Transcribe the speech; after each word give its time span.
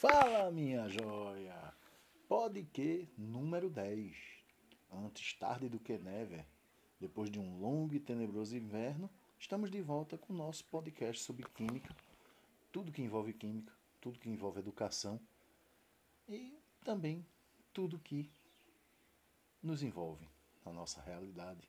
Fala, 0.00 0.50
minha 0.50 0.88
joia! 0.88 1.74
Pode 2.26 2.64
que 2.64 3.10
número 3.18 3.68
10. 3.68 4.16
Antes 4.90 5.34
tarde 5.34 5.68
do 5.68 5.78
que 5.78 5.98
never, 5.98 6.46
depois 6.98 7.30
de 7.30 7.38
um 7.38 7.58
longo 7.58 7.94
e 7.94 8.00
tenebroso 8.00 8.56
inverno, 8.56 9.10
estamos 9.38 9.70
de 9.70 9.82
volta 9.82 10.16
com 10.16 10.32
o 10.32 10.36
nosso 10.36 10.64
podcast 10.64 11.22
sobre 11.22 11.46
química, 11.50 11.94
tudo 12.72 12.90
que 12.90 13.02
envolve 13.02 13.34
química, 13.34 13.74
tudo 14.00 14.18
que 14.18 14.30
envolve 14.30 14.60
educação 14.60 15.20
e 16.26 16.58
também 16.82 17.26
tudo 17.74 17.98
que 17.98 18.32
nos 19.62 19.82
envolve 19.82 20.26
na 20.64 20.72
nossa 20.72 21.02
realidade, 21.02 21.68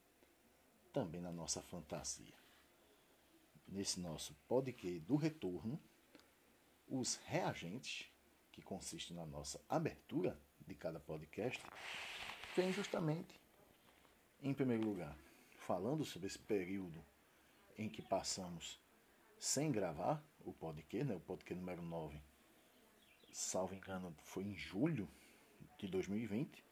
também 0.98 1.22
na 1.22 1.32
nossa 1.32 1.62
fantasia. 1.62 2.34
Nesse 3.68 4.00
nosso 4.00 4.34
podcast 4.48 5.00
do 5.02 5.16
retorno, 5.16 5.80
os 6.90 7.18
reagentes, 7.26 8.10
que 8.52 8.64
consistem 8.64 9.16
na 9.16 9.24
nossa 9.24 9.62
abertura 9.70 10.36
de 10.66 10.74
cada 10.74 11.00
podcast, 11.00 11.62
vem 12.56 12.74
justamente, 12.74 13.40
em 14.42 14.56
primeiro 14.56 14.86
lugar, 14.86 15.16
falando 15.60 16.04
sobre 16.04 16.30
esse 16.30 16.40
período 16.40 17.06
em 17.78 17.88
que 17.88 18.02
passamos 18.02 18.80
sem 19.38 19.72
gravar 19.72 20.24
o 20.44 20.52
podcast, 20.52 21.06
né, 21.06 21.14
o 21.14 21.20
podcast 21.20 21.60
número 21.60 21.84
9, 21.84 22.20
salvo 23.32 23.76
engano, 23.76 24.16
foi 24.24 24.46
em 24.46 24.56
julho 24.56 25.08
de 25.78 25.88
2020. 25.88 26.66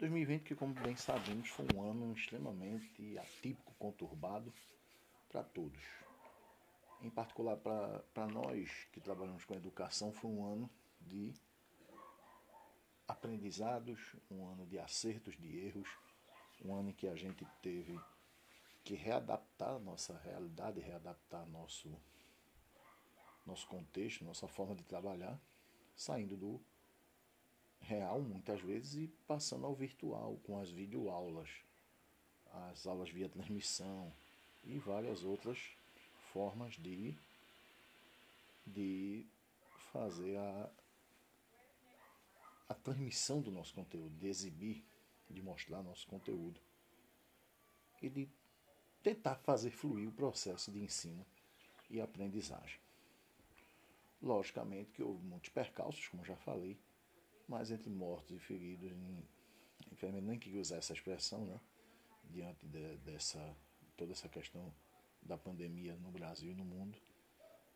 2020 0.00 0.44
que, 0.44 0.54
como 0.54 0.72
bem 0.72 0.96
sabemos, 0.96 1.50
foi 1.50 1.66
um 1.74 1.82
ano 1.82 2.14
extremamente 2.14 3.18
atípico, 3.18 3.74
conturbado 3.78 4.50
para 5.28 5.42
todos. 5.42 5.82
Em 7.02 7.10
particular 7.10 7.58
para 7.58 8.26
nós 8.26 8.88
que 8.92 9.00
trabalhamos 9.00 9.44
com 9.44 9.54
educação, 9.54 10.10
foi 10.10 10.30
um 10.30 10.42
ano 10.42 10.70
de 11.02 11.34
aprendizados, 13.06 14.16
um 14.30 14.48
ano 14.48 14.66
de 14.66 14.78
acertos, 14.78 15.36
de 15.36 15.58
erros, 15.66 15.88
um 16.64 16.74
ano 16.74 16.90
em 16.90 16.94
que 16.94 17.06
a 17.06 17.14
gente 17.14 17.46
teve 17.60 18.00
que 18.82 18.94
readaptar 18.94 19.74
a 19.74 19.78
nossa 19.78 20.18
realidade, 20.24 20.80
readaptar 20.80 21.46
nosso, 21.46 21.94
nosso 23.44 23.66
contexto, 23.66 24.24
nossa 24.24 24.48
forma 24.48 24.74
de 24.74 24.82
trabalhar, 24.82 25.38
saindo 25.94 26.38
do 26.38 26.58
real 27.80 28.20
muitas 28.20 28.60
vezes 28.60 28.94
e 28.94 29.06
passando 29.26 29.66
ao 29.66 29.74
virtual 29.74 30.36
com 30.44 30.58
as 30.58 30.70
videoaulas, 30.70 31.48
as 32.68 32.86
aulas 32.86 33.10
via 33.10 33.28
transmissão 33.28 34.12
e 34.64 34.78
várias 34.78 35.24
outras 35.24 35.58
formas 36.32 36.74
de, 36.74 37.16
de 38.66 39.26
fazer 39.92 40.36
a, 40.36 40.70
a 42.68 42.74
transmissão 42.74 43.40
do 43.40 43.50
nosso 43.50 43.74
conteúdo, 43.74 44.16
de 44.16 44.28
exibir, 44.28 44.84
de 45.28 45.42
mostrar 45.42 45.82
nosso 45.82 46.06
conteúdo 46.06 46.60
e 48.02 48.08
de 48.08 48.28
tentar 49.02 49.36
fazer 49.36 49.70
fluir 49.70 50.08
o 50.08 50.12
processo 50.12 50.70
de 50.70 50.80
ensino 50.80 51.24
e 51.88 52.00
aprendizagem. 52.00 52.78
Logicamente 54.22 54.90
que 54.92 55.02
houve 55.02 55.24
muitos 55.24 55.48
percalços, 55.48 56.06
como 56.08 56.24
já 56.24 56.36
falei, 56.36 56.78
mas 57.50 57.72
entre 57.72 57.90
mortos 57.90 58.30
e 58.30 58.38
feridos, 58.38 58.92
nem 60.22 60.38
queria 60.38 60.60
usar 60.60 60.76
essa 60.76 60.92
expressão, 60.92 61.44
né? 61.44 61.60
Diante 62.22 62.64
de, 62.64 62.96
dessa 62.98 63.56
toda 63.96 64.12
essa 64.12 64.28
questão 64.28 64.72
da 65.20 65.36
pandemia 65.36 65.96
no 65.96 66.12
Brasil 66.12 66.52
e 66.52 66.54
no 66.54 66.64
mundo, 66.64 66.96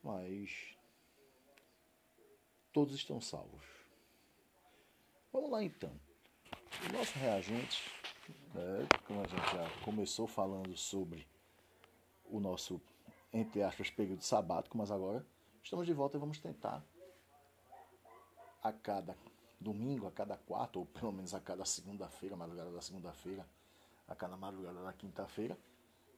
mas 0.00 0.78
todos 2.72 2.95
estão 2.95 3.20
salvos. 3.20 3.64
Vamos 5.33 5.51
lá 5.51 5.63
então. 5.63 5.90
O 6.89 6.92
nosso 6.92 7.18
reagente, 7.18 7.90
né, 8.55 8.86
como 9.07 9.23
a 9.23 9.27
gente 9.27 9.52
já 9.52 9.84
começou 9.84 10.29
falando 10.29 10.77
sobre 10.77 11.27
o 12.27 12.39
nosso, 12.39 12.80
entre 13.33 13.61
aspas, 13.61 13.90
período 13.90 14.23
sabático, 14.23 14.79
mas 14.79 14.92
agora 14.92 15.27
estamos 15.64 15.84
de 15.84 15.92
volta 15.92 16.17
e 16.17 16.20
vamos 16.20 16.39
tentar 16.39 16.83
a 18.63 18.73
cada 18.73 19.14
domingo, 19.61 20.07
a 20.07 20.11
cada 20.11 20.37
quarta, 20.37 20.79
ou 20.79 20.87
pelo 20.87 21.13
menos 21.13 21.35
a 21.35 21.41
cada 21.41 21.65
segunda-feira, 21.65 22.37
madrugada 22.37 22.70
da 22.70 22.81
segunda-feira, 22.81 23.47
a 24.07 24.15
cada 24.15 24.37
madrugada 24.37 24.83
da 24.83 24.92
quinta-feira, 24.92 25.59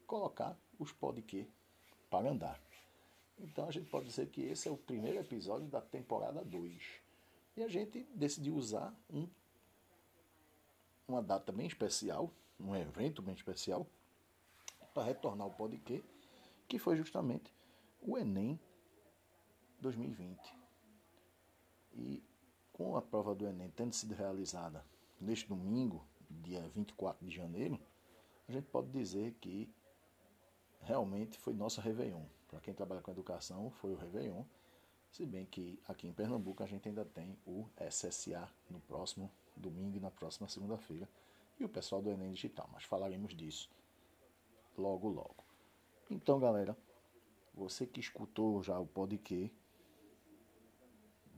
colocar 0.07 0.57
os 0.79 0.93
podquê 0.93 1.47
para 2.11 2.31
andar. 2.31 2.61
Então 3.39 3.69
a 3.69 3.71
gente 3.71 3.89
pode 3.89 4.07
dizer 4.07 4.29
que 4.29 4.43
esse 4.43 4.69
é 4.69 4.71
o 4.71 4.77
primeiro 4.77 5.19
episódio 5.19 5.69
da 5.69 5.81
temporada 5.81 6.45
2. 6.45 6.83
E 7.57 7.63
a 7.63 7.69
gente 7.69 8.03
decidiu 8.15 8.55
usar 8.55 8.95
um, 9.11 9.29
uma 11.07 11.23
data 11.23 11.53
bem 11.53 11.67
especial, 11.67 12.31
um 12.59 12.75
evento 12.75 13.23
bem 13.23 13.35
especial, 13.35 13.87
para 14.93 15.05
retornar 15.05 15.47
o 15.47 15.51
podquê, 15.51 16.03
que 16.67 16.79
foi 16.79 16.97
justamente 16.97 17.53
o 18.01 18.17
Enem 18.17 18.59
2020. 19.81 20.55
E 21.95 22.23
com 22.77 22.95
a 22.95 23.01
prova 23.01 23.35
do 23.35 23.47
Enem 23.47 23.71
tendo 23.71 23.95
sido 23.95 24.15
realizada 24.15 24.85
neste 25.19 25.49
domingo, 25.49 26.05
dia 26.29 26.61
24 26.75 27.27
de 27.27 27.35
janeiro, 27.35 27.81
a 28.47 28.53
gente 28.53 28.67
pode 28.67 28.91
dizer 28.91 29.33
que 29.41 29.67
realmente 30.83 31.39
foi 31.39 31.55
nosso 31.55 31.81
Réveillon. 31.81 32.27
Para 32.47 32.61
quem 32.61 32.75
trabalha 32.75 33.01
com 33.01 33.11
educação, 33.11 33.71
foi 33.71 33.95
o 33.95 33.97
Réveillon. 33.97 34.45
Se 35.11 35.25
bem 35.25 35.47
que 35.47 35.81
aqui 35.89 36.07
em 36.07 36.13
Pernambuco 36.13 36.63
a 36.63 36.67
gente 36.67 36.87
ainda 36.87 37.03
tem 37.03 37.39
o 37.47 37.67
SSA 37.91 38.47
no 38.69 38.79
próximo 38.81 39.33
domingo 39.57 39.97
e 39.97 40.01
na 40.01 40.11
próxima 40.11 40.47
segunda-feira. 40.47 41.09
E 41.59 41.65
o 41.65 41.71
pessoal 41.71 42.03
do 42.03 42.11
Enem 42.11 42.35
Digital, 42.35 42.69
mas 42.71 42.85
falaremos 42.85 43.35
disso 43.35 43.71
logo 44.77 45.09
logo. 45.09 45.43
Então, 46.11 46.39
galera, 46.39 46.77
você 47.55 47.87
que 47.87 48.01
escutou 48.01 48.63
já 48.63 48.79
o 48.79 48.87
podcast, 48.87 49.51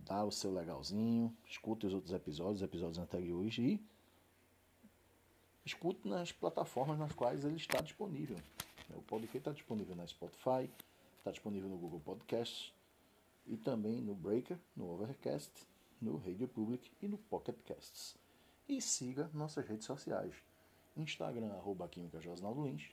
dá 0.09 0.25
o 0.25 0.33
seu 0.33 0.53
legalzinho, 0.53 1.37
escute 1.47 1.87
os 1.87 1.93
outros 1.93 2.15
episódios, 2.15 2.57
os 2.57 2.63
episódios 2.63 2.99
anteriores 2.99 3.59
e 3.59 3.81
escute 5.65 6.09
nas 6.09 6.33
plataformas 6.33 6.99
nas 6.99 7.13
quais 7.13 7.45
ele 7.45 7.57
está 7.57 7.83
disponível. 7.83 8.39
O 8.95 9.03
podcast 9.03 9.37
está 9.37 9.53
disponível 9.53 9.95
na 9.95 10.07
Spotify, 10.07 10.71
está 11.19 11.31
disponível 11.31 11.69
no 11.69 11.77
Google 11.77 12.01
Podcasts 12.01 12.73
e 13.47 13.57
também 13.59 14.01
no 14.01 14.15
Breaker, 14.15 14.59
no 14.75 14.91
Overcast, 14.91 15.53
no 16.01 16.17
Radio 16.17 16.49
Public 16.49 16.91
e 17.03 17.07
no 17.07 17.19
Pocket 17.19 17.57
Casts. 17.67 18.17
E 18.67 18.81
siga 18.81 19.31
nossas 19.35 19.67
redes 19.67 19.85
sociais. 19.85 20.35
Instagram, 20.97 21.53
arroba 21.53 21.87
Química 21.87 22.19
Josnaldo 22.19 22.67
Lins. 22.67 22.91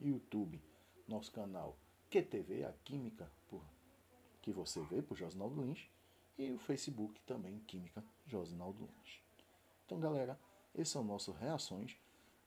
YouTube, 0.00 0.62
nosso 1.08 1.32
canal 1.32 1.76
QTV, 2.08 2.64
a 2.64 2.72
Química 2.84 3.28
por, 3.48 3.64
que 4.42 4.52
você 4.52 4.80
vê 4.82 5.02
por 5.02 5.16
Josnaldo 5.16 5.60
Lins 5.60 5.88
e 6.38 6.52
o 6.52 6.58
Facebook 6.58 7.20
também, 7.22 7.60
Química 7.60 8.04
Josinaldo 8.26 8.80
Lins. 8.84 9.20
Então, 9.84 9.98
galera, 9.98 10.38
esses 10.74 10.92
são 10.92 11.02
nossos 11.02 11.36
reações. 11.36 11.96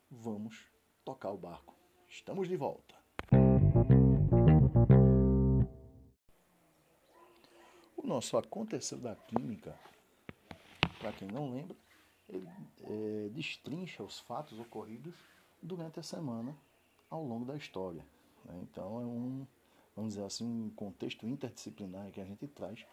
Vamos 0.10 0.66
tocar 1.04 1.32
o 1.32 1.38
barco. 1.38 1.74
Estamos 2.08 2.48
de 2.48 2.56
volta. 2.56 2.96
O 7.96 8.06
nosso 8.06 8.38
Aconteceu 8.38 8.98
da 8.98 9.16
Química, 9.16 9.78
para 11.00 11.12
quem 11.14 11.28
não 11.28 11.52
lembra, 11.52 11.76
ele 12.28 12.48
é, 12.84 13.30
destrincha 13.30 14.04
os 14.04 14.20
fatos 14.20 14.60
ocorridos 14.60 15.16
durante 15.62 16.00
a 16.00 16.04
semana 16.04 16.56
ao 17.10 17.24
longo 17.24 17.46
da 17.46 17.56
história. 17.56 18.06
Né? 18.46 18.60
Então, 18.64 19.02
é 19.02 19.06
um, 19.06 19.48
vamos 19.96 20.14
dizer 20.14 20.26
assim, 20.26 20.46
um 20.46 20.70
contexto 20.70 21.26
interdisciplinar 21.26 22.12
que 22.12 22.22
a 22.22 22.26
gente 22.26 22.48
traz 22.48 22.86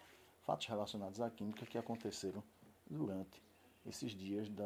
fatos 0.47 0.69
relacionados 0.69 1.21
à 1.21 1.29
química 1.29 1.67
que 1.67 1.77
aconteceram 1.77 2.43
durante 2.89 3.43
esses 3.85 4.13
dias 4.13 4.49
da, 4.49 4.65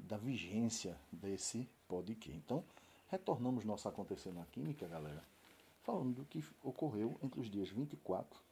da 0.00 0.16
vigência 0.16 0.98
desse 1.12 1.68
podcast. 1.86 2.36
Então, 2.36 2.64
retornamos 3.06 3.64
nosso 3.64 3.88
acontecer 3.88 4.32
na 4.32 4.44
química, 4.46 4.88
galera, 4.88 5.24
falando 5.82 6.16
do 6.16 6.24
que 6.24 6.44
ocorreu 6.62 7.16
entre 7.22 7.40
os 7.40 7.48
dias 7.48 7.68
24 7.68 8.42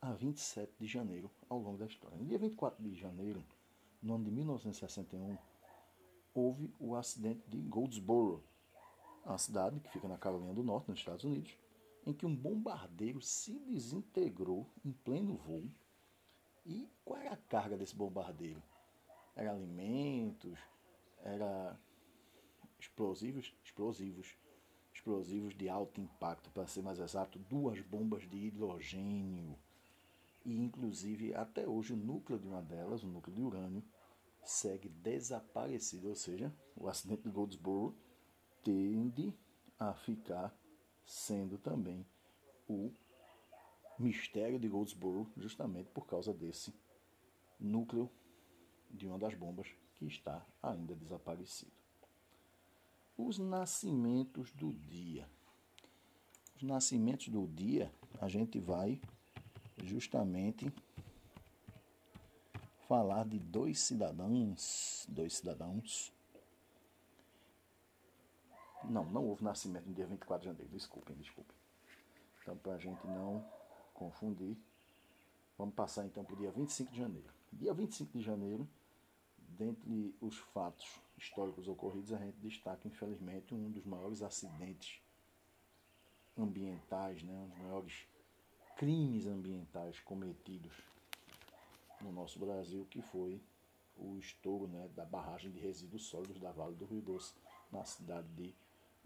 a 0.00 0.12
27 0.12 0.72
de 0.78 0.86
janeiro 0.86 1.28
ao 1.48 1.58
longo 1.58 1.76
da 1.76 1.86
história. 1.86 2.16
No 2.16 2.24
dia 2.24 2.38
24 2.38 2.80
de 2.80 2.94
janeiro, 2.94 3.44
no 4.00 4.14
ano 4.14 4.24
de 4.24 4.30
1961, 4.30 5.36
houve 6.32 6.72
o 6.78 6.94
acidente 6.94 7.42
de 7.48 7.58
Goldsboro, 7.62 8.44
uma 9.24 9.38
cidade 9.38 9.80
que 9.80 9.90
fica 9.90 10.06
na 10.06 10.16
Carolina 10.16 10.54
do 10.54 10.62
Norte, 10.62 10.88
nos 10.88 11.00
Estados 11.00 11.24
Unidos, 11.24 11.56
em 12.08 12.14
que 12.14 12.24
um 12.24 12.34
bombardeiro 12.34 13.20
se 13.20 13.58
desintegrou 13.58 14.66
em 14.84 14.92
pleno 14.92 15.36
voo. 15.36 15.70
E 16.64 16.88
qual 17.04 17.20
era 17.20 17.34
a 17.34 17.36
carga 17.36 17.76
desse 17.76 17.94
bombardeiro? 17.94 18.62
Era 19.36 19.52
alimentos? 19.52 20.58
Era 21.22 21.78
explosivos, 22.78 23.54
explosivos, 23.62 24.36
explosivos 24.92 25.54
de 25.54 25.68
alto 25.68 26.00
impacto, 26.00 26.50
para 26.50 26.66
ser 26.66 26.82
mais 26.82 26.98
exato, 26.98 27.38
duas 27.38 27.80
bombas 27.80 28.28
de 28.28 28.36
hidrogênio. 28.36 29.58
E 30.44 30.56
inclusive 30.56 31.34
até 31.34 31.68
hoje 31.68 31.92
o 31.92 31.96
núcleo 31.96 32.38
de 32.38 32.46
uma 32.46 32.62
delas, 32.62 33.02
o 33.02 33.06
núcleo 33.06 33.36
de 33.36 33.42
urânio, 33.42 33.84
segue 34.42 34.88
desaparecido, 34.88 36.08
ou 36.08 36.14
seja, 36.14 36.54
o 36.74 36.88
acidente 36.88 37.22
de 37.22 37.30
Goldsboro 37.30 37.94
tende 38.62 39.34
a 39.78 39.92
ficar 39.92 40.56
sendo 41.08 41.56
também 41.56 42.06
o 42.68 42.92
mistério 43.98 44.58
de 44.58 44.68
Goldsboro, 44.68 45.26
justamente 45.38 45.88
por 45.88 46.06
causa 46.06 46.34
desse 46.34 46.72
núcleo 47.58 48.10
de 48.90 49.06
uma 49.06 49.18
das 49.18 49.34
bombas 49.34 49.66
que 49.94 50.04
está 50.04 50.46
ainda 50.62 50.94
desaparecido. 50.94 51.72
Os 53.16 53.38
nascimentos 53.38 54.52
do 54.52 54.72
dia. 54.72 55.26
Os 56.54 56.62
nascimentos 56.62 57.28
do 57.28 57.46
dia, 57.46 57.90
a 58.20 58.28
gente 58.28 58.60
vai 58.60 59.00
justamente 59.82 60.70
falar 62.86 63.24
de 63.26 63.38
dois 63.38 63.80
cidadãos, 63.80 65.06
dois 65.08 65.36
cidadãos. 65.36 66.12
Não, 68.88 69.04
não 69.04 69.26
houve 69.26 69.44
nascimento 69.44 69.86
no 69.86 69.94
dia 69.94 70.06
24 70.06 70.40
de 70.40 70.46
janeiro, 70.46 70.72
desculpem, 70.72 71.14
desculpem. 71.16 71.56
Então, 72.40 72.56
para 72.56 72.74
a 72.74 72.78
gente 72.78 73.06
não 73.06 73.44
confundir, 73.92 74.56
vamos 75.58 75.74
passar 75.74 76.06
então 76.06 76.24
para 76.24 76.34
o 76.34 76.38
dia 76.38 76.50
25 76.50 76.92
de 76.92 76.98
janeiro. 76.98 77.28
Dia 77.52 77.74
25 77.74 78.16
de 78.16 78.24
janeiro, 78.24 78.68
dentre 79.36 80.14
os 80.20 80.38
fatos 80.38 81.00
históricos 81.16 81.68
ocorridos, 81.68 82.12
a 82.12 82.18
gente 82.18 82.36
destaca, 82.38 82.88
infelizmente, 82.88 83.54
um 83.54 83.70
dos 83.70 83.84
maiores 83.84 84.22
acidentes 84.22 85.02
ambientais, 86.36 87.22
né, 87.22 87.34
um 87.34 87.48
dos 87.48 87.58
maiores 87.58 88.06
crimes 88.76 89.26
ambientais 89.26 90.00
cometidos 90.00 90.72
no 92.00 92.12
nosso 92.12 92.38
Brasil, 92.38 92.86
que 92.88 93.02
foi 93.02 93.42
o 93.96 94.16
estouro 94.18 94.68
né, 94.68 94.88
da 94.94 95.04
barragem 95.04 95.50
de 95.50 95.58
resíduos 95.58 96.06
sólidos 96.06 96.38
da 96.38 96.52
Vale 96.52 96.76
do 96.76 96.86
Rio 96.86 97.02
Doce, 97.02 97.34
na 97.72 97.84
cidade 97.84 98.28
de 98.28 98.54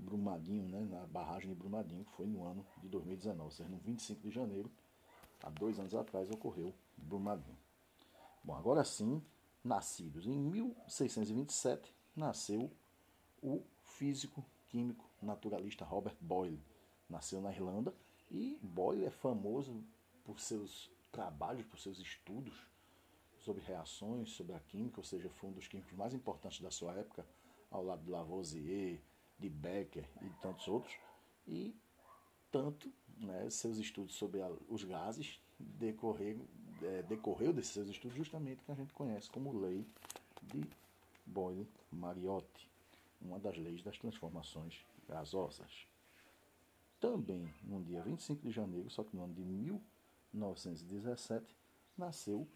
Brumadinho, 0.02 0.68
né, 0.68 0.80
na 0.84 1.06
barragem 1.06 1.48
de 1.48 1.54
Brumadinho, 1.54 2.04
que 2.04 2.12
foi 2.12 2.26
no 2.26 2.44
ano 2.44 2.66
de 2.82 2.88
2019, 2.88 3.44
ou 3.44 3.50
seja, 3.50 3.68
no 3.68 3.78
25 3.78 4.20
de 4.20 4.30
janeiro, 4.30 4.70
há 5.42 5.50
dois 5.50 5.78
anos 5.78 5.94
atrás, 5.94 6.30
ocorreu 6.30 6.74
Brumadinho. 6.96 7.56
Bom, 8.44 8.54
agora 8.54 8.84
sim, 8.84 9.22
nascidos 9.62 10.26
em 10.26 10.36
1627, 10.36 11.94
nasceu 12.14 12.70
o 13.42 13.62
físico, 13.84 14.44
químico, 14.68 15.08
naturalista 15.20 15.84
Robert 15.84 16.16
Boyle. 16.20 16.60
Nasceu 17.08 17.40
na 17.40 17.52
Irlanda 17.52 17.94
e 18.30 18.58
Boyle 18.62 19.04
é 19.04 19.10
famoso 19.10 19.84
por 20.24 20.40
seus 20.40 20.90
trabalhos, 21.10 21.66
por 21.66 21.78
seus 21.78 21.98
estudos 21.98 22.66
sobre 23.38 23.62
reações, 23.62 24.30
sobre 24.30 24.54
a 24.54 24.60
química, 24.60 25.00
ou 25.00 25.04
seja, 25.04 25.28
foi 25.28 25.50
um 25.50 25.52
dos 25.52 25.66
químicos 25.66 25.92
mais 25.92 26.14
importantes 26.14 26.60
da 26.60 26.70
sua 26.70 26.94
época, 26.94 27.26
ao 27.70 27.84
lado 27.84 28.02
de 28.02 28.10
Lavoisier, 28.10 29.00
de 29.42 29.50
Becker 29.50 30.08
e 30.20 30.28
de 30.28 30.36
tantos 30.40 30.68
outros. 30.68 30.94
E 31.46 31.74
tanto 32.50 32.92
né, 33.18 33.48
seus 33.50 33.76
estudos 33.78 34.14
sobre 34.14 34.40
a, 34.40 34.50
os 34.68 34.84
gases 34.84 35.40
decorrer, 35.58 36.38
é, 36.82 37.02
decorreu 37.02 37.52
desses 37.52 37.72
seus 37.72 37.88
estudos 37.88 38.16
justamente 38.16 38.64
que 38.64 38.72
a 38.72 38.74
gente 38.74 38.92
conhece 38.92 39.30
como 39.30 39.58
lei 39.58 39.86
de 40.42 40.64
Boyle-Mariotti, 41.26 42.70
uma 43.20 43.38
das 43.38 43.56
leis 43.56 43.82
das 43.82 43.98
transformações 43.98 44.84
gasosas. 45.08 45.86
Também 47.00 47.48
no 47.64 47.82
dia 47.82 48.02
25 48.02 48.42
de 48.42 48.50
janeiro, 48.50 48.90
só 48.90 49.02
que 49.02 49.16
no 49.16 49.24
ano 49.24 49.34
de 49.34 49.42
1917, 49.42 51.56
nasceu 51.96 52.46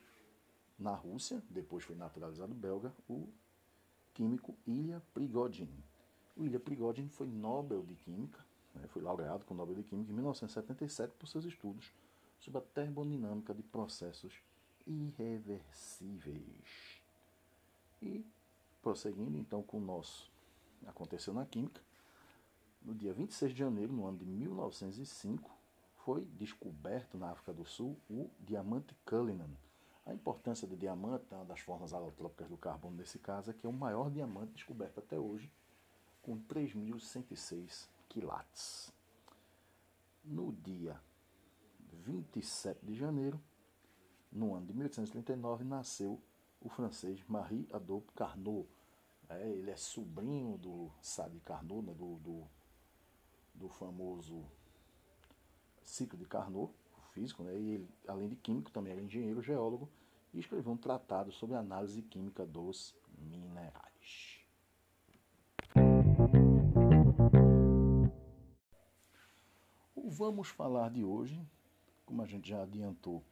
na 0.78 0.94
Rússia, 0.94 1.42
depois 1.50 1.84
foi 1.84 1.96
naturalizado 1.96 2.54
belga, 2.54 2.94
o 3.08 3.28
químico 4.14 4.56
Ilya 4.66 5.02
Prigogine. 5.12 5.84
Ilya 6.36 6.60
Prigogine 6.60 7.08
foi 7.08 7.26
Nobel 7.26 7.82
de 7.82 7.94
Química, 7.94 8.44
né, 8.74 8.86
foi 8.88 9.02
laureado 9.02 9.44
com 9.44 9.54
o 9.54 9.56
Nobel 9.56 9.76
de 9.76 9.82
Química 9.82 10.10
em 10.10 10.14
1977 10.14 11.14
por 11.18 11.26
seus 11.26 11.44
estudos 11.44 11.92
sobre 12.38 12.58
a 12.58 12.62
termodinâmica 12.62 13.54
de 13.54 13.62
processos 13.62 14.34
irreversíveis. 14.86 17.00
E 18.02 18.24
prosseguindo 18.82 19.38
então 19.38 19.62
com 19.62 19.78
o 19.78 19.80
nosso 19.80 20.30
aconteceu 20.86 21.32
na 21.32 21.46
Química, 21.46 21.80
no 22.82 22.94
dia 22.94 23.12
26 23.12 23.52
de 23.52 23.58
janeiro, 23.58 23.92
no 23.92 24.06
ano 24.06 24.18
de 24.18 24.24
1905, 24.24 25.50
foi 25.96 26.24
descoberto 26.38 27.18
na 27.18 27.30
África 27.30 27.52
do 27.52 27.64
Sul 27.64 27.96
o 28.08 28.30
diamante 28.38 28.94
Cullinan, 29.04 29.50
a 30.06 30.14
importância 30.14 30.68
do 30.68 30.76
diamante, 30.76 31.24
uma 31.32 31.44
das 31.44 31.58
formas 31.58 31.92
alotrópicas 31.92 32.48
do 32.48 32.56
carbono 32.56 32.96
nesse 32.96 33.18
caso, 33.18 33.50
é 33.50 33.54
que 33.54 33.66
é 33.66 33.68
o 33.68 33.72
maior 33.72 34.08
diamante 34.08 34.52
descoberto 34.52 35.00
até 35.00 35.18
hoje, 35.18 35.50
com 36.26 36.36
3.106 36.40 37.88
quilates. 38.08 38.92
No 40.24 40.52
dia 40.52 41.00
27 42.04 42.84
de 42.84 42.96
janeiro, 42.96 43.40
no 44.32 44.56
ano 44.56 44.66
de 44.66 44.72
1839, 44.72 45.62
nasceu 45.62 46.20
o 46.60 46.68
francês 46.68 47.22
Marie 47.28 47.68
Adolphe 47.72 48.10
Carnot. 48.16 48.68
É, 49.28 49.48
ele 49.48 49.70
é 49.70 49.76
sobrinho 49.76 50.58
do 50.58 50.90
Sade 51.00 51.38
Carnot, 51.38 51.86
né, 51.86 51.94
do, 51.94 52.16
do, 52.16 52.44
do 53.54 53.68
famoso 53.68 54.44
ciclo 55.84 56.18
de 56.18 56.24
Carnot, 56.24 56.72
físico, 57.12 57.44
né? 57.44 57.56
e 57.56 57.70
ele, 57.74 57.88
além 58.08 58.28
de 58.28 58.34
químico, 58.34 58.72
também 58.72 58.92
era 58.92 59.00
engenheiro 59.00 59.40
geólogo 59.40 59.88
e 60.34 60.40
escreveu 60.40 60.72
um 60.72 60.76
tratado 60.76 61.30
sobre 61.30 61.54
a 61.54 61.60
análise 61.60 62.02
química 62.02 62.44
dos 62.44 62.96
minerais. 63.16 64.35
Vamos 70.16 70.48
falar 70.48 70.90
de 70.90 71.04
hoje, 71.04 71.40
como 72.04 72.22
a 72.22 72.26
gente 72.26 72.48
já 72.48 72.62
adiantou 72.62 73.22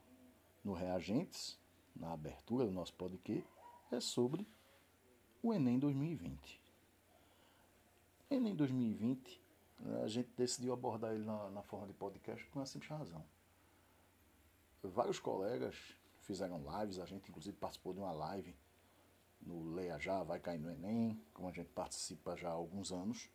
no 0.63 0.73
Reagentes, 0.73 1.59
na 1.95 2.13
abertura 2.13 2.65
do 2.65 2.73
nosso 2.73 2.95
podcast, 2.95 3.49
é 3.91 4.01
sobre 4.01 4.47
o 5.43 5.53
Enem 5.53 5.79
2020. 5.79 6.61
Enem 8.31 8.55
2020, 8.55 9.43
a 10.03 10.09
gente 10.09 10.31
decidiu 10.37 10.73
abordar 10.73 11.15
ele 11.15 11.25
na, 11.25 11.51
na 11.51 11.63
forma 11.63 11.87
de 11.87 11.93
podcast 11.93 12.45
por 12.47 12.59
uma 12.59 12.67
simples 12.67 12.91
razão 12.91 13.25
vários 14.89 15.19
colegas 15.19 15.97
fizeram 16.21 16.63
lives, 16.81 16.99
a 16.99 17.07
gente 17.07 17.29
inclusive 17.29 17.57
participou 17.57 17.93
de 17.93 18.01
uma 18.01 18.13
live 18.13 18.55
no 19.41 19.75
Leia 19.75 19.99
Já, 19.99 20.23
Vai 20.23 20.41
Cair 20.41 20.61
no 20.61 20.71
Enem, 20.71 21.21
como 21.33 21.49
a 21.49 21.53
gente 21.53 21.69
participa 21.69 22.37
já 22.37 22.49
há 22.49 22.53
alguns 22.53 22.93
anos. 22.93 23.29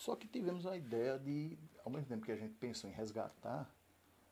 Só 0.00 0.16
que 0.16 0.26
tivemos 0.26 0.66
a 0.66 0.74
ideia 0.78 1.18
de, 1.18 1.58
ao 1.84 1.92
mesmo 1.92 2.08
tempo 2.08 2.24
que 2.24 2.32
a 2.32 2.36
gente 2.36 2.54
pensou 2.54 2.88
em 2.88 2.92
resgatar 2.94 3.70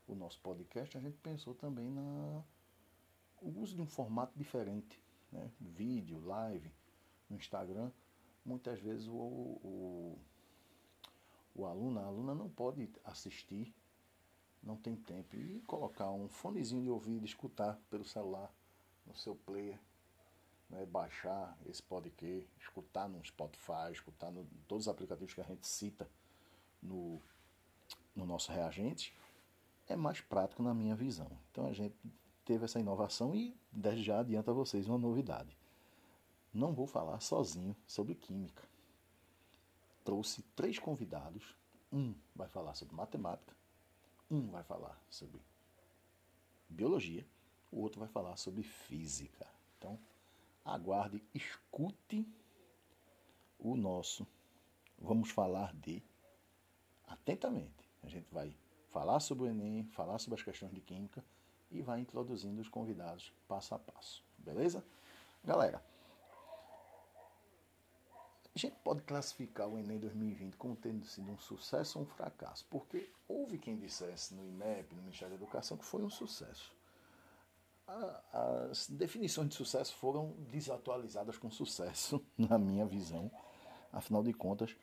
o 0.06 0.14
nosso 0.14 0.40
podcast, 0.40 0.96
a 0.96 1.00
gente 1.00 1.18
pensou 1.18 1.54
também 1.54 1.90
na 1.90 2.42
o 3.42 3.60
uso 3.60 3.76
de 3.76 3.82
um 3.82 3.86
formato 3.86 4.32
diferente, 4.34 4.98
né? 5.30 5.52
vídeo, 5.60 6.24
live, 6.24 6.72
no 7.28 7.36
Instagram. 7.36 7.92
Muitas 8.46 8.80
vezes 8.80 9.08
o, 9.08 9.12
o, 9.12 10.18
o 11.54 11.66
aluno, 11.66 12.00
a 12.00 12.04
aluna 12.04 12.34
não 12.34 12.48
pode 12.48 12.88
assistir 13.04 13.70
não 14.62 14.74
tem 14.74 14.96
tempo. 14.96 15.36
E 15.36 15.60
colocar 15.66 16.10
um 16.10 16.30
fonezinho 16.30 16.82
de 16.82 16.88
ouvido, 16.88 17.26
escutar 17.26 17.78
pelo 17.90 18.06
celular, 18.06 18.50
no 19.06 19.14
seu 19.14 19.36
player, 19.36 19.78
né, 20.68 20.84
baixar 20.86 21.56
esse 21.66 21.82
podcast, 21.82 22.48
escutar 22.60 23.08
no 23.08 23.24
Spotify, 23.24 23.90
escutar 23.92 24.32
em 24.32 24.44
todos 24.66 24.86
os 24.86 24.88
aplicativos 24.88 25.34
que 25.34 25.40
a 25.40 25.44
gente 25.44 25.66
cita 25.66 26.08
no, 26.82 27.20
no 28.14 28.26
nosso 28.26 28.52
reagente, 28.52 29.14
é 29.86 29.96
mais 29.96 30.20
prático 30.20 30.62
na 30.62 30.74
minha 30.74 30.94
visão. 30.94 31.30
Então 31.50 31.66
a 31.66 31.72
gente 31.72 31.96
teve 32.44 32.64
essa 32.64 32.78
inovação 32.78 33.34
e 33.34 33.56
desde 33.72 34.04
já 34.04 34.20
adianta 34.20 34.50
a 34.50 34.54
vocês 34.54 34.86
uma 34.86 34.98
novidade. 34.98 35.56
Não 36.52 36.72
vou 36.72 36.86
falar 36.86 37.20
sozinho 37.20 37.76
sobre 37.86 38.14
química. 38.14 38.62
Trouxe 40.04 40.42
três 40.56 40.78
convidados. 40.78 41.56
Um 41.92 42.14
vai 42.34 42.48
falar 42.48 42.74
sobre 42.74 42.94
matemática, 42.94 43.56
um 44.30 44.50
vai 44.50 44.62
falar 44.62 45.00
sobre 45.08 45.40
biologia, 46.68 47.26
o 47.72 47.80
outro 47.80 47.98
vai 47.98 48.08
falar 48.08 48.36
sobre 48.36 48.62
física. 48.62 49.46
Então, 49.78 49.98
aguarde, 50.74 51.22
escute 51.34 52.26
o 53.58 53.76
nosso. 53.76 54.26
Vamos 54.98 55.30
falar 55.30 55.74
de 55.74 56.02
atentamente. 57.06 57.88
A 58.02 58.08
gente 58.08 58.32
vai 58.32 58.54
falar 58.90 59.20
sobre 59.20 59.44
o 59.44 59.46
Enem, 59.48 59.84
falar 59.84 60.18
sobre 60.18 60.38
as 60.38 60.44
questões 60.44 60.72
de 60.72 60.80
química 60.80 61.24
e 61.70 61.82
vai 61.82 62.00
introduzindo 62.00 62.60
os 62.60 62.68
convidados 62.68 63.32
passo 63.46 63.74
a 63.74 63.78
passo. 63.78 64.24
Beleza? 64.38 64.84
Galera, 65.44 65.82
a 68.54 68.58
gente 68.58 68.76
pode 68.82 69.02
classificar 69.02 69.68
o 69.68 69.78
Enem 69.78 69.98
2020 69.98 70.56
como 70.56 70.74
tendo 70.74 71.04
sido 71.04 71.30
um 71.30 71.38
sucesso 71.38 71.98
ou 71.98 72.04
um 72.04 72.08
fracasso, 72.08 72.66
porque 72.70 73.10
houve 73.26 73.58
quem 73.58 73.78
dissesse 73.78 74.34
no 74.34 74.44
INEP, 74.44 74.94
no 74.94 75.02
Ministério 75.02 75.36
da 75.36 75.42
Educação, 75.42 75.76
que 75.76 75.84
foi 75.84 76.02
um 76.02 76.10
sucesso. 76.10 76.74
As 78.32 78.88
definições 78.88 79.48
de 79.48 79.54
sucesso 79.54 79.94
foram 79.96 80.32
desatualizadas 80.50 81.38
com 81.38 81.50
sucesso, 81.50 82.24
na 82.36 82.58
minha 82.58 82.86
visão. 82.86 83.30
Afinal 83.92 84.22
de 84.22 84.32
contas, 84.32 84.76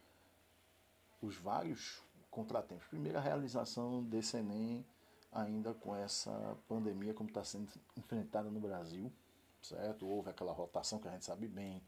os 1.22 1.36
vários 1.38 2.02
contratempos. 2.32 2.88
Primeiro, 2.88 3.18
a 3.18 3.22
realização 3.22 4.04
desse 4.04 4.38
Enem 4.38 4.86
ainda 5.32 5.74
com 5.74 5.96
essa 5.96 6.58
pandemia 6.68 7.14
como 7.14 7.30
está 7.30 7.44
sendo 7.44 7.70
enfrentada 7.96 8.50
no 8.50 8.60
Brasil, 8.60 9.12
certo? 9.62 10.08
Houve 10.08 10.30
aquela 10.30 10.54
rotação 10.54 10.98
que 11.00 11.08
a 11.08 11.12
gente 11.12 11.26
sabe 11.26 11.48
bem, 11.48 11.82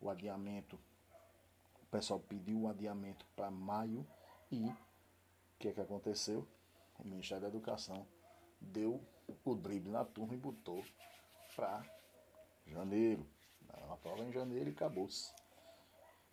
o 0.00 0.10
adiamento 0.10 0.78
o 1.82 1.86
pessoal 1.90 2.20
pediu 2.20 2.60
o 2.60 2.68
adiamento 2.68 3.26
para 3.34 3.50
maio 3.50 4.06
e 4.48 4.64
o 4.64 4.76
que, 5.58 5.68
é 5.68 5.72
que 5.72 5.80
aconteceu? 5.80 6.46
O 6.96 7.04
Ministério 7.04 7.42
da 7.42 7.48
Educação 7.48 8.06
deu 8.60 9.02
o 9.44 9.54
drible 9.54 9.90
na 9.90 10.04
turma 10.04 10.34
e 10.34 10.36
botou 10.36 10.84
para 11.54 11.84
janeiro. 12.66 13.26
A 13.90 13.96
prova 13.96 14.22
em 14.24 14.32
janeiro 14.32 14.70
e 14.70 14.72
acabou-se. 14.72 15.32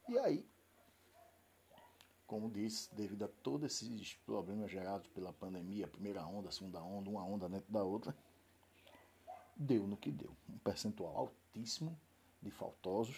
E 0.10 0.18
aí, 0.20 0.48
como 2.26 2.50
disse, 2.50 2.94
devido 2.94 3.24
a 3.24 3.28
todos 3.28 3.66
esses 3.66 4.16
problemas 4.26 4.70
gerados 4.72 5.08
pela 5.08 5.32
pandemia, 5.34 5.88
primeira 5.88 6.26
onda, 6.26 6.52
segunda 6.52 6.82
onda, 6.82 7.10
uma 7.10 7.24
onda 7.24 7.48
dentro 7.48 7.72
da 7.72 7.84
outra, 7.84 8.16
deu 9.56 9.88
no 9.88 9.98
que 9.98 10.12
deu. 10.12 10.36
Um 10.50 10.58
percentual 10.58 11.16
altíssimo 11.16 12.00
de 12.42 12.52
faltosos, 12.52 13.18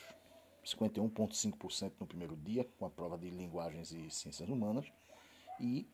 51,5% 0.66 1.94
no 2.00 2.08
primeiro 2.08 2.36
dia, 2.38 2.64
com 2.78 2.86
a 2.86 2.90
prova 2.90 3.18
de 3.18 3.30
linguagens 3.30 3.92
e 3.92 4.10
ciências 4.10 4.48
humanas, 4.48 4.92
e 5.60 5.88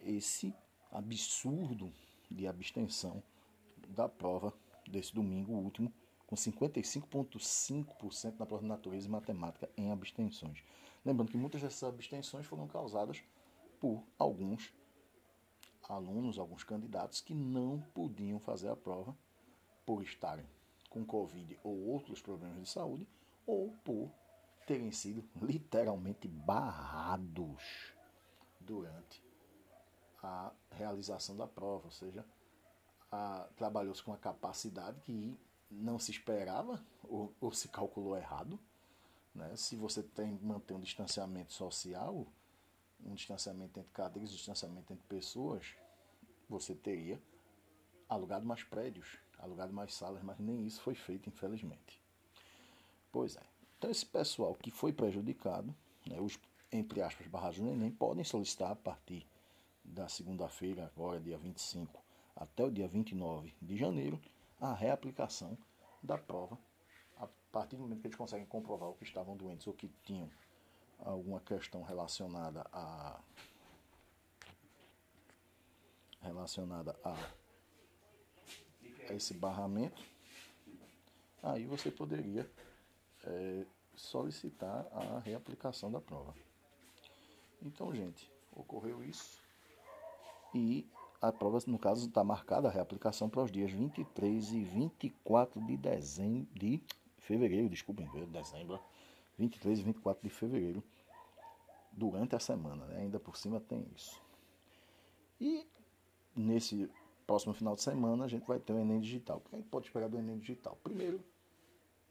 esse 0.00 0.54
absurdo 0.90 1.92
de 2.30 2.46
abstenção 2.46 3.22
da 3.90 4.08
prova 4.08 4.54
desse 4.88 5.14
domingo 5.14 5.52
último, 5.52 5.92
com 6.26 6.36
55,5% 6.36 8.38
na 8.38 8.46
prova 8.46 8.62
de 8.62 8.68
natureza 8.68 9.06
e 9.06 9.10
matemática 9.10 9.68
em 9.76 9.90
abstenções. 9.90 10.62
Lembrando 11.04 11.30
que 11.30 11.36
muitas 11.36 11.62
dessas 11.62 11.82
abstenções 11.82 12.46
foram 12.46 12.68
causadas 12.68 13.22
por 13.80 14.04
alguns 14.18 14.72
alunos, 15.88 16.38
alguns 16.38 16.62
candidatos 16.62 17.20
que 17.20 17.34
não 17.34 17.80
podiam 17.94 18.38
fazer 18.38 18.68
a 18.68 18.76
prova 18.76 19.16
por 19.84 20.02
estarem 20.02 20.46
com 20.88 21.04
Covid 21.04 21.58
ou 21.64 21.88
outros 21.88 22.20
problemas 22.20 22.60
de 22.60 22.68
saúde 22.68 23.08
ou 23.46 23.72
por 23.84 24.10
terem 24.66 24.92
sido 24.92 25.24
literalmente 25.40 26.28
barrados 26.28 27.94
durante 28.60 29.24
a 30.22 30.52
realização 30.70 31.36
da 31.36 31.46
prova, 31.46 31.86
ou 31.86 31.90
seja, 31.90 32.24
trabalhou-se 33.56 34.02
com 34.02 34.10
uma 34.10 34.16
capacidade 34.16 35.00
que 35.00 35.36
não 35.70 35.98
se 35.98 36.10
esperava 36.10 36.84
ou, 37.04 37.34
ou 37.40 37.52
se 37.52 37.68
calculou 37.68 38.16
errado. 38.16 38.58
Né? 39.34 39.54
Se 39.56 39.76
você 39.76 40.02
tem 40.02 40.38
manter 40.42 40.74
um 40.74 40.80
distanciamento 40.80 41.52
social, 41.52 42.26
um 43.04 43.14
distanciamento 43.14 43.78
entre 43.78 43.92
cadeiras, 43.92 44.32
um 44.32 44.36
distanciamento 44.36 44.92
entre 44.92 45.06
pessoas, 45.06 45.74
você 46.48 46.74
teria 46.74 47.20
alugado 48.08 48.44
mais 48.44 48.62
prédios, 48.62 49.18
alugado 49.38 49.72
mais 49.72 49.94
salas, 49.94 50.22
mas 50.22 50.38
nem 50.38 50.66
isso 50.66 50.80
foi 50.80 50.94
feito, 50.94 51.28
infelizmente. 51.28 52.02
Pois 53.12 53.36
é. 53.36 53.42
Então, 53.78 53.90
esse 53.90 54.04
pessoal 54.04 54.54
que 54.54 54.70
foi 54.70 54.92
prejudicado, 54.92 55.74
né, 56.06 56.20
os, 56.20 56.38
entre 56.70 57.00
aspas, 57.00 57.26
barrados 57.28 57.58
do 57.58 57.68
Enem, 57.68 57.90
podem 57.90 58.24
solicitar 58.24 58.72
a 58.72 58.76
partir 58.76 59.26
da 59.82 60.08
segunda-feira, 60.08 60.92
agora 60.94 61.18
dia 61.20 61.38
25, 61.38 62.02
até 62.40 62.64
o 62.64 62.70
dia 62.70 62.88
29 62.88 63.54
de 63.60 63.76
janeiro, 63.76 64.18
a 64.58 64.72
reaplicação 64.72 65.58
da 66.02 66.16
prova, 66.16 66.58
a 67.18 67.28
partir 67.52 67.76
do 67.76 67.82
momento 67.82 68.00
que 68.00 68.06
eles 68.06 68.16
conseguem 68.16 68.46
comprovar 68.46 68.88
o 68.88 68.94
que 68.94 69.04
estavam 69.04 69.36
doentes 69.36 69.66
ou 69.66 69.74
que 69.74 69.88
tinham 70.02 70.30
alguma 70.98 71.38
questão 71.40 71.82
relacionada 71.82 72.66
a 72.72 73.20
relacionada 76.22 76.98
a, 77.02 77.14
a 79.08 79.14
esse 79.14 79.32
barramento, 79.34 80.02
aí 81.42 81.64
você 81.64 81.90
poderia 81.90 82.50
é, 83.24 83.66
solicitar 83.94 84.86
a 84.92 85.18
reaplicação 85.20 85.90
da 85.90 86.00
prova. 86.00 86.34
Então, 87.62 87.94
gente, 87.94 88.30
ocorreu 88.52 89.02
isso 89.02 89.40
e 90.54 90.86
a 91.20 91.30
prova, 91.30 91.58
no 91.66 91.78
caso, 91.78 92.08
está 92.08 92.24
marcada 92.24 92.68
a 92.68 92.70
reaplicação 92.70 93.28
para 93.28 93.42
os 93.42 93.50
dias 93.50 93.70
23 93.70 94.52
e 94.52 94.64
24 94.64 95.60
de 95.66 95.76
dezembro, 95.76 96.48
de 96.54 96.82
fevereiro, 97.18 97.68
desculpem, 97.68 98.08
dezembro, 98.28 98.80
23 99.38 99.80
e 99.80 99.82
24 99.82 100.22
de 100.22 100.34
fevereiro, 100.34 100.82
durante 101.92 102.34
a 102.34 102.40
semana, 102.40 102.86
né? 102.86 103.00
ainda 103.00 103.20
por 103.20 103.36
cima 103.36 103.60
tem 103.60 103.86
isso. 103.94 104.22
E 105.40 105.66
nesse 106.34 106.90
próximo 107.26 107.52
final 107.52 107.74
de 107.74 107.82
semana 107.82 108.24
a 108.24 108.28
gente 108.28 108.46
vai 108.46 108.58
ter 108.58 108.72
o 108.72 108.78
Enem 108.78 109.00
Digital. 109.00 109.38
O 109.38 109.40
que 109.40 109.54
a 109.54 109.58
gente 109.58 109.68
pode 109.68 109.86
esperar 109.86 110.08
do 110.08 110.18
Enem 110.18 110.38
Digital? 110.38 110.78
Primeiro, 110.82 111.22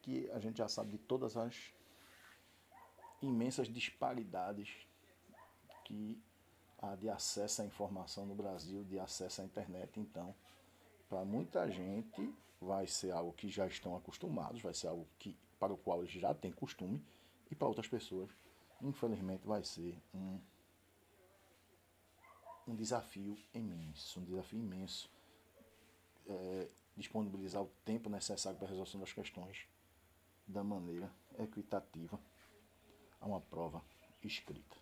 que 0.01 0.29
a 0.31 0.39
gente 0.39 0.57
já 0.57 0.67
sabe 0.67 0.91
de 0.91 0.97
todas 0.97 1.35
as 1.35 1.73
imensas 3.21 3.67
disparidades 3.67 4.69
que 5.83 6.21
de 6.97 7.09
acesso 7.09 7.61
à 7.61 7.65
informação 7.65 8.25
no 8.25 8.35
Brasil, 8.35 8.83
de 8.83 8.99
acesso 8.99 9.41
à 9.41 9.45
internet. 9.45 9.99
Então, 9.99 10.33
para 11.09 11.25
muita 11.25 11.69
gente 11.69 12.33
vai 12.61 12.87
ser 12.87 13.11
algo 13.11 13.33
que 13.33 13.49
já 13.49 13.67
estão 13.67 13.95
acostumados, 13.95 14.61
vai 14.61 14.73
ser 14.73 14.87
algo 14.87 15.07
que, 15.17 15.37
para 15.59 15.73
o 15.73 15.77
qual 15.77 15.99
eles 16.01 16.11
já 16.11 16.33
têm 16.33 16.51
costume, 16.51 17.03
e 17.51 17.55
para 17.55 17.67
outras 17.67 17.87
pessoas, 17.87 18.29
infelizmente, 18.81 19.45
vai 19.45 19.63
ser 19.63 19.97
um, 20.13 20.39
um 22.67 22.75
desafio 22.75 23.37
imenso, 23.53 24.19
um 24.19 24.23
desafio 24.23 24.59
imenso. 24.59 25.09
É, 26.27 26.69
disponibilizar 26.99 27.63
o 27.63 27.71
tempo 27.85 28.09
necessário 28.09 28.57
para 28.57 28.67
a 28.67 28.69
resolução 28.69 28.99
das 28.99 29.13
questões 29.13 29.65
da 30.45 30.63
maneira 30.63 31.09
equitativa 31.39 32.19
a 33.21 33.25
uma 33.25 33.39
prova 33.39 33.81
escrita. 34.23 34.75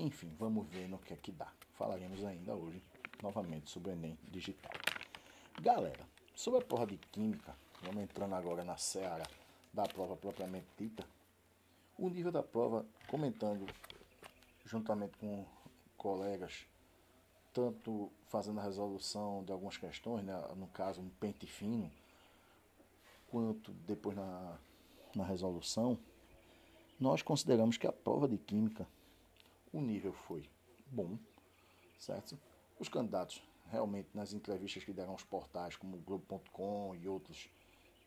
Enfim, 0.00 0.34
vamos 0.38 0.66
ver 0.68 0.88
no 0.88 0.98
que 0.98 1.12
é 1.12 1.16
que 1.16 1.30
dá. 1.30 1.52
Falaremos 1.74 2.24
ainda 2.24 2.54
hoje 2.54 2.82
novamente 3.22 3.68
sobre 3.68 3.90
o 3.90 3.92
Enem 3.92 4.18
digital. 4.30 4.72
Galera, 5.60 6.08
sobre 6.34 6.60
a 6.60 6.64
prova 6.64 6.86
de 6.86 6.96
Química, 6.96 7.54
vamos 7.82 8.02
entrando 8.02 8.34
agora 8.34 8.64
na 8.64 8.78
seara 8.78 9.26
da 9.70 9.82
prova 9.82 10.16
propriamente 10.16 10.68
dita. 10.78 11.04
O 11.98 12.08
nível 12.08 12.32
da 12.32 12.42
prova, 12.42 12.86
comentando 13.08 13.66
juntamente 14.64 15.18
com 15.18 15.44
colegas, 15.98 16.66
tanto 17.52 18.10
fazendo 18.28 18.58
a 18.58 18.62
resolução 18.62 19.44
de 19.44 19.52
algumas 19.52 19.76
questões, 19.76 20.24
né, 20.24 20.32
no 20.56 20.68
caso 20.68 21.02
um 21.02 21.10
pente 21.10 21.46
fino, 21.46 21.92
quanto 23.30 23.70
depois 23.86 24.16
na 24.16 24.56
na 25.14 25.24
resolução, 25.24 25.98
nós 26.98 27.20
consideramos 27.20 27.76
que 27.76 27.86
a 27.86 27.92
prova 27.92 28.28
de 28.28 28.38
química, 28.38 28.86
o 29.72 29.80
nível 29.80 30.12
foi 30.12 30.48
bom, 30.86 31.18
certo? 31.98 32.38
Os 32.78 32.88
candidatos, 32.88 33.42
realmente, 33.70 34.08
nas 34.14 34.32
entrevistas 34.32 34.84
que 34.84 34.92
deram 34.92 35.12
aos 35.12 35.22
portais, 35.22 35.76
como 35.76 35.96
o 35.96 36.00
Globo.com 36.00 36.94
e 36.94 37.06
outros, 37.06 37.48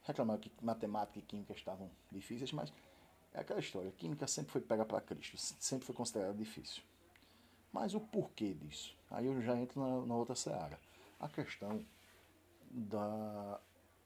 reclamaram 0.04 0.40
que 0.40 0.52
matemática 0.62 1.20
e 1.20 1.22
química 1.22 1.54
estavam 1.54 1.90
difíceis, 2.12 2.52
mas 2.52 2.74
é 3.34 3.40
aquela 3.40 3.60
história, 3.60 3.92
química 3.92 4.28
sempre 4.28 4.52
foi 4.52 4.62
pega 4.62 4.86
para 4.86 5.02
Cristo, 5.02 5.38
sempre 5.38 5.86
foi 5.86 5.96
considerada 5.96 6.34
difícil. 6.34 6.84
Mas 7.72 7.96
o 7.96 8.00
porquê 8.00 8.54
disso? 8.54 8.96
Aí 9.10 9.26
eu 9.26 9.42
já 9.42 9.58
entro 9.58 9.82
na, 9.82 10.06
na 10.06 10.16
outra 10.16 10.36
seara. 10.36 10.80
A 11.20 11.28
questão 11.28 11.84
da, 12.70 13.60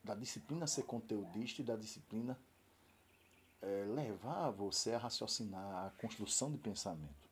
da 0.04 0.16
disciplina 0.16 0.66
ser 0.66 0.84
conteudista 0.84 1.62
e 1.62 1.66
da 1.66 1.76
disciplina 1.76 2.40
é, 3.62 3.86
levar 3.90 4.52
você 4.52 4.94
a 4.94 4.98
raciocinar 4.98 5.86
a 5.86 5.90
construção 6.02 6.50
de 6.50 6.58
pensamento. 6.58 7.27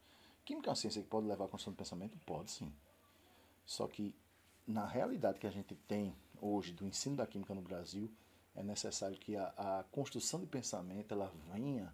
Química 0.45 0.69
é 0.69 0.71
uma 0.71 0.75
ciência 0.75 1.01
que 1.01 1.07
pode 1.07 1.27
levar 1.27 1.45
à 1.45 1.47
construção 1.47 1.73
de 1.73 1.77
pensamento? 1.77 2.17
Pode 2.19 2.51
sim. 2.51 2.71
Só 3.65 3.87
que 3.87 4.13
na 4.67 4.85
realidade 4.85 5.39
que 5.39 5.47
a 5.47 5.51
gente 5.51 5.75
tem 5.87 6.15
hoje 6.39 6.71
do 6.71 6.85
ensino 6.85 7.15
da 7.15 7.25
química 7.25 7.55
no 7.55 7.61
Brasil, 7.61 8.11
é 8.55 8.61
necessário 8.61 9.17
que 9.17 9.35
a, 9.35 9.53
a 9.57 9.83
construção 9.91 10.39
de 10.39 10.45
pensamento 10.45 11.13
ela 11.13 11.33
venha 11.51 11.93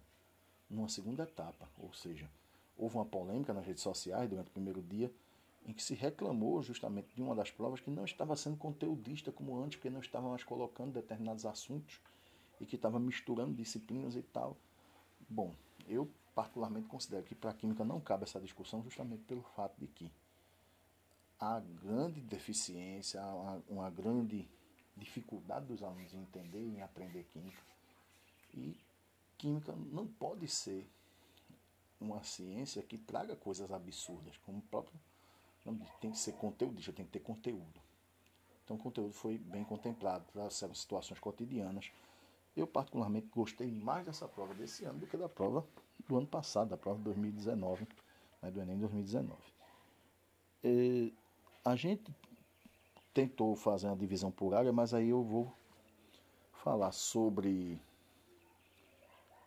numa 0.68 0.88
segunda 0.88 1.22
etapa, 1.22 1.68
ou 1.78 1.92
seja, 1.92 2.30
houve 2.76 2.96
uma 2.96 3.04
polêmica 3.04 3.52
nas 3.52 3.66
redes 3.66 3.82
sociais 3.82 4.28
durante 4.28 4.48
o 4.48 4.52
primeiro 4.52 4.82
dia 4.82 5.12
em 5.64 5.72
que 5.72 5.82
se 5.82 5.94
reclamou 5.94 6.62
justamente 6.62 7.14
de 7.14 7.22
uma 7.22 7.34
das 7.34 7.50
provas 7.50 7.80
que 7.80 7.90
não 7.90 8.04
estava 8.04 8.36
sendo 8.36 8.56
conteudista 8.56 9.30
como 9.30 9.56
antes, 9.62 9.76
porque 9.76 9.90
não 9.90 10.00
estava 10.00 10.28
mais 10.28 10.42
colocando 10.42 10.92
determinados 10.92 11.46
assuntos 11.46 12.00
e 12.60 12.66
que 12.66 12.76
estava 12.76 12.98
misturando 12.98 13.54
disciplinas 13.54 14.16
e 14.16 14.22
tal. 14.22 14.56
Bom, 15.28 15.54
eu 15.86 16.08
particularmente 16.34 16.88
considero 16.88 17.24
que 17.24 17.34
para 17.34 17.50
a 17.50 17.54
química 17.54 17.84
não 17.84 18.00
cabe 18.00 18.24
essa 18.24 18.40
discussão 18.40 18.82
justamente 18.82 19.22
pelo 19.24 19.42
fato 19.42 19.78
de 19.78 19.86
que 19.86 20.10
há 21.38 21.60
grande 21.60 22.20
deficiência, 22.20 23.20
há 23.20 23.60
uma, 23.68 23.90
grande 23.90 24.48
dificuldade 24.96 25.66
dos 25.66 25.82
alunos 25.82 26.14
em 26.14 26.20
entender 26.20 26.60
e 26.60 26.76
em 26.76 26.82
aprender 26.82 27.24
química. 27.24 27.62
E 28.54 28.76
química 29.36 29.72
não 29.72 30.06
pode 30.06 30.46
ser 30.48 30.88
uma 32.00 32.22
ciência 32.22 32.82
que 32.82 32.98
traga 32.98 33.34
coisas 33.36 33.70
absurdas, 33.70 34.36
como 34.38 34.58
o 34.58 34.62
próprio 34.62 34.98
tem 36.00 36.10
que 36.10 36.18
ser 36.18 36.32
conteúdo, 36.32 36.80
tem 36.92 37.04
que 37.04 37.12
ter 37.12 37.20
conteúdo. 37.20 37.80
Então 38.64 38.76
o 38.76 38.78
conteúdo 38.78 39.12
foi 39.12 39.38
bem 39.38 39.64
contemplado, 39.64 40.24
trouxeram 40.32 40.74
situações 40.74 41.20
cotidianas. 41.20 41.90
Eu 42.56 42.66
particularmente 42.66 43.28
gostei 43.28 43.70
mais 43.70 44.04
dessa 44.04 44.28
prova 44.28 44.54
desse 44.54 44.84
ano 44.84 44.98
do 44.98 45.06
que 45.06 45.16
da 45.16 45.28
prova 45.28 45.66
do 46.06 46.18
ano 46.18 46.26
passado, 46.26 46.68
da 46.68 46.76
prova 46.76 46.98
de 46.98 47.04
2019, 47.04 47.86
né, 48.42 48.50
do 48.50 48.60
Enem 48.60 48.78
2019. 48.78 49.40
E 50.62 51.14
a 51.64 51.74
gente 51.74 52.14
tentou 53.14 53.56
fazer 53.56 53.86
uma 53.86 53.96
divisão 53.96 54.30
por 54.30 54.54
área, 54.54 54.72
mas 54.72 54.92
aí 54.92 55.08
eu 55.08 55.22
vou 55.22 55.52
falar 56.52 56.92
sobre 56.92 57.80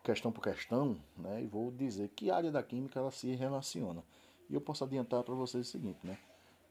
questão 0.02 0.30
por 0.30 0.42
questão, 0.42 1.00
né, 1.16 1.42
e 1.42 1.46
vou 1.46 1.70
dizer 1.70 2.08
que 2.10 2.30
área 2.30 2.50
da 2.50 2.62
química 2.62 2.98
ela 2.98 3.10
se 3.10 3.34
relaciona. 3.34 4.04
E 4.48 4.54
eu 4.54 4.60
posso 4.60 4.84
adiantar 4.84 5.22
para 5.22 5.34
vocês 5.34 5.66
o 5.66 5.70
seguinte, 5.70 6.04
né, 6.04 6.18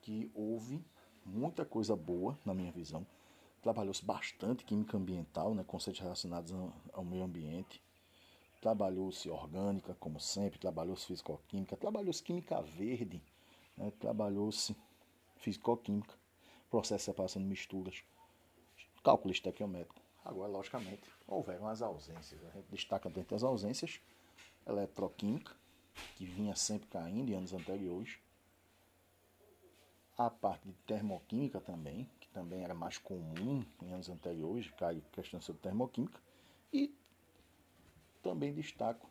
que 0.02 0.32
houve 0.34 0.84
muita 1.26 1.66
coisa 1.66 1.96
boa 1.96 2.38
na 2.46 2.54
minha 2.54 2.72
visão. 2.72 3.06
Trabalhou-se 3.66 4.06
bastante 4.06 4.64
química 4.64 4.96
ambiental, 4.96 5.56
né, 5.56 5.64
conceitos 5.64 6.00
relacionados 6.00 6.54
ao 6.94 7.04
meio 7.04 7.24
ambiente. 7.24 7.82
Trabalhou-se 8.62 9.28
orgânica, 9.28 9.96
como 9.96 10.20
sempre, 10.20 10.60
trabalhou-se 10.60 11.08
fisicoquímica, 11.08 11.76
trabalhou-se 11.76 12.22
química 12.22 12.62
verde, 12.62 13.24
né, 13.76 13.92
trabalhou-se 14.00 14.78
fisicoquímica, 15.38 16.14
processo 16.70 17.00
de 17.00 17.06
separação 17.06 17.42
de 17.42 17.48
misturas, 17.48 18.04
cálculo 19.04 19.34
estequiométrico. 19.34 20.00
Agora, 20.24 20.52
logicamente, 20.52 21.02
houveram 21.28 21.68
as 21.68 21.82
ausências. 21.82 22.40
A 22.46 22.52
gente 22.52 22.68
destaca 22.70 23.10
dentre 23.10 23.34
as 23.34 23.42
ausências 23.42 24.00
eletroquímica, 24.68 25.56
que 26.14 26.24
vinha 26.24 26.56
sempre 26.56 26.88
caindo 26.88 27.32
em 27.32 27.34
anos 27.34 27.52
anteriores. 27.52 28.20
A 30.16 30.30
parte 30.30 30.68
de 30.68 30.74
termoquímica 30.86 31.60
também, 31.60 32.08
também 32.36 32.66
era 32.66 32.74
mais 32.74 32.98
comum 32.98 33.64
em 33.82 33.94
anos 33.94 34.10
anteriores, 34.10 34.70
cai 34.72 35.02
questão 35.14 35.40
sobre 35.40 35.62
termoquímica. 35.62 36.20
E 36.72 36.94
também 38.22 38.54
destaco 38.54 39.10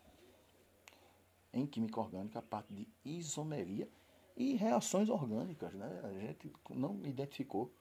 em 1.51 1.67
química 1.67 1.99
orgânica 1.99 2.41
a 2.41 2.43
parte 2.43 2.75
de 2.75 2.87
isomeria 3.03 3.89
e 4.37 4.57
reações 4.57 5.09
orgânicas. 5.09 5.73
Né? 5.73 6.01
A 6.05 6.13
gente 6.13 6.53
não 6.69 7.01
identificou 7.07 7.73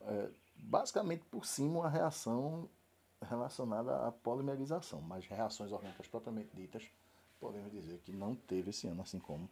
é, 0.00 0.30
basicamente 0.56 1.26
por 1.26 1.44
cima 1.44 1.80
uma 1.80 1.90
reação 1.90 2.66
relacionada 3.20 4.06
à 4.06 4.10
polimerização, 4.10 5.02
mas 5.02 5.26
reações 5.26 5.72
orgânicas 5.72 6.08
propriamente 6.08 6.56
ditas, 6.56 6.88
podemos 7.38 7.70
dizer 7.70 7.98
que 7.98 8.12
não 8.12 8.34
teve 8.34 8.70
esse 8.70 8.86
ano, 8.86 9.02
assim 9.02 9.18
como 9.18 9.46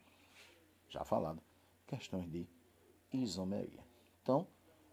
já 0.88 1.04
falado, 1.04 1.42
questões 1.86 2.30
de 2.30 2.48
isomeria. 3.12 3.84
Então, 4.22 4.46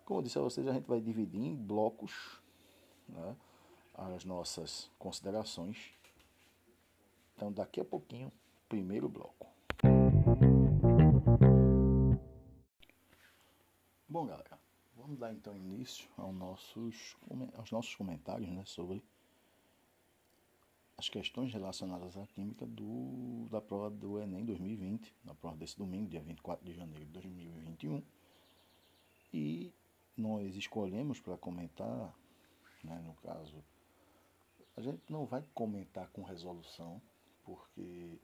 como 0.05 0.19
eu 0.19 0.23
disse 0.23 0.37
a 0.37 0.41
vocês, 0.41 0.65
a 0.67 0.73
gente 0.73 0.87
vai 0.87 1.01
dividir 1.01 1.41
em 1.41 1.55
blocos 1.55 2.39
né, 3.09 3.35
as 3.95 4.23
nossas 4.23 4.89
considerações. 4.99 5.91
Então, 7.35 7.51
daqui 7.51 7.81
a 7.81 7.85
pouquinho, 7.85 8.31
primeiro 8.69 9.09
bloco. 9.09 9.47
Bom, 14.07 14.27
galera, 14.27 14.59
vamos 14.95 15.17
dar 15.17 15.33
então 15.33 15.57
início 15.57 16.07
aos 16.15 16.33
nossos, 16.33 17.17
aos 17.57 17.71
nossos 17.71 17.95
comentários 17.95 18.49
né, 18.49 18.63
sobre 18.63 19.03
as 20.97 21.09
questões 21.09 21.51
relacionadas 21.51 22.15
à 22.15 22.25
química 22.27 22.65
do, 22.65 23.47
da 23.49 23.59
prova 23.59 23.89
do 23.89 24.19
Enem 24.19 24.45
2020, 24.45 25.13
na 25.25 25.33
prova 25.33 25.57
desse 25.57 25.77
domingo, 25.77 26.07
dia 26.07 26.21
24 26.21 26.63
de 26.63 26.73
janeiro 26.73 27.05
de 27.05 27.11
2021. 27.11 28.01
E 29.33 29.73
nós 30.17 30.55
escolhemos 30.55 31.19
para 31.19 31.37
comentar, 31.37 32.13
né, 32.83 33.01
no 33.05 33.13
caso, 33.15 33.63
a 34.77 34.81
gente 34.81 35.01
não 35.09 35.25
vai 35.25 35.43
comentar 35.53 36.09
com 36.09 36.23
resolução, 36.23 37.01
porque 37.43 38.19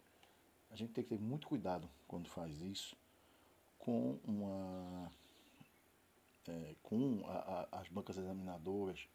a 0.69 0.75
gente 0.75 0.93
tem 0.93 1.04
que 1.04 1.10
ter 1.10 1.19
muito 1.19 1.47
cuidado 1.47 1.89
quando 2.08 2.30
faz 2.30 2.62
isso 2.62 2.95
com 3.77 4.19
uma 4.23 5.12
é, 6.47 6.75
com 6.82 7.23
a, 7.25 7.67
a, 7.71 7.80
as 7.82 7.88
bancas 7.88 8.17
examinadoras 8.17 9.08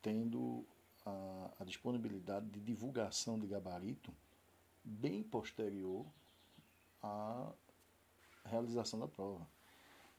tendo 0.00 0.64
a, 1.06 1.50
a, 1.60 1.64
disponibilidade 1.64 2.48
de 2.50 2.60
divulgação 2.60 3.38
de 3.38 3.46
gabarito 3.46 4.12
bem 4.84 5.22
posterior 5.22 6.06
à 7.02 7.52
realização 8.44 8.98
da 8.98 9.08
prova. 9.08 9.46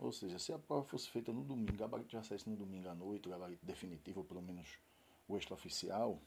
Ou 0.04 0.12
seja, 0.12 0.38
se 0.38 0.52
a 0.52 0.60
prova 0.60 0.84
fosse 0.84 1.10
feita 1.10 1.32
no 1.32 1.46
domingo, 1.46 1.72
o 1.72 1.78
gabarito 1.78 2.12
já 2.12 2.22
saísse 2.22 2.50
no 2.50 2.58
domingo 2.58 2.90
à 2.90 2.94
noite, 2.94 3.30
o 3.30 3.32
gabarito 3.32 3.66
definitivo, 3.66 4.20
ou 4.20 4.26
pelo 4.26 4.42
menos 4.42 4.78
o 5.30 5.38
extraoficial, 5.38 6.20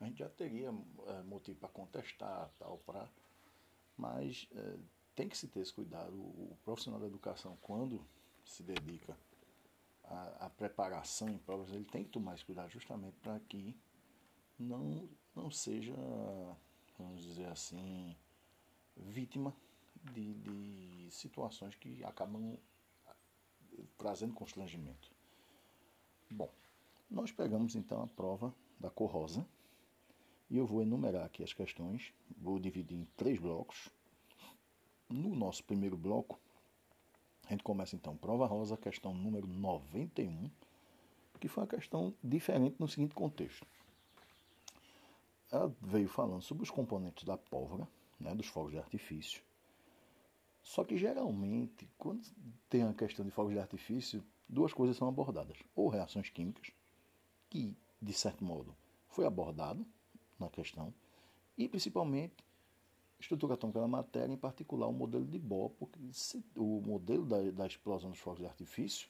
a 0.00 0.04
gente 0.04 0.18
já 0.18 0.28
teria 0.28 0.68
é, 0.68 1.22
motivo 1.24 1.58
para 1.58 1.68
contestar, 1.70 2.48
tal, 2.56 2.78
para. 2.86 3.08
Mas 3.96 4.48
é, 4.54 4.76
tem 5.16 5.28
que 5.28 5.36
se 5.36 5.48
ter 5.48 5.58
esse 5.58 5.72
cuidado. 5.72 6.14
O, 6.14 6.52
o 6.52 6.58
profissional 6.64 7.00
da 7.00 7.06
educação, 7.08 7.58
quando 7.60 8.00
se 8.44 8.62
dedica 8.62 9.18
à, 10.04 10.46
à, 10.46 10.50
preparação 10.50 11.28
em 11.28 11.38
provas, 11.38 11.72
ele 11.72 11.84
tem 11.84 12.04
que 12.04 12.10
tomar 12.10 12.36
esse 12.36 12.44
cuidado 12.44 12.70
justamente 12.70 13.16
para 13.16 13.40
que 13.40 13.76
não, 14.56 15.08
não 15.34 15.50
seja, 15.50 15.96
vamos 16.96 17.24
dizer 17.24 17.46
assim, 17.46 18.16
vítima 18.96 19.52
de, 20.12 20.34
de 20.34 21.10
situações 21.10 21.74
que 21.74 22.04
acabam 22.04 22.56
trazendo 23.98 24.34
constrangimento. 24.34 25.10
Bom, 26.30 26.50
nós 27.10 27.30
pegamos 27.30 27.74
então 27.74 28.02
a 28.02 28.06
prova 28.06 28.54
da 28.78 28.90
cor 28.90 29.10
rosa 29.10 29.46
e 30.50 30.56
eu 30.56 30.66
vou 30.66 30.82
enumerar 30.82 31.24
aqui 31.24 31.42
as 31.42 31.52
questões, 31.52 32.12
vou 32.36 32.58
dividir 32.58 32.98
em 32.98 33.04
três 33.16 33.38
blocos. 33.38 33.88
No 35.08 35.34
nosso 35.34 35.62
primeiro 35.64 35.96
bloco, 35.96 36.38
a 37.46 37.50
gente 37.50 37.62
começa 37.62 37.94
então, 37.94 38.16
prova 38.16 38.46
rosa, 38.46 38.76
questão 38.76 39.14
número 39.14 39.46
91, 39.46 40.50
que 41.38 41.48
foi 41.48 41.62
uma 41.62 41.68
questão 41.68 42.14
diferente 42.22 42.76
no 42.78 42.88
seguinte 42.88 43.14
contexto. 43.14 43.66
Ela 45.52 45.74
veio 45.80 46.08
falando 46.08 46.42
sobre 46.42 46.62
os 46.62 46.70
componentes 46.70 47.24
da 47.24 47.36
pólvora, 47.36 47.86
né, 48.18 48.34
dos 48.34 48.46
fogos 48.46 48.72
de 48.72 48.78
artifício. 48.78 49.42
Só 50.64 50.82
que 50.82 50.96
geralmente, 50.96 51.86
quando 51.98 52.26
tem 52.70 52.82
a 52.82 52.94
questão 52.94 53.22
de 53.22 53.30
fogos 53.30 53.52
de 53.52 53.58
artifício, 53.58 54.24
duas 54.48 54.72
coisas 54.72 54.96
são 54.96 55.06
abordadas: 55.06 55.58
ou 55.76 55.88
reações 55.88 56.30
químicas, 56.30 56.72
que 57.50 57.76
de 58.00 58.12
certo 58.14 58.42
modo 58.42 58.74
foi 59.06 59.26
abordado 59.26 59.86
na 60.40 60.48
questão, 60.48 60.92
e 61.56 61.68
principalmente 61.68 62.42
estrutura 63.20 63.54
atômica 63.54 63.78
da 63.78 63.86
matéria, 63.86 64.32
em 64.32 64.38
particular 64.38 64.88
o 64.88 64.92
modelo 64.92 65.26
de 65.26 65.38
Bohr, 65.38 65.70
porque 65.70 66.00
o 66.56 66.80
modelo 66.80 67.26
da, 67.26 67.50
da 67.50 67.66
explosão 67.66 68.10
dos 68.10 68.18
fogos 68.18 68.40
de 68.40 68.46
artifício, 68.46 69.08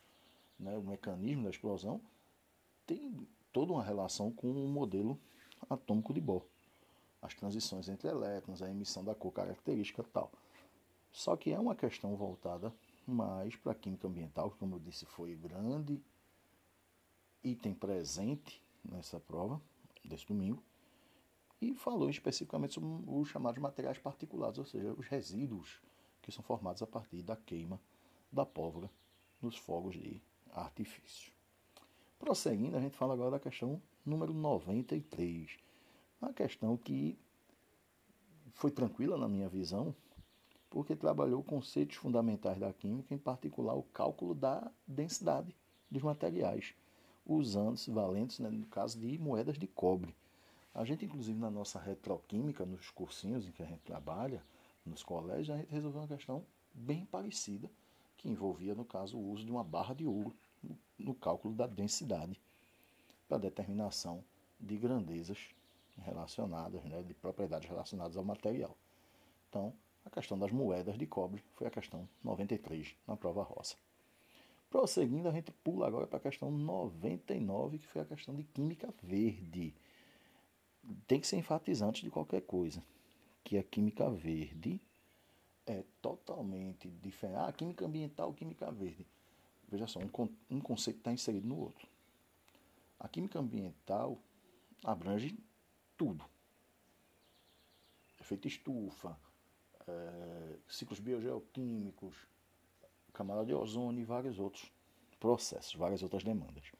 né, 0.58 0.76
o 0.76 0.82
mecanismo 0.82 1.44
da 1.44 1.50
explosão, 1.50 2.00
tem 2.84 3.26
toda 3.52 3.72
uma 3.72 3.82
relação 3.82 4.30
com 4.30 4.50
o 4.50 4.68
modelo 4.68 5.18
atômico 5.70 6.12
de 6.12 6.20
Bohr. 6.20 6.44
As 7.22 7.32
transições 7.32 7.88
entre 7.88 8.08
elétrons, 8.08 8.60
a 8.60 8.68
emissão 8.68 9.02
da 9.04 9.14
cor 9.14 9.32
característica 9.32 10.02
tal. 10.12 10.30
Só 11.14 11.36
que 11.36 11.52
é 11.52 11.60
uma 11.60 11.76
questão 11.76 12.16
voltada 12.16 12.74
mais 13.06 13.54
para 13.54 13.70
a 13.70 13.74
química 13.74 14.08
ambiental, 14.08 14.50
que, 14.50 14.58
como 14.58 14.74
eu 14.74 14.80
disse, 14.80 15.06
foi 15.06 15.36
grande 15.36 16.02
item 17.42 17.72
presente 17.72 18.60
nessa 18.84 19.20
prova 19.20 19.62
desse 20.04 20.26
domingo 20.26 20.60
e 21.60 21.72
falou 21.72 22.10
especificamente 22.10 22.74
sobre 22.74 22.88
os 23.06 23.28
chamados 23.28 23.62
materiais 23.62 23.96
particulados, 23.96 24.58
ou 24.58 24.64
seja, 24.64 24.92
os 24.92 25.06
resíduos 25.06 25.80
que 26.20 26.32
são 26.32 26.42
formados 26.42 26.82
a 26.82 26.86
partir 26.86 27.22
da 27.22 27.36
queima 27.36 27.80
da 28.32 28.44
pólvora 28.44 28.90
nos 29.40 29.56
fogos 29.56 29.94
de 29.94 30.20
artifício. 30.50 31.32
Prosseguindo, 32.18 32.76
a 32.76 32.80
gente 32.80 32.96
fala 32.96 33.14
agora 33.14 33.30
da 33.30 33.38
questão 33.38 33.80
número 34.04 34.34
93. 34.34 35.58
Uma 36.20 36.32
questão 36.32 36.76
que 36.76 37.16
foi 38.52 38.72
tranquila 38.72 39.16
na 39.16 39.28
minha 39.28 39.48
visão, 39.48 39.94
porque 40.74 40.96
trabalhou 40.96 41.40
conceitos 41.40 41.94
fundamentais 41.94 42.58
da 42.58 42.72
química, 42.72 43.14
em 43.14 43.18
particular 43.18 43.74
o 43.74 43.84
cálculo 43.84 44.34
da 44.34 44.68
densidade 44.84 45.54
dos 45.88 46.02
materiais, 46.02 46.74
usando-se 47.24 47.92
valentes, 47.92 48.40
né, 48.40 48.50
no 48.50 48.66
caso 48.66 48.98
de 48.98 49.16
moedas 49.16 49.56
de 49.56 49.68
cobre 49.68 50.12
A 50.74 50.84
gente, 50.84 51.04
inclusive, 51.04 51.38
na 51.38 51.48
nossa 51.48 51.78
retroquímica, 51.78 52.66
nos 52.66 52.90
cursinhos 52.90 53.46
em 53.46 53.52
que 53.52 53.62
a 53.62 53.66
gente 53.66 53.82
trabalha, 53.82 54.42
nos 54.84 55.04
colégios, 55.04 55.50
a 55.50 55.58
gente 55.58 55.70
resolveu 55.70 56.00
uma 56.00 56.08
questão 56.08 56.44
bem 56.74 57.06
parecida, 57.06 57.70
que 58.16 58.28
envolvia, 58.28 58.74
no 58.74 58.84
caso, 58.84 59.16
o 59.16 59.30
uso 59.30 59.44
de 59.44 59.52
uma 59.52 59.62
barra 59.62 59.94
de 59.94 60.04
ouro 60.04 60.34
no 60.98 61.14
cálculo 61.14 61.54
da 61.54 61.68
densidade 61.68 62.40
para 63.28 63.38
determinação 63.38 64.24
de 64.58 64.76
grandezas 64.76 65.38
relacionadas, 65.98 66.82
né, 66.82 67.00
de 67.00 67.14
propriedades 67.14 67.68
relacionadas 67.68 68.16
ao 68.16 68.24
material. 68.24 68.76
Então, 69.48 69.72
a 70.04 70.10
questão 70.10 70.38
das 70.38 70.52
moedas 70.52 70.98
de 70.98 71.06
cobre 71.06 71.42
foi 71.54 71.66
a 71.66 71.70
questão 71.70 72.08
93 72.22 72.94
na 73.06 73.16
prova 73.16 73.42
roça. 73.42 73.76
Prosseguindo, 74.70 75.28
a 75.28 75.32
gente 75.32 75.52
pula 75.52 75.86
agora 75.86 76.06
para 76.06 76.18
a 76.18 76.20
questão 76.20 76.50
99, 76.50 77.78
que 77.78 77.86
foi 77.86 78.02
a 78.02 78.04
questão 78.04 78.34
de 78.34 78.42
química 78.42 78.92
verde. 79.02 79.72
Tem 81.06 81.20
que 81.20 81.26
ser 81.26 81.36
enfatizante 81.36 82.02
de 82.02 82.10
qualquer 82.10 82.42
coisa, 82.42 82.82
que 83.42 83.56
a 83.56 83.62
química 83.62 84.10
verde 84.10 84.80
é 85.66 85.84
totalmente 86.02 86.88
diferente. 86.88 87.38
Ah, 87.38 87.52
química 87.52 87.86
ambiental, 87.86 88.32
química 88.34 88.70
verde. 88.70 89.06
Veja 89.68 89.86
só, 89.86 90.00
um, 90.00 90.28
um 90.50 90.60
conceito 90.60 90.98
está 90.98 91.12
inserido 91.12 91.46
no 91.46 91.58
outro. 91.58 91.88
A 92.98 93.08
química 93.08 93.38
ambiental 93.38 94.18
abrange 94.82 95.38
tudo. 95.96 96.24
Efeito 98.20 98.48
estufa, 98.48 99.18
é, 99.86 100.56
ciclos 100.68 101.00
biogeoquímicos, 101.00 102.14
camada 103.12 103.44
de 103.44 103.54
ozônio 103.54 104.00
e 104.00 104.04
vários 104.04 104.38
outros 104.38 104.72
processos, 105.20 105.74
várias 105.74 106.02
outras 106.02 106.22
demandas. 106.22 106.72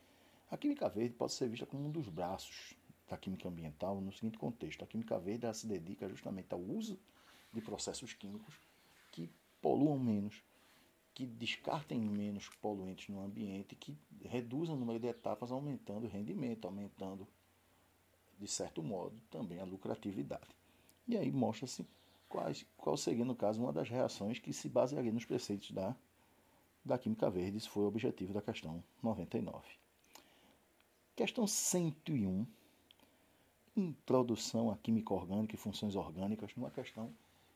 A 0.51 0.57
química 0.57 0.89
verde 0.89 1.15
pode 1.15 1.33
ser 1.33 1.49
vista 1.49 1.67
como 1.67 1.87
um 1.87 1.91
dos 1.91 2.09
braços 2.09 2.75
da 3.09 3.17
química 3.17 3.49
ambiental 3.49 4.01
no 4.01 4.13
seguinte 4.13 4.39
contexto: 4.39 4.85
a 4.85 4.87
química 4.87 5.19
verde 5.19 5.53
se 5.55 5.67
dedica 5.67 6.09
justamente 6.09 6.53
ao 6.53 6.61
uso 6.61 6.99
de 7.53 7.61
processos 7.61 8.13
químicos 8.13 8.55
que 9.13 9.31
poluam 9.61 9.99
menos, 9.99 10.43
que 11.15 11.25
descartem 11.25 12.01
menos 12.01 12.49
poluentes 12.61 13.09
no 13.09 13.23
ambiente, 13.23 13.77
que 13.77 13.97
reduzam 14.25 14.75
o 14.75 14.79
número 14.79 14.99
de 14.99 15.07
etapas, 15.07 15.53
aumentando 15.53 16.07
o 16.07 16.11
rendimento, 16.11 16.67
aumentando, 16.67 17.27
de 18.39 18.49
certo 18.49 18.83
modo, 18.83 19.17
também 19.31 19.61
a 19.61 19.65
lucratividade. 19.65 20.55
E 21.07 21.17
aí 21.17 21.31
mostra-se 21.31 21.87
qual 22.77 22.97
seria, 22.97 23.25
no 23.25 23.35
caso, 23.35 23.63
uma 23.63 23.73
das 23.73 23.89
reações 23.89 24.39
que 24.39 24.53
se 24.53 24.69
basearia 24.69 25.13
nos 25.13 25.25
preceitos 25.25 25.71
da 25.71 25.95
da 26.85 26.99
Química 26.99 27.31
Verde. 27.31 27.57
Isso 27.57 27.71
foi 27.71 27.85
o 27.85 27.87
objetivo 27.89 28.33
da 28.33 28.43
questão 28.43 28.85
99. 29.03 29.67
Questão 31.17 31.47
101. 31.47 32.47
Introdução 33.77 34.71
à 34.71 34.77
química 34.77 35.13
orgânica 35.13 35.55
e 35.55 35.59
funções 35.59 35.97
orgânicas, 35.97 36.55
numa 36.55 36.71
questão 36.71 37.13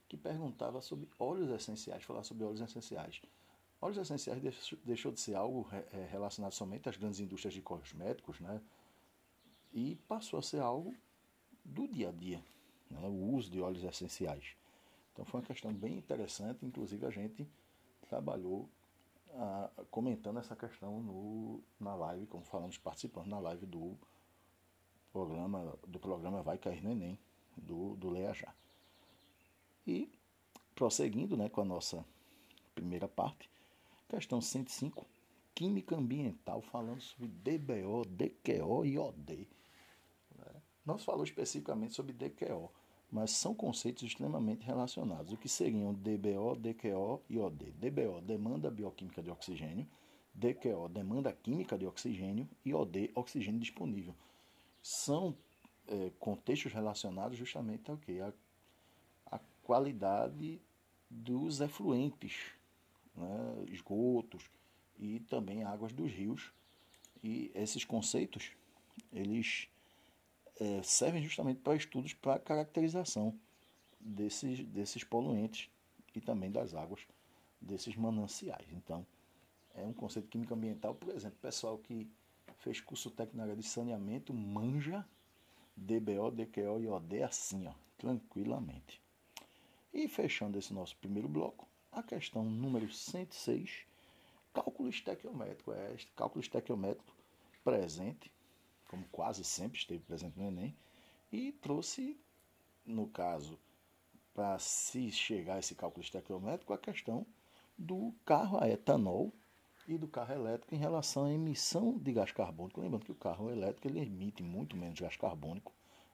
que 0.09 0.17
perguntava 0.17 0.81
sobre 0.81 1.09
óleos 1.19 1.51
essenciais, 1.51 2.03
falar 2.03 2.25
sobre 2.25 2.45
óleos 2.45 2.61
essenciais. 2.61 3.21
Óleos 3.81 3.99
essenciais 3.99 4.43
deixou 4.85 5.13
de 5.13 5.21
ser 5.21 5.37
algo 5.37 5.69
é, 5.71 6.09
relacionado 6.11 6.53
somente 6.53 6.89
às 6.89 6.97
grandes 6.97 7.21
indústrias 7.21 7.55
de 7.55 7.63
cosméticos, 7.63 8.41
né? 8.41 8.61
E 9.73 9.97
passou 10.09 10.41
a 10.41 10.43
ser 10.43 10.61
algo 10.61 10.97
do 11.65 11.87
dia 11.87 12.09
a 12.09 12.13
dia, 12.13 12.43
né? 12.91 13.07
o 13.07 13.35
uso 13.35 13.51
de 13.51 13.61
óleos 13.61 13.85
essenciais. 13.85 14.57
Então 15.19 15.27
foi 15.27 15.41
uma 15.41 15.47
questão 15.47 15.75
bem 15.75 15.99
interessante, 15.99 16.65
inclusive 16.65 17.05
a 17.05 17.11
gente 17.11 17.45
trabalhou 18.09 18.71
comentando 19.91 20.39
essa 20.39 20.55
questão 20.55 21.03
no, 21.03 21.61
na 21.81 21.93
live, 21.97 22.27
como 22.29 22.45
falamos, 22.45 22.79
participando 22.79 23.27
na 23.27 23.41
live 23.41 23.67
do 23.67 23.99
programa, 25.13 25.77
do 25.89 25.99
programa 25.99 26.41
Vai 26.41 26.57
Cair 26.57 26.85
no 26.85 26.93
Enem, 26.93 27.19
do, 27.57 27.97
do 27.97 28.11
Leia 28.11 28.33
Já. 28.33 28.55
E 29.85 30.09
prosseguindo 30.73 31.37
né, 31.37 31.49
com 31.49 31.63
a 31.63 31.65
nossa 31.65 32.05
primeira 32.73 33.09
parte, 33.09 33.51
questão 34.09 34.41
105, 34.41 35.05
Química 35.53 35.97
Ambiental, 35.97 36.63
falando 36.63 37.01
sobre 37.01 37.27
DBO, 37.27 38.05
DQO 38.05 38.85
e 38.85 38.97
OD. 38.97 39.49
Né? 40.37 40.63
Não 40.87 40.97
se 40.97 41.05
falou 41.05 41.25
especificamente 41.25 41.95
sobre 41.95 42.13
DQO, 42.13 42.71
mas 43.11 43.31
são 43.33 43.55
conceitos 43.55 44.03
extremamente 44.03 44.65
relacionados. 44.65 45.33
O 45.33 45.37
que 45.37 45.49
seriam 45.49 45.95
DBO, 45.95 46.55
DQO 46.57 47.23
e 47.29 47.39
OD? 47.39 47.73
DBO, 47.73 48.21
demanda 48.21 48.71
bioquímica 48.71 49.23
de 49.23 49.31
oxigênio, 49.31 49.87
DQO, 50.35 50.89
demanda 50.89 51.33
química 51.33 51.77
de 51.77 51.87
oxigênio 51.87 52.49
e 52.65 52.75
OD, 52.75 53.11
oxigênio 53.15 53.59
disponível. 53.59 54.15
São 54.83 55.35
é, 55.89 56.13
contextos 56.21 56.73
relacionados 56.73 57.37
justamente 57.37 57.91
ao 57.91 57.97
que? 57.97 58.21
A, 58.21 58.33
a 59.33 59.41
qualidade 59.63 60.61
dos 61.11 61.61
efluentes, 61.61 62.53
né? 63.17 63.65
esgotos 63.69 64.51
e 64.99 65.21
também 65.21 65.65
águas 65.65 65.93
dos 65.93 66.13
rios. 66.13 66.53
E 67.23 67.51
esses 67.55 67.85
conceitos, 67.85 68.53
eles 69.13 69.69
é, 70.61 70.83
servem 70.83 71.23
justamente 71.23 71.61
para 71.61 71.77
estudos 71.77 72.13
para 72.13 72.39
caracterização 72.39 73.39
desses, 74.01 74.65
desses 74.65 75.05
poluentes 75.05 75.71
e 76.15 76.21
também 76.21 76.51
das 76.51 76.75
águas 76.75 77.01
desses 77.61 77.97
mananciais. 77.97 78.67
Então, 78.73 79.07
é 79.75 79.85
um 79.85 79.93
conceito 79.93 80.27
de 80.27 80.31
química 80.31 80.55
ambiental, 80.55 80.95
por 80.95 81.15
exemplo, 81.15 81.39
pessoal 81.41 81.79
que 81.79 82.09
fez 82.59 82.81
curso 82.81 83.11
técnico 83.11 83.37
na 83.37 83.45
área 83.45 83.57
de 83.57 83.63
saneamento 83.63 84.35
manja 84.35 85.07
DBO, 85.77 86.31
DQO 86.33 86.81
e 86.81 86.89
OD 86.89 87.23
assim, 87.23 87.67
ó, 87.67 87.73
tranquilamente. 87.97 89.01
E 89.93 90.09
fechando 90.09 90.59
esse 90.59 90.75
nosso 90.75 90.97
primeiro 90.97 91.29
bloco, 91.29 91.69
a 91.93 92.03
questão 92.03 92.45
número 92.45 92.93
106, 92.93 93.87
cálculo 94.53 94.89
estequiométrico. 94.89 95.73
É 95.73 95.97
cálculo 96.17 96.43
estequiométrico 96.43 97.15
presente 97.65 98.31
como 98.89 99.05
quase 99.13 99.45
sempre 99.45 99.79
esteve 99.79 100.03
presente 100.03 100.37
no 100.37 100.49
Enem, 100.49 100.77
e 101.31 101.53
trouxe, 101.53 102.19
no 102.85 103.07
caso, 103.07 103.59
para 104.35 104.59
se 104.59 105.13
chegar 105.13 105.57
a 105.57 105.59
esse 105.59 105.75
cálculo 105.75 106.03
estequiométrico, 106.03 106.73
a 106.73 106.79
questão 106.79 107.27
do 107.77 108.13
carro 108.25 108.59
a 108.61 108.69
etanol 108.69 109.33
e 109.87 109.97
do 109.97 110.09
carro 110.09 110.35
elétrico 110.35 110.75
em 110.75 110.79
relação 110.79 111.25
à 111.25 111.33
emissão 111.33 111.97
de 111.99 112.13
gás 112.13 112.33
carbônico. 112.33 112.81
Lembrando 112.81 113.05
que 113.05 113.13
o 113.13 113.17
carro 113.17 113.51
elétrico 113.51 113.87
ele 113.87 114.01
emite 114.01 114.43
muito 114.43 114.77
menos 114.77 114.99
gás 114.99 115.17
carbônico 115.17 115.73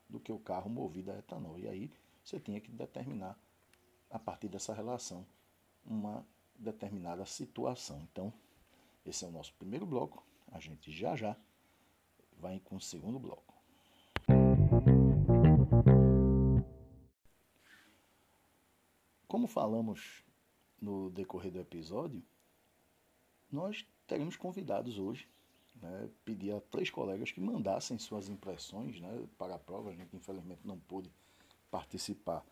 do 0.08 0.20
que 0.20 0.32
o 0.32 0.38
carro 0.38 0.68
movido 0.68 1.10
a 1.10 1.18
etanol. 1.18 1.58
E 1.58 1.68
aí 1.68 1.90
você 2.24 2.38
tinha 2.38 2.60
que 2.60 2.70
determinar, 2.70 3.38
a 4.10 4.18
partir 4.18 4.48
dessa 4.48 4.74
relação, 4.74 5.26
uma 5.84 6.26
determinada 6.58 7.24
situação. 7.26 8.00
Então, 8.10 8.32
esse 9.04 9.24
é 9.24 9.28
o 9.28 9.32
nosso 9.32 9.52
primeiro 9.54 9.86
bloco. 9.86 10.24
A 10.50 10.58
gente 10.60 10.92
já 10.92 11.16
já 11.16 11.36
vai 12.38 12.60
com 12.60 12.76
o 12.76 12.80
segundo 12.80 13.18
bloco. 13.18 13.54
Como 19.26 19.46
falamos 19.46 20.24
no 20.80 21.10
decorrer 21.10 21.50
do 21.50 21.58
episódio, 21.58 22.22
nós 23.50 23.86
teremos 24.06 24.36
convidados 24.36 24.98
hoje. 24.98 25.28
Né, 25.82 26.08
pedi 26.24 26.52
a 26.52 26.60
três 26.60 26.88
colegas 26.88 27.32
que 27.32 27.40
mandassem 27.40 27.98
suas 27.98 28.28
impressões 28.28 29.00
né, 29.00 29.26
para 29.36 29.56
a 29.56 29.58
prova. 29.58 29.90
A 29.90 29.94
gente, 29.94 30.14
infelizmente, 30.14 30.60
não 30.64 30.78
pôde 30.78 31.10
participar 31.70 32.44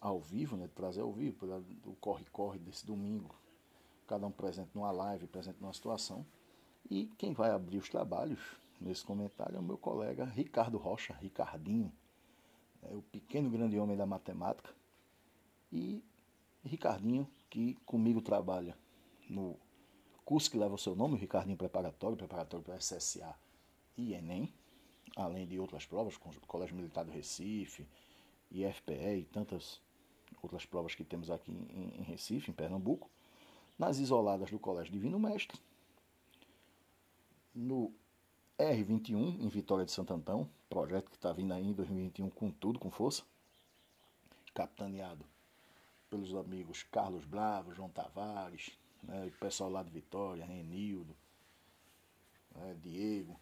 ao 0.00 0.20
vivo, 0.20 0.56
né, 0.56 0.68
trazer 0.74 1.00
ao 1.00 1.12
vivo, 1.12 1.46
o 1.84 1.94
corre-corre 1.96 2.58
desse 2.58 2.86
domingo. 2.86 3.34
Cada 4.06 4.26
um 4.26 4.30
presente 4.30 4.70
numa 4.74 4.90
live, 4.90 5.26
presente 5.26 5.60
numa 5.60 5.72
situação. 5.72 6.24
E 6.88 7.06
quem 7.18 7.32
vai 7.32 7.50
abrir 7.50 7.78
os 7.78 7.88
trabalhos 7.88 8.40
nesse 8.80 9.04
comentário 9.04 9.56
é 9.56 9.60
o 9.60 9.62
meu 9.62 9.76
colega 9.76 10.24
Ricardo 10.24 10.78
Rocha, 10.78 11.14
Ricardinho, 11.14 11.92
é 12.82 12.94
o 12.94 13.02
pequeno 13.02 13.50
grande 13.50 13.78
homem 13.78 13.96
da 13.96 14.06
matemática. 14.06 14.74
E 15.70 16.02
Ricardinho, 16.64 17.28
que 17.48 17.74
comigo 17.86 18.20
trabalha 18.22 18.76
no 19.28 19.56
curso 20.24 20.50
que 20.50 20.56
leva 20.56 20.74
o 20.74 20.78
seu 20.78 20.96
nome, 20.96 21.14
o 21.14 21.18
Ricardinho 21.18 21.56
Preparatório, 21.56 22.16
preparatório 22.16 22.64
para 22.64 22.80
SSA 22.80 23.34
e 23.96 24.14
Enem, 24.14 24.52
além 25.16 25.46
de 25.46 25.58
outras 25.58 25.84
provas, 25.84 26.16
com 26.16 26.30
o 26.30 26.40
Colégio 26.46 26.76
Militar 26.76 27.04
do 27.04 27.10
Recife, 27.10 27.86
IFPE 28.50 29.18
e 29.18 29.24
tantas 29.24 29.80
outras 30.42 30.64
provas 30.64 30.94
que 30.94 31.04
temos 31.04 31.30
aqui 31.30 31.52
em 31.52 32.02
Recife, 32.02 32.50
em 32.50 32.54
Pernambuco, 32.54 33.10
nas 33.78 33.98
isoladas 33.98 34.50
do 34.50 34.58
Colégio 34.58 34.92
Divino 34.92 35.18
Mestre, 35.18 35.58
no 37.54 37.92
R21 38.60 39.40
em 39.40 39.48
Vitória 39.48 39.86
de 39.86 39.90
Santo 39.90 40.12
Antão, 40.12 40.48
projeto 40.68 41.10
que 41.10 41.16
está 41.16 41.32
vindo 41.32 41.54
aí 41.54 41.66
em 41.66 41.72
2021 41.72 42.28
com 42.28 42.50
tudo, 42.50 42.78
com 42.78 42.90
força, 42.90 43.22
capitaneado 44.52 45.24
pelos 46.10 46.34
amigos 46.34 46.82
Carlos 46.82 47.24
Bravo, 47.24 47.72
João 47.72 47.88
Tavares, 47.88 48.78
né, 49.02 49.26
o 49.26 49.38
pessoal 49.38 49.70
lá 49.70 49.82
de 49.82 49.90
Vitória, 49.90 50.44
Renildo, 50.44 51.16
né, 52.54 52.76
Diego. 52.82 53.40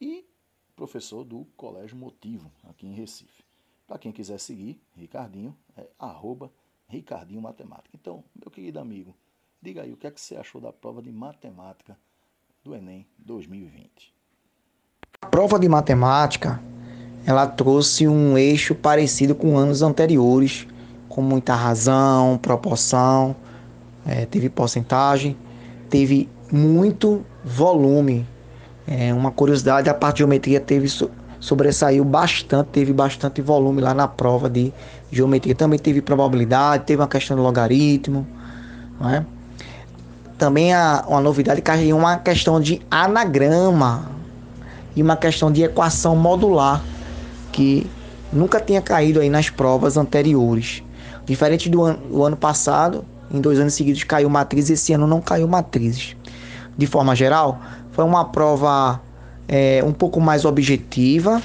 E 0.00 0.26
professor 0.74 1.22
do 1.22 1.44
Colégio 1.56 1.96
Motivo, 1.96 2.50
aqui 2.64 2.86
em 2.86 2.94
Recife. 2.94 3.44
Para 3.86 3.98
quem 3.98 4.12
quiser 4.12 4.38
seguir, 4.38 4.80
Ricardinho, 4.94 5.54
é 5.76 5.86
arroba 5.98 6.50
Ricardinho 6.88 7.42
Matemática. 7.42 7.94
Então, 7.94 8.24
meu 8.34 8.50
querido 8.50 8.80
amigo, 8.80 9.14
diga 9.60 9.82
aí 9.82 9.92
o 9.92 9.96
que 9.96 10.06
é 10.06 10.10
que 10.10 10.20
você 10.20 10.36
achou 10.36 10.60
da 10.60 10.72
prova 10.72 11.02
de 11.02 11.12
matemática 11.12 11.98
do 12.64 12.74
Enem 12.74 13.06
2020. 13.18 13.90
A 15.20 15.26
prova 15.26 15.58
de 15.58 15.68
matemática, 15.68 16.58
ela 17.26 17.46
trouxe 17.46 18.08
um 18.08 18.38
eixo 18.38 18.74
parecido 18.74 19.34
com 19.34 19.58
anos 19.58 19.82
anteriores, 19.82 20.66
com 21.06 21.20
muita 21.20 21.54
razão, 21.54 22.38
proporção, 22.38 23.36
é, 24.06 24.24
teve 24.24 24.48
porcentagem, 24.48 25.36
teve 25.90 26.26
muito 26.50 27.22
volume. 27.44 28.26
É, 28.86 29.12
uma 29.12 29.30
curiosidade, 29.30 29.90
a 29.90 29.94
parte 29.94 30.16
de 30.16 30.18
geometria 30.20 30.58
teve 30.58 30.88
sobressaiu 31.38 32.02
bastante, 32.02 32.68
teve 32.68 32.94
bastante 32.94 33.42
volume 33.42 33.82
lá 33.82 33.92
na 33.92 34.08
prova 34.08 34.48
de 34.48 34.72
geometria. 35.12 35.54
Também 35.54 35.78
teve 35.78 36.00
probabilidade, 36.00 36.86
teve 36.86 37.02
uma 37.02 37.08
questão 37.08 37.36
de 37.36 37.42
logaritmo, 37.42 38.26
não 38.98 39.10
é? 39.10 39.26
Também 40.44 40.74
a, 40.74 41.02
uma 41.08 41.22
novidade 41.22 41.62
caiu 41.62 41.96
uma 41.96 42.18
questão 42.18 42.60
de 42.60 42.82
anagrama 42.90 44.10
e 44.94 45.02
uma 45.02 45.16
questão 45.16 45.50
de 45.50 45.62
equação 45.62 46.14
modular 46.14 46.82
que 47.50 47.90
nunca 48.30 48.60
tinha 48.60 48.82
caído 48.82 49.20
aí 49.20 49.30
nas 49.30 49.48
provas 49.48 49.96
anteriores. 49.96 50.82
Diferente 51.24 51.70
do 51.70 51.82
ano, 51.82 51.98
do 52.10 52.22
ano 52.22 52.36
passado, 52.36 53.06
em 53.32 53.40
dois 53.40 53.58
anos 53.58 53.72
seguidos 53.72 54.04
caiu 54.04 54.28
matriz, 54.28 54.68
esse 54.68 54.92
ano 54.92 55.06
não 55.06 55.18
caiu 55.18 55.48
matrizes. 55.48 56.14
De 56.76 56.86
forma 56.86 57.16
geral, 57.16 57.58
foi 57.92 58.04
uma 58.04 58.26
prova 58.26 59.00
é, 59.48 59.82
um 59.82 59.94
pouco 59.94 60.20
mais 60.20 60.44
objetiva. 60.44 61.40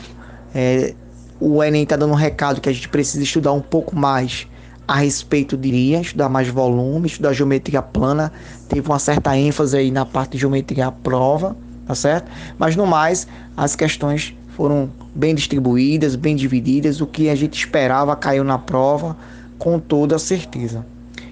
É, 0.53 0.93
o 1.39 1.63
Enem 1.63 1.83
está 1.83 1.95
dando 1.95 2.11
um 2.11 2.17
recado 2.17 2.59
que 2.59 2.67
a 2.67 2.73
gente 2.73 2.89
precisa 2.89 3.23
estudar 3.23 3.53
um 3.53 3.61
pouco 3.61 3.95
mais 3.95 4.45
a 4.89 4.95
respeito, 4.95 5.55
diria, 5.55 6.01
estudar 6.01 6.29
mais 6.29 6.47
volume, 6.47 7.05
estudar 7.05 7.31
geometria 7.31 7.79
plana. 7.79 8.31
Teve 8.67 8.89
uma 8.89 8.97
certa 8.97 9.37
ênfase 9.37 9.77
aí 9.77 9.91
na 9.91 10.03
parte 10.03 10.31
de 10.31 10.39
geometria 10.39 10.91
prova, 10.91 11.55
tá 11.85 11.93
certo? 11.93 12.31
Mas 12.57 12.75
no 12.75 12.87
mais, 12.87 13.27
as 13.55 13.75
questões 13.75 14.35
foram 14.57 14.89
bem 15.13 15.35
distribuídas, 15.35 16.15
bem 16.15 16.35
divididas. 16.35 17.01
O 17.01 17.05
que 17.05 17.29
a 17.29 17.35
gente 17.35 17.53
esperava 17.53 18.15
caiu 18.15 18.43
na 18.43 18.57
prova 18.57 19.15
com 19.59 19.77
toda 19.77 20.17
certeza. 20.17 20.83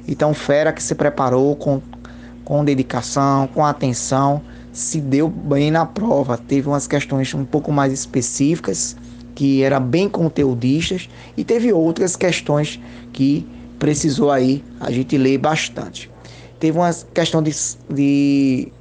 Então, 0.08 0.36
fera 0.36 0.72
que 0.72 0.84
se 0.84 0.94
preparou 0.94 1.56
com, 1.56 1.82
com 2.46 2.64
dedicação, 2.64 3.48
com 3.48 3.66
atenção, 3.66 4.40
se 4.72 5.02
deu 5.02 5.28
bem 5.28 5.72
na 5.72 5.84
prova. 5.84 6.38
Teve 6.38 6.68
umas 6.68 6.86
questões 6.86 7.34
um 7.34 7.44
pouco 7.44 7.72
mais 7.72 7.92
específicas, 7.92 8.96
que 9.34 9.64
eram 9.64 9.82
bem 9.82 10.08
conteudistas, 10.08 11.10
e 11.36 11.44
teve 11.44 11.74
outras 11.74 12.16
questões 12.16 12.80
que 13.18 13.48
precisou 13.80 14.30
aí 14.30 14.64
a 14.80 14.92
gente 14.92 15.18
ler 15.18 15.40
bastante. 15.40 16.08
Teve 16.60 16.78
uma 16.78 16.94
questão 17.16 17.42
de, 17.42 17.52
de 17.90 18.72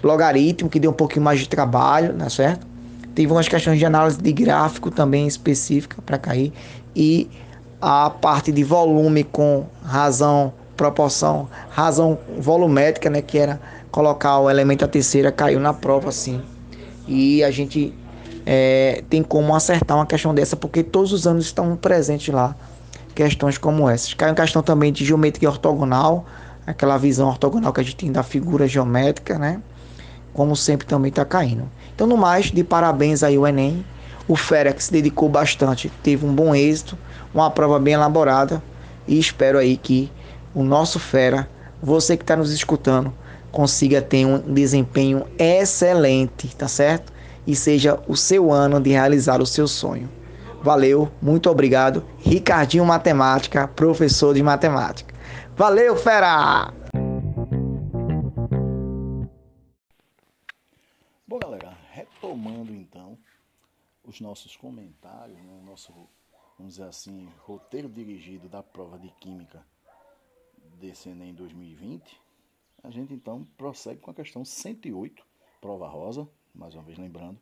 logaritmo, 0.00 0.70
que 0.70 0.78
deu 0.78 0.92
um 0.92 0.94
pouquinho 0.94 1.24
mais 1.24 1.40
de 1.40 1.48
trabalho, 1.48 2.12
né, 2.12 2.28
certo? 2.28 2.64
Teve 3.12 3.32
umas 3.32 3.48
questões 3.48 3.80
de 3.80 3.84
análise 3.84 4.22
de 4.22 4.32
gráfico 4.32 4.88
também 4.88 5.26
específica 5.26 6.00
para 6.00 6.16
cair. 6.16 6.52
E 6.94 7.28
a 7.80 8.08
parte 8.08 8.52
de 8.52 8.62
volume 8.62 9.24
com 9.24 9.66
razão 9.82 10.52
proporção, 10.76 11.48
razão 11.68 12.16
volumétrica, 12.38 13.10
né, 13.10 13.20
que 13.20 13.36
era 13.36 13.60
colocar 13.90 14.38
o 14.38 14.48
elemento 14.48 14.84
a 14.84 14.88
terceira, 14.88 15.32
caiu 15.32 15.58
na 15.58 15.74
prova, 15.74 16.12
sim. 16.12 16.40
E 17.08 17.42
a 17.42 17.50
gente 17.50 17.92
é, 18.46 19.02
tem 19.10 19.24
como 19.24 19.56
acertar 19.56 19.96
uma 19.96 20.06
questão 20.06 20.32
dessa, 20.32 20.54
porque 20.54 20.84
todos 20.84 21.12
os 21.12 21.26
anos 21.26 21.46
estão 21.46 21.74
presentes 21.74 22.32
lá 22.32 22.54
questões 23.22 23.56
como 23.56 23.88
essas. 23.88 24.14
Caiu 24.14 24.34
questão 24.34 24.62
também 24.62 24.92
de 24.92 25.04
geometria 25.04 25.48
ortogonal, 25.48 26.26
aquela 26.66 26.98
visão 26.98 27.28
ortogonal 27.28 27.72
que 27.72 27.80
a 27.80 27.84
gente 27.84 27.96
tem 27.96 28.10
da 28.10 28.24
figura 28.24 28.66
geométrica, 28.66 29.38
né? 29.38 29.62
Como 30.32 30.56
sempre 30.56 30.86
também 30.86 31.10
está 31.10 31.24
caindo. 31.24 31.70
Então, 31.94 32.06
no 32.06 32.16
mais, 32.16 32.46
de 32.46 32.64
parabéns 32.64 33.22
aí 33.22 33.38
o 33.38 33.46
Enem. 33.46 33.84
O 34.26 34.36
se 34.36 34.92
dedicou 34.92 35.28
bastante, 35.28 35.90
teve 36.02 36.24
um 36.24 36.32
bom 36.32 36.54
êxito, 36.54 36.96
uma 37.34 37.50
prova 37.50 37.78
bem 37.78 37.94
elaborada 37.94 38.62
e 39.06 39.18
espero 39.18 39.58
aí 39.58 39.76
que 39.76 40.10
o 40.54 40.62
nosso 40.62 40.98
fera, 40.98 41.48
você 41.82 42.16
que 42.16 42.22
está 42.22 42.36
nos 42.36 42.52
escutando, 42.52 43.12
consiga 43.50 44.00
ter 44.00 44.24
um 44.24 44.38
desempenho 44.38 45.24
excelente, 45.38 46.54
tá 46.56 46.68
certo? 46.68 47.12
E 47.46 47.54
seja 47.56 47.98
o 48.06 48.16
seu 48.16 48.52
ano 48.52 48.80
de 48.80 48.90
realizar 48.90 49.42
o 49.42 49.46
seu 49.46 49.66
sonho. 49.66 50.08
Valeu, 50.62 51.10
muito 51.20 51.50
obrigado. 51.50 52.06
Ricardinho 52.18 52.84
Matemática, 52.84 53.66
professor 53.66 54.32
de 54.32 54.44
matemática. 54.44 55.12
Valeu, 55.56 55.96
fera! 55.96 56.72
Bom, 61.26 61.40
galera, 61.40 61.76
retomando 61.90 62.72
então 62.72 63.18
os 64.04 64.20
nossos 64.20 64.56
comentários, 64.56 65.36
né, 65.38 65.60
nosso, 65.66 65.92
vamos 66.56 66.74
dizer 66.74 66.84
assim, 66.84 67.28
roteiro 67.40 67.88
dirigido 67.88 68.48
da 68.48 68.62
prova 68.62 68.96
de 69.00 69.08
Química 69.18 69.66
desse 70.78 71.08
Enem 71.08 71.34
2020, 71.34 72.20
a 72.84 72.90
gente 72.90 73.12
então 73.12 73.44
prossegue 73.56 74.00
com 74.00 74.12
a 74.12 74.14
questão 74.14 74.44
108, 74.44 75.24
prova 75.60 75.88
rosa, 75.88 76.28
mais 76.54 76.72
uma 76.76 76.84
vez 76.84 76.98
lembrando. 76.98 77.40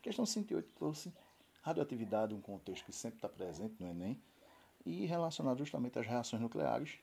Questão 0.00 0.24
108 0.24 0.70
trouxe 0.74 1.12
radioatividade, 1.62 2.34
um 2.34 2.40
contexto 2.40 2.84
que 2.84 2.92
sempre 2.92 3.18
está 3.18 3.28
presente 3.28 3.76
no 3.80 3.88
Enem, 3.88 4.20
e 4.84 5.06
relacionado 5.06 5.58
justamente 5.58 5.98
às 5.98 6.06
reações 6.06 6.42
nucleares, 6.42 6.98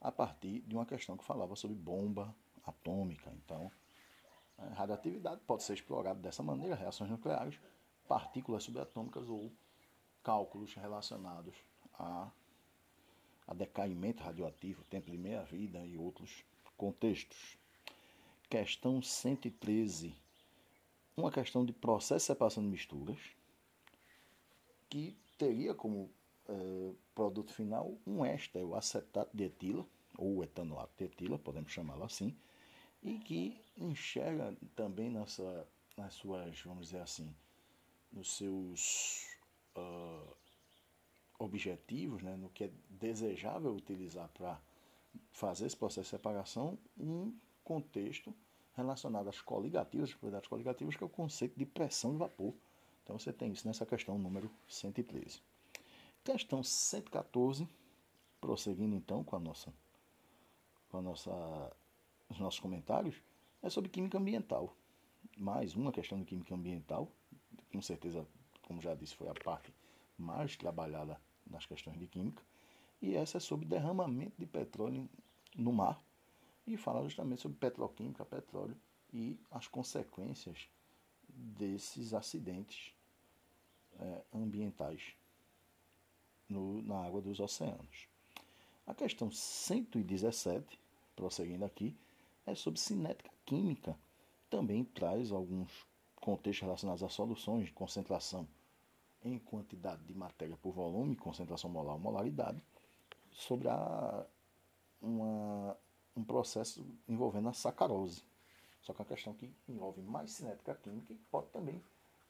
a 0.00 0.10
partir 0.10 0.60
de 0.62 0.74
uma 0.74 0.86
questão 0.86 1.16
que 1.16 1.24
falava 1.24 1.54
sobre 1.54 1.76
bomba 1.76 2.34
atômica. 2.64 3.30
Então, 3.44 3.70
a 4.58 4.74
radioatividade 4.74 5.40
pode 5.46 5.62
ser 5.62 5.74
explorada 5.74 6.18
dessa 6.18 6.42
maneira, 6.42 6.74
reações 6.74 7.10
nucleares, 7.10 7.60
partículas 8.08 8.64
subatômicas 8.64 9.28
ou 9.28 9.52
cálculos 10.22 10.74
relacionados 10.74 11.54
a 11.94 12.30
a 13.46 13.54
decaimento 13.54 14.22
radioativo, 14.22 14.84
tempo 14.84 15.10
de 15.10 15.18
meia-vida 15.18 15.84
e 15.84 15.96
outros 15.96 16.44
contextos. 16.76 17.58
Questão 18.48 19.02
113. 19.02 20.14
Uma 21.16 21.30
questão 21.30 21.64
de 21.64 21.72
processo 21.72 22.24
de 22.24 22.26
separação 22.26 22.62
de 22.62 22.68
misturas, 22.68 23.18
que 24.92 25.16
teria 25.38 25.74
como 25.74 26.10
é, 26.46 26.92
produto 27.14 27.50
final 27.54 27.98
um 28.06 28.22
éster, 28.22 28.62
o 28.62 28.74
acetato 28.74 29.34
de 29.34 29.44
etila, 29.44 29.86
ou 30.18 30.44
etanolato 30.44 30.92
de 30.98 31.04
etila, 31.04 31.38
podemos 31.38 31.72
chamá-lo 31.72 32.04
assim, 32.04 32.36
e 33.02 33.18
que 33.18 33.58
enxerga 33.74 34.54
também 34.76 35.08
nessa, 35.08 35.66
nas 35.96 36.12
suas, 36.12 36.60
vamos 36.60 36.88
dizer 36.88 37.00
assim, 37.00 37.34
nos 38.12 38.36
seus 38.36 39.26
uh, 39.78 40.36
objetivos, 41.38 42.22
né, 42.22 42.36
no 42.36 42.50
que 42.50 42.64
é 42.64 42.70
desejável 42.90 43.74
utilizar 43.74 44.28
para 44.28 44.60
fazer 45.30 45.64
esse 45.64 45.76
processo 45.76 46.10
de 46.10 46.10
separação, 46.10 46.78
um 46.98 47.34
contexto 47.64 48.34
relacionado 48.74 49.30
às 49.30 49.40
coligativas, 49.40 50.10
às 50.10 50.14
propriedades 50.14 50.50
coligativas, 50.50 50.96
que 50.96 51.02
é 51.02 51.06
o 51.06 51.10
conceito 51.10 51.58
de 51.58 51.64
pressão 51.64 52.12
de 52.12 52.18
vapor. 52.18 52.54
Então 53.02 53.18
você 53.18 53.32
tem 53.32 53.52
isso 53.52 53.66
nessa 53.66 53.84
questão 53.84 54.18
número 54.18 54.50
113. 54.68 55.42
Questão 56.24 56.62
114, 56.62 57.68
prosseguindo 58.40 58.94
então 58.94 59.24
com 59.24 59.36
a 59.36 59.40
nossa 59.40 59.72
com 60.88 60.98
a 60.98 61.02
nossa 61.02 61.76
os 62.28 62.38
nossos 62.38 62.60
comentários, 62.60 63.16
é 63.62 63.68
sobre 63.68 63.90
química 63.90 64.18
ambiental. 64.18 64.74
Mais 65.36 65.74
uma 65.74 65.92
questão 65.92 66.18
de 66.18 66.24
química 66.24 66.54
ambiental, 66.54 67.10
com 67.70 67.82
certeza, 67.82 68.26
como 68.62 68.80
já 68.80 68.94
disse, 68.94 69.14
foi 69.14 69.28
a 69.28 69.34
parte 69.34 69.72
mais 70.16 70.56
trabalhada 70.56 71.20
nas 71.46 71.66
questões 71.66 71.98
de 71.98 72.06
química, 72.06 72.42
e 73.00 73.14
essa 73.14 73.36
é 73.36 73.40
sobre 73.40 73.66
derramamento 73.66 74.34
de 74.38 74.46
petróleo 74.46 75.08
no 75.54 75.72
mar, 75.72 76.02
e 76.66 76.76
fala 76.76 77.02
justamente 77.02 77.42
sobre 77.42 77.58
petroquímica, 77.58 78.24
petróleo 78.24 78.76
e 79.12 79.38
as 79.50 79.66
consequências 79.66 80.68
desses 81.32 82.14
acidentes 82.14 82.92
é, 83.98 84.22
ambientais 84.34 85.14
no, 86.48 86.82
na 86.82 87.04
água 87.04 87.20
dos 87.20 87.40
oceanos. 87.40 88.08
A 88.86 88.94
questão 88.94 89.30
117, 89.30 90.78
prosseguindo 91.14 91.64
aqui, 91.64 91.96
é 92.46 92.54
sobre 92.54 92.80
cinética 92.80 93.30
química. 93.44 93.96
Também 94.50 94.84
traz 94.84 95.30
alguns 95.30 95.86
contextos 96.16 96.62
relacionados 96.62 97.02
a 97.02 97.08
soluções 97.08 97.66
de 97.66 97.72
concentração 97.72 98.46
em 99.24 99.38
quantidade 99.38 100.02
de 100.04 100.14
matéria 100.14 100.56
por 100.56 100.72
volume, 100.72 101.14
concentração 101.16 101.70
molar 101.70 101.94
ou 101.94 102.00
molaridade, 102.00 102.60
sobre 103.30 103.68
a, 103.68 104.26
uma, 105.00 105.76
um 106.16 106.24
processo 106.24 106.84
envolvendo 107.08 107.48
a 107.48 107.52
sacarose. 107.52 108.24
Só 108.82 108.92
que 108.92 109.00
é 109.00 109.02
uma 109.02 109.08
questão 109.08 109.32
que 109.32 109.50
envolve 109.68 110.02
mais 110.02 110.32
cinética 110.32 110.74
química 110.74 111.12
e 111.12 111.16
pode 111.30 111.48
também 111.48 111.82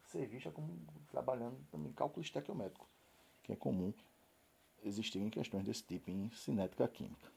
ser 0.05 0.27
vista 0.27 0.51
como 0.51 0.69
trabalhando 1.09 1.57
também 1.71 1.89
em 1.89 1.93
cálculo 1.93 2.23
estequiométrico, 2.23 2.87
que 3.41 3.51
é 3.51 3.55
comum 3.55 3.93
existirem 4.83 5.29
questões 5.29 5.65
desse 5.65 5.83
tipo 5.83 6.11
em 6.11 6.29
cinética 6.31 6.87
química. 6.87 7.31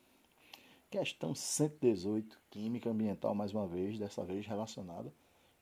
Questão 0.90 1.34
118, 1.34 2.38
química 2.50 2.90
ambiental, 2.90 3.34
mais 3.34 3.52
uma 3.52 3.66
vez, 3.66 3.98
dessa 3.98 4.24
vez 4.24 4.46
relacionada, 4.46 5.12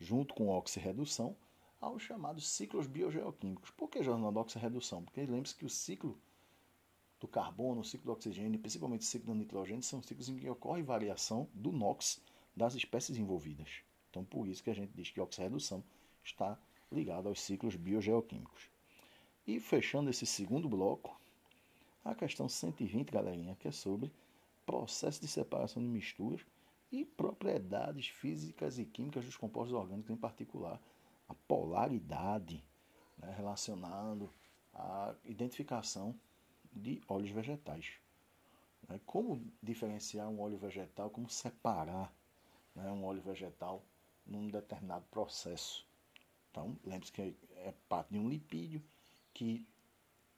junto 0.00 0.34
com 0.34 0.48
oxirredução, 0.48 1.36
aos 1.80 2.02
chamados 2.02 2.48
ciclos 2.48 2.86
biogeoquímicos. 2.86 3.70
Por 3.70 3.88
que 3.88 4.02
jornal 4.02 4.34
oxirredução? 4.36 5.02
Porque 5.02 5.20
lembre-se 5.20 5.54
que 5.54 5.64
o 5.64 5.70
ciclo 5.70 6.18
do 7.20 7.28
carbono, 7.28 7.82
o 7.82 7.84
ciclo 7.84 8.06
do 8.06 8.12
oxigênio, 8.12 8.58
principalmente 8.58 9.02
o 9.02 9.04
ciclo 9.04 9.32
do 9.32 9.38
nitrogênio, 9.38 9.82
são 9.82 10.02
ciclos 10.02 10.28
em 10.28 10.36
que 10.36 10.48
ocorre 10.48 10.82
variação 10.82 11.48
do 11.54 11.70
NOx 11.72 12.20
das 12.56 12.74
espécies 12.74 13.18
envolvidas. 13.18 13.82
Então, 14.10 14.24
por 14.24 14.46
isso 14.46 14.62
que 14.62 14.70
a 14.70 14.74
gente 14.74 14.92
diz 14.94 15.10
que 15.10 15.20
a 15.20 15.24
oxirredução 15.24 15.82
está 16.22 16.58
ligada 16.90 17.28
aos 17.28 17.40
ciclos 17.40 17.74
biogeoquímicos. 17.74 18.70
E 19.46 19.60
fechando 19.60 20.08
esse 20.08 20.24
segundo 20.24 20.68
bloco, 20.68 21.20
a 22.04 22.14
questão 22.14 22.48
120, 22.48 23.10
galerinha, 23.10 23.56
que 23.56 23.68
é 23.68 23.72
sobre 23.72 24.12
processo 24.64 25.20
de 25.20 25.28
separação 25.28 25.82
de 25.82 25.88
misturas 25.88 26.40
e 26.90 27.04
propriedades 27.04 28.08
físicas 28.08 28.78
e 28.78 28.84
químicas 28.84 29.24
dos 29.24 29.36
compostos 29.36 29.74
orgânicos, 29.74 30.10
em 30.10 30.16
particular 30.16 30.80
a 31.28 31.34
polaridade, 31.34 32.64
né, 33.18 33.34
relacionado 33.36 34.30
à 34.72 35.14
identificação 35.24 36.14
de 36.72 37.00
óleos 37.08 37.30
vegetais. 37.30 37.94
Né? 38.88 39.00
Como 39.06 39.42
diferenciar 39.62 40.28
um 40.28 40.40
óleo 40.40 40.58
vegetal, 40.58 41.10
como 41.10 41.28
separar 41.28 42.12
né, 42.74 42.90
um 42.90 43.04
óleo 43.04 43.22
vegetal 43.22 43.82
num 44.26 44.48
determinado 44.48 45.04
processo. 45.10 45.86
Então, 46.50 46.76
lembre-se 46.84 47.12
que 47.12 47.36
é 47.56 47.74
parte 47.88 48.10
de 48.12 48.18
um 48.18 48.28
lipídio 48.28 48.82
que 49.32 49.66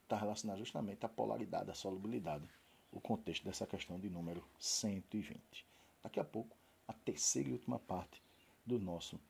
está 0.03 0.17
relacionado 0.17 0.59
justamente 0.59 1.05
à 1.05 1.09
polaridade, 1.09 1.71
à 1.71 1.75
solubilidade, 1.75 2.49
o 2.91 3.01
contexto 3.01 3.45
dessa 3.45 3.67
questão 3.67 3.99
de 3.99 4.09
número 4.09 4.45
120. 4.59 5.67
Daqui 6.03 6.21
a 6.21 6.25
pouco, 6.25 6.57
a 6.87 6.93
terceira 6.93 7.49
e 7.49 7.53
última 7.53 7.79
parte 7.79 8.23
do 8.65 8.79
nosso 8.79 9.21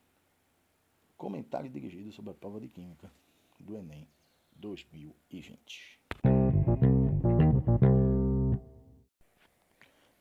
comentário 1.17 1.71
dirigido 1.71 2.13
sobre 2.13 2.31
a 2.31 2.35
prova 2.35 2.61
de 2.61 2.69
Química 2.69 3.11
do 3.59 3.77
Enem 3.77 4.07
2020. 4.53 6.01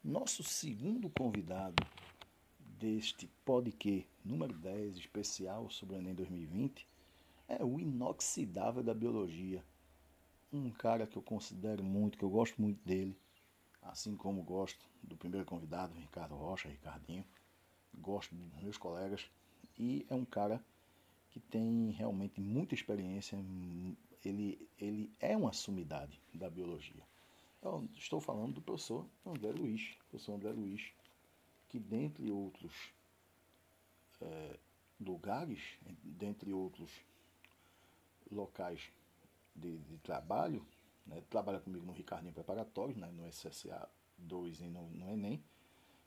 Nosso 0.04 0.44
segundo 0.44 1.10
convidado 1.10 1.86
deste 2.86 3.28
podcast 3.44 4.08
número 4.24 4.54
10 4.54 4.98
especial 4.98 5.72
sobre 5.72 5.96
o 5.96 5.98
Enem 5.98 6.14
2020 6.14 6.88
é 7.48 7.66
o 7.66 7.80
inoxidável 7.80 8.84
da 8.84 8.94
biologia. 8.94 9.66
Um 10.54 10.70
cara 10.70 11.08
que 11.08 11.18
eu 11.18 11.22
considero 11.24 11.84
muito, 11.84 12.16
que 12.16 12.24
eu 12.24 12.30
gosto 12.30 12.62
muito 12.62 12.80
dele, 12.86 13.18
assim 13.82 14.16
como 14.16 14.44
gosto 14.44 14.88
do 15.02 15.18
primeiro 15.18 15.48
convidado, 15.48 15.96
Ricardo 15.96 16.36
Rocha, 16.36 16.70
Ricardinho. 16.70 17.26
Gosto 17.92 18.36
dos 18.36 18.62
meus 18.62 18.78
colegas 18.78 19.28
e 19.80 20.06
é 20.08 20.14
um 20.14 20.24
cara 20.24 20.64
que 21.32 21.40
tem 21.40 21.90
realmente 21.90 22.40
muita 22.40 22.76
experiência, 22.76 23.36
ele, 24.24 24.70
ele 24.80 25.12
é 25.20 25.36
uma 25.36 25.54
sumidade 25.54 26.22
da 26.32 26.52
biologia. 26.52 27.04
Eu 27.64 27.90
estou 27.96 28.22
falando 28.22 28.54
do 28.54 28.62
professor 28.62 29.08
André 29.26 29.52
Luiz, 29.54 29.98
professor 30.12 30.36
André 30.36 30.52
Luiz, 30.52 30.94
que 31.68 31.80
dentre 31.80 32.32
outros 32.32 32.74
é, 34.22 34.60
lugares, 35.00 35.78
dentre 36.04 36.54
outros 36.54 36.92
locais 38.32 38.92
de, 39.56 39.78
de 39.80 39.98
trabalho, 40.00 40.66
né, 41.06 41.22
trabalha 41.30 41.60
comigo 41.60 41.86
no 41.86 41.94
Ricardinho 41.94 42.34
Preparatório, 42.34 42.98
né, 42.98 43.12
no 43.12 43.32
SSA 43.32 43.90
2 44.18 44.62
e 44.62 44.68
no, 44.68 44.90
no 44.90 45.10
Enem, 45.10 45.44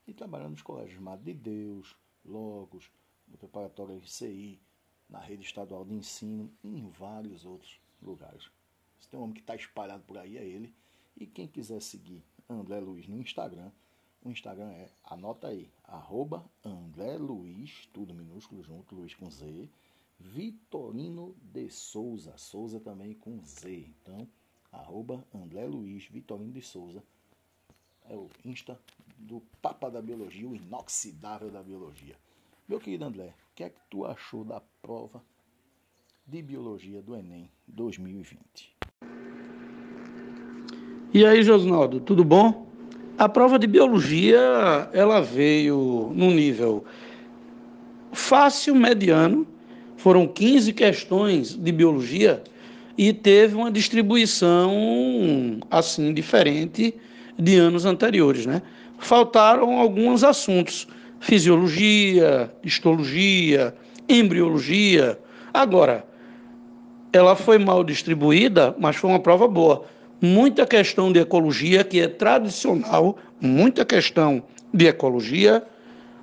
e 0.07 0.14
trabalha 0.14 0.49
nos 0.49 0.62
colégios 0.62 1.01
Madre 1.01 1.35
de 1.35 1.40
Deus, 1.40 1.97
Logos, 2.25 2.90
no 3.27 3.37
Preparatório 3.37 3.99
RCI, 3.99 4.61
na 5.09 5.18
rede 5.18 5.44
estadual 5.44 5.85
de 5.85 5.94
ensino 5.94 6.53
em 6.62 6.88
vários 6.90 7.44
outros 7.44 7.81
lugares. 8.01 8.51
Se 8.99 9.09
tem 9.09 9.18
um 9.18 9.23
homem 9.23 9.35
que 9.35 9.40
está 9.40 9.55
espalhado 9.55 10.03
por 10.05 10.18
aí, 10.18 10.37
é 10.37 10.44
ele. 10.44 10.75
E 11.16 11.27
quem 11.27 11.47
quiser 11.47 11.81
seguir 11.81 12.23
André 12.49 12.81
Luiz 12.81 13.07
no 13.07 13.18
Instagram, 13.18 13.71
o 14.29 14.33
Instagram 14.33 14.71
é, 14.71 14.91
anota 15.05 15.49
aí, 15.49 15.71
arroba 15.85 16.45
André 16.62 17.17
Luiz, 17.17 17.88
tudo 17.93 18.14
minúsculo 18.14 18.62
junto, 18.62 18.95
Luiz 18.95 19.14
com 19.14 19.31
Z, 19.31 19.69
Vitorino 20.21 21.35
de 21.41 21.71
Souza, 21.71 22.37
Souza 22.37 22.79
também 22.79 23.14
com 23.14 23.41
Z. 23.43 23.87
Então, 24.03 24.29
arroba 24.71 25.27
André 25.35 25.67
Luiz, 25.67 26.07
Vitorino 26.07 26.53
de 26.53 26.61
Souza, 26.61 27.03
é 28.09 28.14
o 28.14 28.29
Insta 28.45 28.79
do 29.17 29.43
Papa 29.62 29.91
da 29.91 30.03
Biologia, 30.03 30.47
o 30.47 30.55
inoxidável 30.55 31.51
da 31.51 31.62
Biologia. 31.62 32.17
Meu 32.69 32.79
querido 32.79 33.07
André, 33.07 33.29
o 33.29 33.55
que 33.55 33.64
é 33.64 33.71
que 33.71 33.81
tu 33.88 34.05
achou 34.05 34.45
da 34.45 34.61
prova 34.83 35.23
de 36.27 36.43
Biologia 36.43 37.01
do 37.01 37.17
Enem 37.17 37.51
2020? 37.67 38.77
E 41.14 41.25
aí, 41.25 41.43
Josnaldo, 41.43 42.01
tudo 42.01 42.23
bom? 42.23 42.68
A 43.19 43.29
prova 43.29 43.59
de 43.59 43.67
Biologia, 43.67 44.89
ela 44.93 45.21
veio 45.21 46.13
no 46.15 46.31
nível 46.31 46.85
fácil, 48.13 48.77
mediano, 48.77 49.45
foram 49.97 50.25
15 50.25 50.73
questões 50.73 51.53
de 51.53 51.73
Biologia 51.73 52.41
e 52.97 53.13
teve 53.13 53.57
uma 53.57 53.73
distribuição 53.73 55.59
assim 55.69 56.15
diferente 56.15 56.95
de 57.37 57.57
anos 57.57 57.85
anteriores, 57.85 58.47
né? 58.47 58.63
Faltaram 58.99 59.81
alguns 59.81 60.23
assuntos 60.23 60.87
fisiologia, 61.19 62.53
histologia, 62.63 63.75
embriologia. 64.09 65.19
Agora, 65.53 66.07
ela 67.13 67.35
foi 67.35 67.59
mal 67.59 67.83
distribuída, 67.83 68.77
mas 68.79 68.95
foi 68.95 69.11
uma 69.11 69.19
prova 69.19 69.49
boa. 69.49 69.85
Muita 70.21 70.67
questão 70.67 71.13
de 71.13 71.21
ecologia, 71.21 71.85
que 71.85 72.01
é 72.01 72.09
tradicional, 72.09 73.17
muita 73.41 73.85
questão 73.85 74.43
de 74.75 74.87
ecologia, 74.87 75.63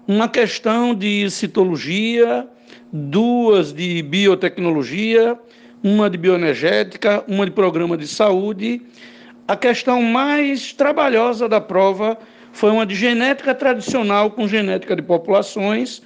uma 0.08 0.28
questão 0.28 0.94
de 0.94 1.30
citologia, 1.32 2.48
duas 2.92 3.74
de 3.74 4.02
biotecnologia, 4.04 5.40
uma 5.84 6.10
de 6.10 6.18
bioenergética, 6.18 7.24
uma 7.28 7.46
de 7.46 7.52
programa 7.52 7.96
de 7.96 8.08
saúde. 8.08 8.82
A 9.48 9.56
questão 9.56 10.02
mais 10.02 10.74
trabalhosa 10.74 11.48
da 11.48 11.62
prova 11.62 12.18
foi 12.52 12.72
uma 12.72 12.86
de 12.86 12.96
genética 12.96 13.54
tradicional 13.54 14.32
com 14.32 14.48
genética 14.48 14.96
de 14.96 15.02
populações, 15.02 16.02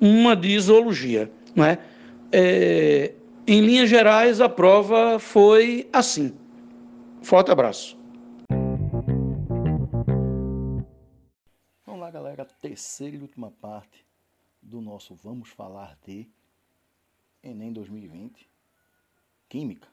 uma 0.00 0.34
de 0.36 0.58
zoologia. 0.58 1.30
Não 1.54 1.64
é? 1.64 1.78
é 2.32 3.12
em 3.46 3.60
linhas 3.60 3.90
gerais, 3.90 4.40
a 4.40 4.48
prova 4.48 5.18
foi 5.18 5.86
assim. 5.92 6.32
Forte 7.24 7.50
abraço. 7.50 7.96
Vamos 11.86 12.00
lá, 12.00 12.10
galera. 12.10 12.44
Terceira 12.44 13.16
e 13.16 13.18
última 13.18 13.50
parte 13.50 14.06
do 14.60 14.78
nosso 14.82 15.14
Vamos 15.14 15.48
Falar 15.48 15.98
de 16.04 16.28
Enem 17.42 17.72
2020. 17.72 18.46
Química. 19.48 19.88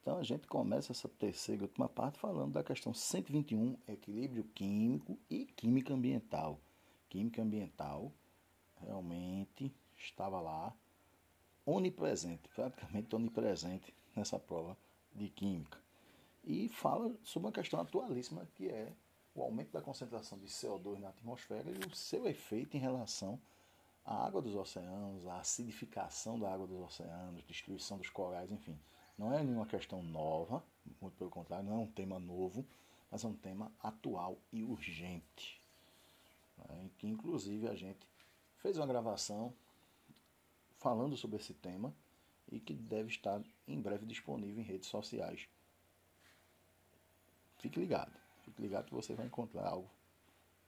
Então 0.00 0.18
a 0.18 0.24
gente 0.24 0.48
começa 0.48 0.90
essa 0.90 1.08
terceira 1.08 1.62
e 1.62 1.66
última 1.66 1.88
parte 1.88 2.18
falando 2.18 2.54
da 2.54 2.64
questão 2.64 2.92
121, 2.92 3.78
equilíbrio 3.86 4.42
químico 4.52 5.16
e 5.30 5.46
química 5.46 5.94
ambiental. 5.94 6.60
Química 7.08 7.40
ambiental 7.40 8.12
realmente 8.80 9.72
estava 9.96 10.40
lá 10.40 10.74
onipresente, 11.64 12.48
praticamente 12.48 13.14
onipresente 13.14 13.94
nessa 14.16 14.40
prova 14.40 14.76
de 15.14 15.28
química. 15.28 15.79
E 16.50 16.68
fala 16.68 17.14
sobre 17.22 17.46
uma 17.46 17.52
questão 17.52 17.78
atualíssima 17.80 18.44
que 18.56 18.68
é 18.68 18.92
o 19.36 19.40
aumento 19.40 19.70
da 19.70 19.80
concentração 19.80 20.36
de 20.36 20.48
CO2 20.48 20.98
na 20.98 21.10
atmosfera 21.10 21.70
e 21.70 21.78
o 21.86 21.94
seu 21.94 22.26
efeito 22.26 22.76
em 22.76 22.80
relação 22.80 23.40
à 24.04 24.26
água 24.26 24.42
dos 24.42 24.56
oceanos, 24.56 25.24
à 25.28 25.38
acidificação 25.38 26.40
da 26.40 26.52
água 26.52 26.66
dos 26.66 26.80
oceanos, 26.80 27.44
destruição 27.44 27.98
dos 27.98 28.10
corais, 28.10 28.50
enfim. 28.50 28.76
Não 29.16 29.32
é 29.32 29.44
nenhuma 29.44 29.64
questão 29.64 30.02
nova, 30.02 30.60
muito 31.00 31.16
pelo 31.16 31.30
contrário, 31.30 31.66
não 31.66 31.76
é 31.76 31.78
um 31.78 31.86
tema 31.86 32.18
novo, 32.18 32.66
mas 33.12 33.22
é 33.22 33.28
um 33.28 33.36
tema 33.36 33.70
atual 33.80 34.36
e 34.52 34.64
urgente. 34.64 35.60
Né? 36.58 36.90
Que 36.98 37.06
inclusive 37.06 37.68
a 37.68 37.76
gente 37.76 38.04
fez 38.56 38.76
uma 38.76 38.88
gravação 38.88 39.54
falando 40.78 41.16
sobre 41.16 41.36
esse 41.36 41.54
tema 41.54 41.94
e 42.50 42.58
que 42.58 42.74
deve 42.74 43.08
estar 43.08 43.40
em 43.68 43.80
breve 43.80 44.04
disponível 44.04 44.60
em 44.60 44.66
redes 44.66 44.88
sociais. 44.88 45.48
Fique 47.60 47.78
ligado, 47.78 48.12
fique 48.42 48.60
ligado 48.60 48.86
que 48.86 48.94
você 48.94 49.14
vai 49.14 49.26
encontrar 49.26 49.66
algo 49.68 49.88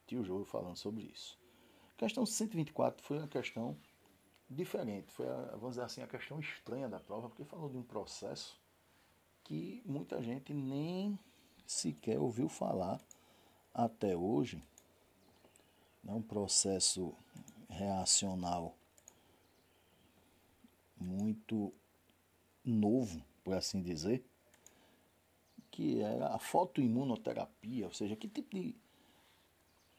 tio 0.06 0.22
João 0.22 0.44
falando 0.44 0.76
sobre 0.76 1.04
isso. 1.04 1.38
Questão 1.96 2.26
124 2.26 3.02
foi 3.02 3.18
uma 3.18 3.28
questão 3.28 3.76
diferente. 4.48 5.10
Foi, 5.10 5.26
a, 5.26 5.52
vamos 5.52 5.70
dizer 5.70 5.82
assim, 5.82 6.02
a 6.02 6.06
questão 6.06 6.38
estranha 6.38 6.88
da 6.88 7.00
prova, 7.00 7.28
porque 7.28 7.44
falou 7.44 7.70
de 7.70 7.76
um 7.76 7.82
processo 7.82 8.60
que 9.42 9.82
muita 9.86 10.22
gente 10.22 10.52
nem 10.52 11.18
sequer 11.66 12.18
ouviu 12.18 12.48
falar 12.48 13.00
até 13.72 14.16
hoje. 14.16 14.62
É 16.06 16.12
um 16.12 16.22
processo 16.22 17.14
reacional 17.68 18.76
muito 20.96 21.72
novo, 22.64 23.24
por 23.42 23.54
assim 23.54 23.82
dizer, 23.82 24.24
que 25.72 26.02
era 26.02 26.28
a 26.28 26.38
fotoimunoterapia, 26.38 27.86
ou 27.86 27.92
seja, 27.92 28.14
que 28.14 28.28
tipo 28.28 28.54
de, 28.54 28.76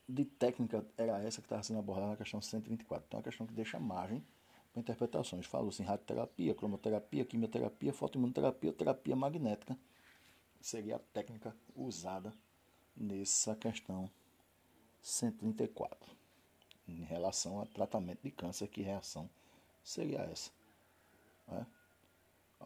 de 0.07 0.23
técnica 0.23 0.85
era 0.95 1.21
essa 1.23 1.41
que 1.41 1.47
estava 1.47 1.63
sendo 1.63 1.79
abordada 1.79 2.11
na 2.11 2.17
questão 2.17 2.39
124. 2.39 3.05
Então, 3.07 3.17
é 3.17 3.19
uma 3.19 3.23
questão 3.23 3.47
que 3.47 3.53
deixa 3.53 3.79
margem 3.79 4.23
para 4.71 4.79
interpretações. 4.79 5.47
Falou-se 5.47 5.81
em 5.81 5.85
radioterapia, 5.85 6.53
cromoterapia, 6.53 7.25
quimioterapia, 7.25 7.91
fotoimunoterapia, 7.91 8.71
terapia 8.71 9.15
magnética, 9.15 9.75
seria 10.61 10.97
a 10.97 10.99
técnica 10.99 11.55
usada 11.75 12.31
nessa 12.95 13.55
questão 13.55 14.09
134, 15.01 16.15
em 16.87 17.03
relação 17.03 17.59
ao 17.59 17.65
tratamento 17.65 18.21
de 18.21 18.29
câncer, 18.29 18.67
que 18.67 18.83
reação 18.83 19.27
seria 19.83 20.19
essa. 20.19 20.51
Né? 21.47 21.65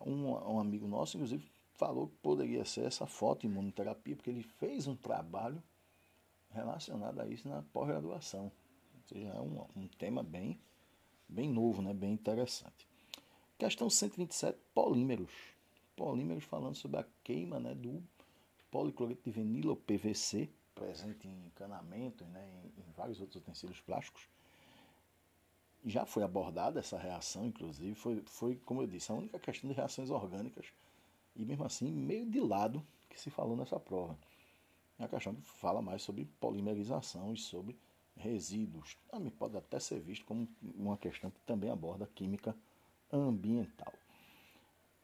Um, 0.05 0.34
um 0.34 0.60
amigo 0.60 0.88
nosso, 0.88 1.16
inclusive, 1.16 1.49
falou 1.78 2.07
que 2.07 2.15
poderia 2.17 2.65
ser 2.65 2.86
essa 2.86 3.05
fotoimunoterapia, 3.05 4.15
porque 4.15 4.32
ele 4.32 4.43
fez 4.43 4.88
um 4.88 4.95
trabalho 4.95 5.61
relacionado 6.49 7.19
a 7.19 7.28
isso 7.28 7.47
na 7.47 7.61
pós-graduação. 7.61 8.45
Ou 8.45 9.07
seja, 9.07 9.28
é 9.30 9.39
um, 9.39 9.65
um 9.75 9.88
tema 9.88 10.23
bem, 10.23 10.59
bem 11.30 11.49
novo, 11.49 11.82
né? 11.82 11.93
bem 11.93 12.11
interessante. 12.13 12.88
Questão 13.57 13.89
127, 13.89 14.57
polímeros. 14.73 15.32
Polímeros 15.95 16.43
falando 16.43 16.75
sobre 16.75 16.99
a 16.99 17.05
queima 17.23 17.59
né, 17.59 17.73
do 17.73 18.03
policloreto 18.69 19.23
de 19.23 19.32
vinilo, 19.32 19.75
PVC, 19.75 20.49
presente 20.75 21.28
em 21.28 21.45
encanamentos, 21.47 22.28
né, 22.28 22.47
em, 22.47 22.82
em 22.82 22.91
vários 22.95 23.19
outros 23.19 23.41
utensílios 23.41 23.80
plásticos. 23.82 24.28
Já 25.86 26.05
foi 26.05 26.23
abordada 26.23 26.80
essa 26.80 26.97
reação, 26.97 27.45
inclusive, 27.45 27.95
foi, 27.95 28.21
foi, 28.25 28.55
como 28.57 28.82
eu 28.82 28.88
disse, 28.88 29.11
a 29.11 29.15
única 29.15 29.39
questão 29.39 29.69
de 29.69 29.75
reações 29.75 30.09
orgânicas 30.09 30.67
e 31.38 31.46
mesmo 31.46 31.64
assim 31.64 31.92
meio 31.92 32.30
de 32.30 32.40
lado 32.40 32.86
que 33.10 33.20
se 33.20 33.30
falou 33.30 33.56
nessa 33.56 33.80
prova. 33.80 34.18
É 35.00 35.04
a 35.04 35.08
questão 35.08 35.36
que 35.36 35.42
fala 35.42 35.82
mais 35.82 36.02
sobre 36.02 36.26
polimerização 36.40 37.34
e 37.34 37.38
sobre 37.38 37.78
resíduos. 38.16 38.98
Também 39.10 39.30
pode 39.30 39.56
até 39.56 39.80
ser 39.80 40.00
visto 40.00 40.26
como 40.26 40.48
uma 40.76 40.98
questão 40.98 41.30
que 41.30 41.40
também 41.42 41.70
aborda 41.70 42.10
química 42.16 42.56
ambiental. 43.12 43.94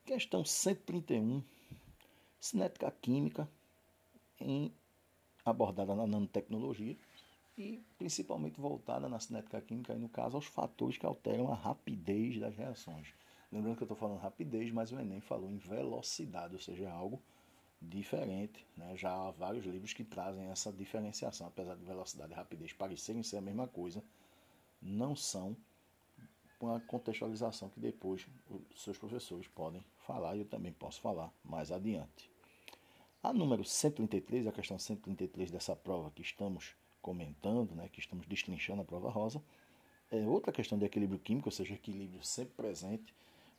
Questão 0.04 0.44
131, 0.44 1.44
cinética 2.40 2.92
química 2.92 3.48
em, 4.40 4.74
abordada 5.46 5.96
na 5.96 6.08
nanotecnologia 6.08 6.98
e 7.58 7.82
principalmente 7.98 8.60
voltada 8.60 9.08
na 9.08 9.20
cinética 9.20 9.62
química, 9.62 9.94
e 9.94 10.00
no 10.00 10.10
caso 10.10 10.36
aos 10.36 10.46
fatores 10.46 10.98
que 10.98 11.06
alteram 11.06 11.52
a 11.52 11.56
rapidez 11.56 12.40
das 12.40 12.56
reações. 12.56 13.14
Lembrando 13.54 13.78
que 13.78 13.84
eu 13.84 13.86
estou 13.86 13.95
falando 13.95 14.18
rapidez, 14.18 14.72
mas 14.72 14.91
o 14.91 14.99
Enem 14.99 15.22
falou 15.22 15.47
em 15.47 15.58
velocidade, 15.58 16.56
ou 16.56 16.60
seja, 16.60 16.86
é 16.86 16.89
algo 16.89 17.22
diferente. 17.80 18.66
Né? 18.76 18.97
Já 18.97 19.12
há 19.12 19.30
vários 19.30 19.64
livros 19.64 19.93
que 19.93 20.04
trazem 20.04 20.45
essa 20.45 20.74
diferenciação, 20.74 21.45
apesar 21.45 21.76
de 21.76 21.86
velocidade 21.86 22.32
e 22.32 22.36
rapidez 22.36 22.74
parecerem 22.74 23.22
ser 23.22 23.38
a 23.38 23.41
mesma 23.41 23.68
coisa, 23.68 24.04
não 24.82 25.16
são 25.16 25.56
uma 26.60 26.80
contextualização 26.80 27.70
que 27.70 27.80
depois 27.80 28.26
os 28.74 28.82
seus 28.82 28.97
professores 28.97 29.47
podem 29.49 29.86
falar 29.99 30.36
e 30.36 30.39
eu 30.39 30.45
também 30.45 30.74
posso 30.74 30.99
falar 30.99 31.32
mais 31.43 31.72
adiante. 31.72 32.32
A 33.22 33.32
número 33.32 33.64
133, 33.64 34.47
a 34.47 34.51
questão 34.51 34.80
133 34.80 35.51
dessa 35.51 35.76
prova 35.76 36.10
que 36.10 36.24
estamos 36.24 36.76
comentando, 37.04 37.76
né, 37.76 37.88
que 37.88 37.99
estamos 37.99 38.26
destrinchando 38.26 38.82
a 38.82 38.86
prova 38.86 39.12
rosa, 39.12 39.43
é 40.10 40.26
outra 40.26 40.51
questão 40.51 40.78
de 40.78 40.86
equilíbrio 40.86 41.20
químico, 41.20 41.49
ou 41.49 41.51
seja, 41.51 41.76
equilíbrio 41.76 42.24
sempre 42.24 42.56
presente, 42.56 43.14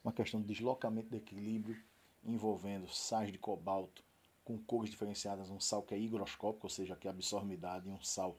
uma 0.05 0.13
questão 0.13 0.41
de 0.41 0.47
deslocamento 0.47 1.09
de 1.09 1.17
equilíbrio 1.17 1.83
envolvendo 2.23 2.89
sais 2.89 3.33
de 3.33 3.39
cobalto 3.39 4.05
com 4.45 4.59
cores 4.59 4.91
diferenciadas, 4.91 5.49
um 5.51 5.59
sal 5.59 5.83
que 5.83 5.95
é 5.95 5.99
higroscópico, 5.99 6.67
ou 6.67 6.71
seja, 6.71 6.95
que 6.95 7.09
absorve 7.09 7.47
umidade, 7.47 7.89
e 7.89 7.93
um 7.93 8.03
sal 8.03 8.39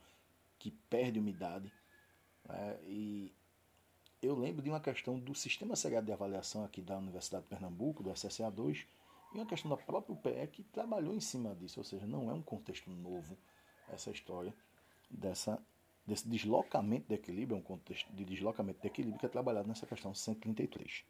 que 0.60 0.70
perde 0.90 1.20
umidade. 1.20 1.72
Né? 2.48 2.80
E 2.86 3.34
eu 4.22 4.36
lembro 4.36 4.62
de 4.62 4.70
uma 4.70 4.80
questão 4.80 5.20
do 5.20 5.34
Sistema 5.34 5.76
Segredo 5.76 6.06
de 6.06 6.12
Avaliação 6.12 6.64
aqui 6.64 6.82
da 6.82 6.98
Universidade 6.98 7.44
de 7.44 7.50
Pernambuco, 7.50 8.04
do 8.04 8.12
SSA2, 8.12 8.86
e 9.34 9.38
uma 9.38 9.46
questão 9.46 9.70
da 9.70 9.78
própria 9.78 10.14
UPE 10.14 10.48
que 10.52 10.64
trabalhou 10.64 11.16
em 11.16 11.20
cima 11.20 11.56
disso, 11.56 11.80
ou 11.80 11.84
seja, 11.84 12.06
não 12.06 12.30
é 12.30 12.34
um 12.34 12.42
contexto 12.42 12.90
novo 12.90 13.36
essa 13.90 14.12
história 14.12 14.54
dessa, 15.10 15.62
desse 16.06 16.28
deslocamento 16.28 17.08
de 17.08 17.16
equilíbrio, 17.16 17.56
é 17.56 17.60
um 17.60 17.64
contexto 17.64 18.12
de 18.14 18.24
deslocamento 18.24 18.80
de 18.80 18.88
equilíbrio 18.88 19.20
que 19.20 19.26
é 19.26 19.30
trabalhado 19.30 19.68
nessa 19.68 19.86
questão 19.86 20.14
133. 20.14 21.04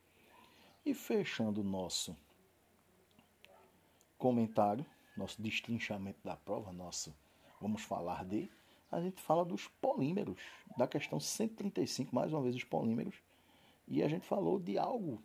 E 0.86 0.94
fechando 0.94 1.62
o 1.62 1.64
nosso 1.64 2.16
comentário, 4.20 4.86
nosso 5.18 5.42
destrinchamento 5.42 6.20
da 6.24 6.36
prova, 6.36 6.72
nosso 6.72 7.12
vamos 7.60 7.82
falar 7.82 8.24
de, 8.24 8.52
a 8.92 9.02
gente 9.02 9.20
fala 9.20 9.44
dos 9.44 9.68
polímeros, 9.68 10.40
da 10.78 10.88
questão 10.88 11.20
135, 11.20 12.14
mais 12.14 12.32
uma 12.32 12.44
vez 12.44 12.56
os 12.56 12.64
polímeros, 12.64 13.16
e 13.88 14.04
a 14.04 14.08
gente 14.08 14.28
falou 14.28 14.60
de 14.60 14.78
algo, 14.78 15.24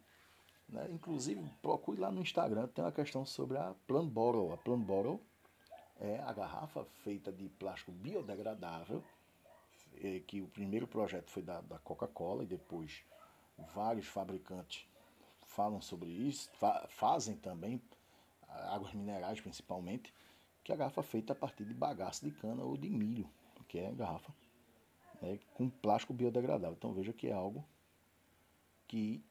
né? 0.67 0.89
inclusive 0.91 1.47
procure 1.61 2.01
lá 2.01 2.11
no 2.11 2.23
Instagram, 2.23 2.67
tem 2.69 2.83
uma 2.83 2.91
questão 2.91 3.27
sobre 3.27 3.59
a 3.59 3.75
Plan 3.87 4.07
Bottle. 4.07 4.55
A 4.55 4.57
Plan 4.57 4.81
Bottle 4.81 5.21
é 5.99 6.21
a 6.21 6.33
garrafa 6.33 6.87
feita 7.05 7.31
de 7.31 7.51
plástico 7.51 7.93
biodegradável, 7.93 9.05
é, 10.03 10.21
que 10.21 10.41
o 10.41 10.49
primeiro 10.49 10.87
projeto 10.87 11.29
foi 11.29 11.43
da, 11.43 11.61
da 11.61 11.79
Coca-Cola 11.79 12.45
e 12.45 12.47
depois 12.47 13.05
vários 13.75 14.07
fabricantes 14.07 14.90
falam 15.51 15.81
sobre 15.81 16.11
isso, 16.11 16.51
fa 16.53 16.87
fazem 16.89 17.37
também, 17.37 17.81
águas 18.49 18.93
minerais 18.95 19.41
principalmente, 19.41 20.15
que 20.63 20.73
é 20.73 20.75
a 20.75 20.79
garrafa 20.79 21.03
feita 21.03 21.33
a 21.33 21.37
partir 21.37 21.65
de 21.65 21.75
bagaço 21.75 22.25
de 22.25 22.31
cana 22.31 22.63
ou 22.63 22.77
de 22.77 22.89
milho, 22.89 23.29
que 23.69 23.79
é 23.79 23.89
a 23.89 23.93
garrafa 23.93 24.33
né, 25.21 25.39
com 25.55 25.69
plástico 25.69 26.13
biodegradável. 26.13 26.77
Então 26.77 26.93
veja 26.93 27.13
que 27.13 27.29
é 27.29 27.33
algo 27.33 27.65
que 28.87 29.23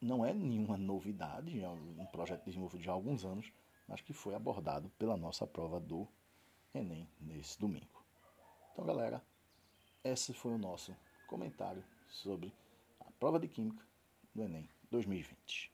não 0.00 0.24
é 0.24 0.32
nenhuma 0.32 0.76
novidade, 0.76 1.62
é 1.62 1.68
um 1.68 2.06
projeto 2.06 2.44
desenvolvido 2.44 2.82
já 2.82 2.92
há 2.92 2.94
alguns 2.94 3.24
anos, 3.24 3.52
mas 3.86 4.00
que 4.00 4.12
foi 4.12 4.34
abordado 4.34 4.90
pela 4.98 5.16
nossa 5.16 5.46
prova 5.46 5.78
do 5.78 6.08
Enem 6.74 7.08
nesse 7.20 7.58
domingo. 7.58 8.02
Então 8.72 8.84
galera, 8.84 9.22
esse 10.02 10.32
foi 10.32 10.52
o 10.52 10.58
nosso 10.58 10.96
comentário 11.28 11.84
sobre 12.08 12.52
a 13.00 13.10
prova 13.12 13.38
de 13.38 13.46
Química 13.46 13.84
do 14.34 14.42
Enem 14.42 14.68
2020. 14.92 15.72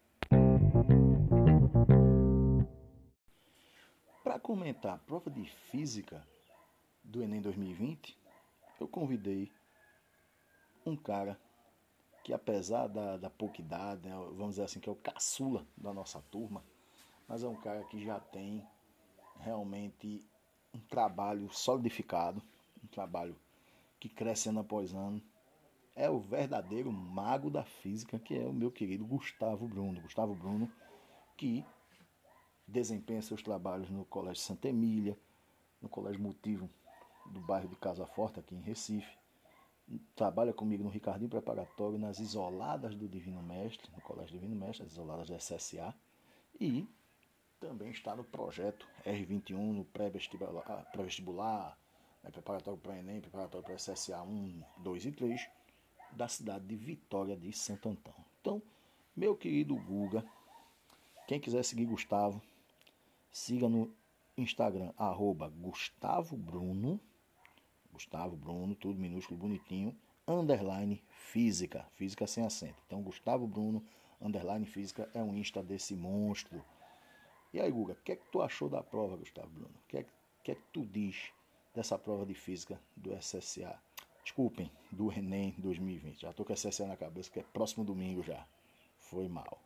Para 4.23 4.39
comentar 4.39 4.95
a 4.95 4.99
prova 4.99 5.29
de 5.29 5.45
Física 5.45 6.25
do 7.03 7.21
Enem 7.21 7.43
2020, 7.43 8.17
eu 8.81 8.87
convidei 8.87 9.53
um 10.87 10.97
cara 10.97 11.39
que 12.23 12.33
apesar 12.33 12.87
da, 12.87 13.17
da 13.17 13.29
pouca 13.29 13.61
idade, 13.61 14.09
né, 14.09 14.15
vamos 14.37 14.51
dizer 14.51 14.65
assim, 14.65 14.79
que 14.79 14.89
é 14.89 14.93
o 14.93 14.97
caçula 14.97 15.67
da 15.77 15.93
nossa 15.93 16.23
turma, 16.31 16.63
mas 17.27 17.43
é 17.43 17.49
um 17.49 17.57
cara 17.57 17.83
que 17.85 18.01
já 18.05 18.21
tem 18.21 18.65
realmente 19.41 20.25
um 20.73 20.79
trabalho 20.79 21.51
solidificado, 21.53 22.41
um 22.85 22.87
trabalho 22.87 23.37
que 23.99 24.09
cresce 24.09 24.49
ano 24.49 24.61
após 24.61 24.95
ano, 24.95 25.21
é 25.99 26.09
o 26.09 26.21
verdadeiro 26.21 26.93
mago 26.93 27.51
da 27.51 27.65
física, 27.65 28.21
que 28.21 28.39
é 28.39 28.47
o 28.47 28.53
meu 28.53 28.71
querido 28.71 29.05
Gustavo 29.05 29.67
Bruno. 29.67 30.01
Gustavo 30.01 30.33
Bruno, 30.33 30.71
que 31.37 31.65
desempenha 32.65 33.21
seus 33.21 33.43
trabalhos 33.43 33.91
no 33.91 34.05
Colégio 34.05 34.41
Santa 34.41 34.69
Emília, 34.69 35.19
no 35.83 35.89
Colégio 35.89 36.23
Motivo 36.23 36.71
do 37.27 37.41
bairro 37.41 37.69
de 37.69 37.75
Casa 37.75 38.07
Forte, 38.07 38.39
aqui 38.39 38.55
em 38.55 38.61
Recife. 38.61 39.19
Trabalha 40.15 40.53
comigo 40.53 40.85
no 40.85 40.89
Ricardinho 40.89 41.29
Preparatório, 41.29 41.99
nas 41.99 42.21
isoladas 42.21 42.95
do 42.95 43.09
Divino 43.09 43.43
Mestre, 43.43 43.91
no 43.93 44.01
Colégio 44.01 44.39
Divino 44.39 44.55
Mestre, 44.55 44.87
as 44.87 44.93
isoladas 44.93 45.29
do 45.29 45.35
SSA. 45.35 45.93
E 46.61 46.87
também 47.59 47.91
está 47.91 48.15
no 48.15 48.23
projeto 48.23 48.87
R21, 49.05 49.73
no 49.73 49.85
pré-vestibular, 49.85 50.63
pré 50.93 52.29
né, 52.29 52.31
preparatório 52.31 52.79
para 52.79 52.99
Enem, 52.99 53.21
preparatório 53.21 53.67
para 53.67 53.77
SSA 53.77 54.23
1, 54.23 54.63
2 54.79 55.07
e 55.07 55.13
3 55.13 55.58
da 56.19 56.27
cidade 56.27 56.67
de 56.67 56.75
Vitória 56.75 57.37
de 57.37 57.53
Santo 57.53 57.89
Antão. 57.89 58.13
Então, 58.41 58.61
meu 59.17 59.37
querido 59.37 59.77
Guga, 59.77 60.27
quem 61.29 61.39
quiser 61.39 61.63
seguir 61.63 61.85
Gustavo, 61.85 62.43
siga 63.31 63.69
no 63.69 63.95
Instagram, 64.37 64.93
arroba 64.97 65.49
Gustavo 65.49 66.37
Bruno, 66.37 67.01
Gustavo 67.93 68.37
Bruno, 68.37 68.75
tudo 68.75 68.99
minúsculo, 68.99 69.39
bonitinho, 69.39 69.97
underline 70.27 71.01
física, 71.09 71.87
física 71.95 72.27
sem 72.27 72.45
acento. 72.45 72.83
Então, 72.89 73.01
Gustavo 73.01 73.47
Bruno, 73.47 73.81
underline 74.21 74.67
física, 74.67 75.09
é 75.15 75.23
um 75.23 75.37
Insta 75.37 75.63
desse 75.63 75.95
monstro. 75.95 76.65
E 77.53 77.61
aí, 77.61 77.71
Guga, 77.71 77.93
o 77.93 78.03
que 78.03 78.11
é 78.11 78.17
que 78.17 78.29
tu 78.33 78.43
achou 78.43 78.69
da 78.69 78.83
prova, 78.83 79.17
Gustavo 79.17 79.51
Bruno? 79.51 79.75
O 79.85 79.87
que 79.87 79.99
é, 79.99 80.07
que 80.43 80.51
é 80.51 80.55
que 80.57 80.65
tu 80.73 80.85
diz 80.85 81.31
dessa 81.73 81.97
prova 81.97 82.27
de 82.27 82.35
física 82.35 82.81
do 82.97 83.17
SSA? 83.17 83.81
Desculpem, 84.29 84.71
do 84.93 85.11
Enem 85.11 85.55
2020. 85.57 86.21
Já 86.21 86.35
tô 86.35 86.45
com 86.45 86.55
SSA 86.55 86.87
na 86.87 86.99
cabeça, 86.99 87.31
que 87.31 87.41
é 87.41 87.43
próximo 87.43 87.83
domingo 87.83 88.23
já. 88.23 88.47
Foi 88.99 89.27
mal. 89.27 89.59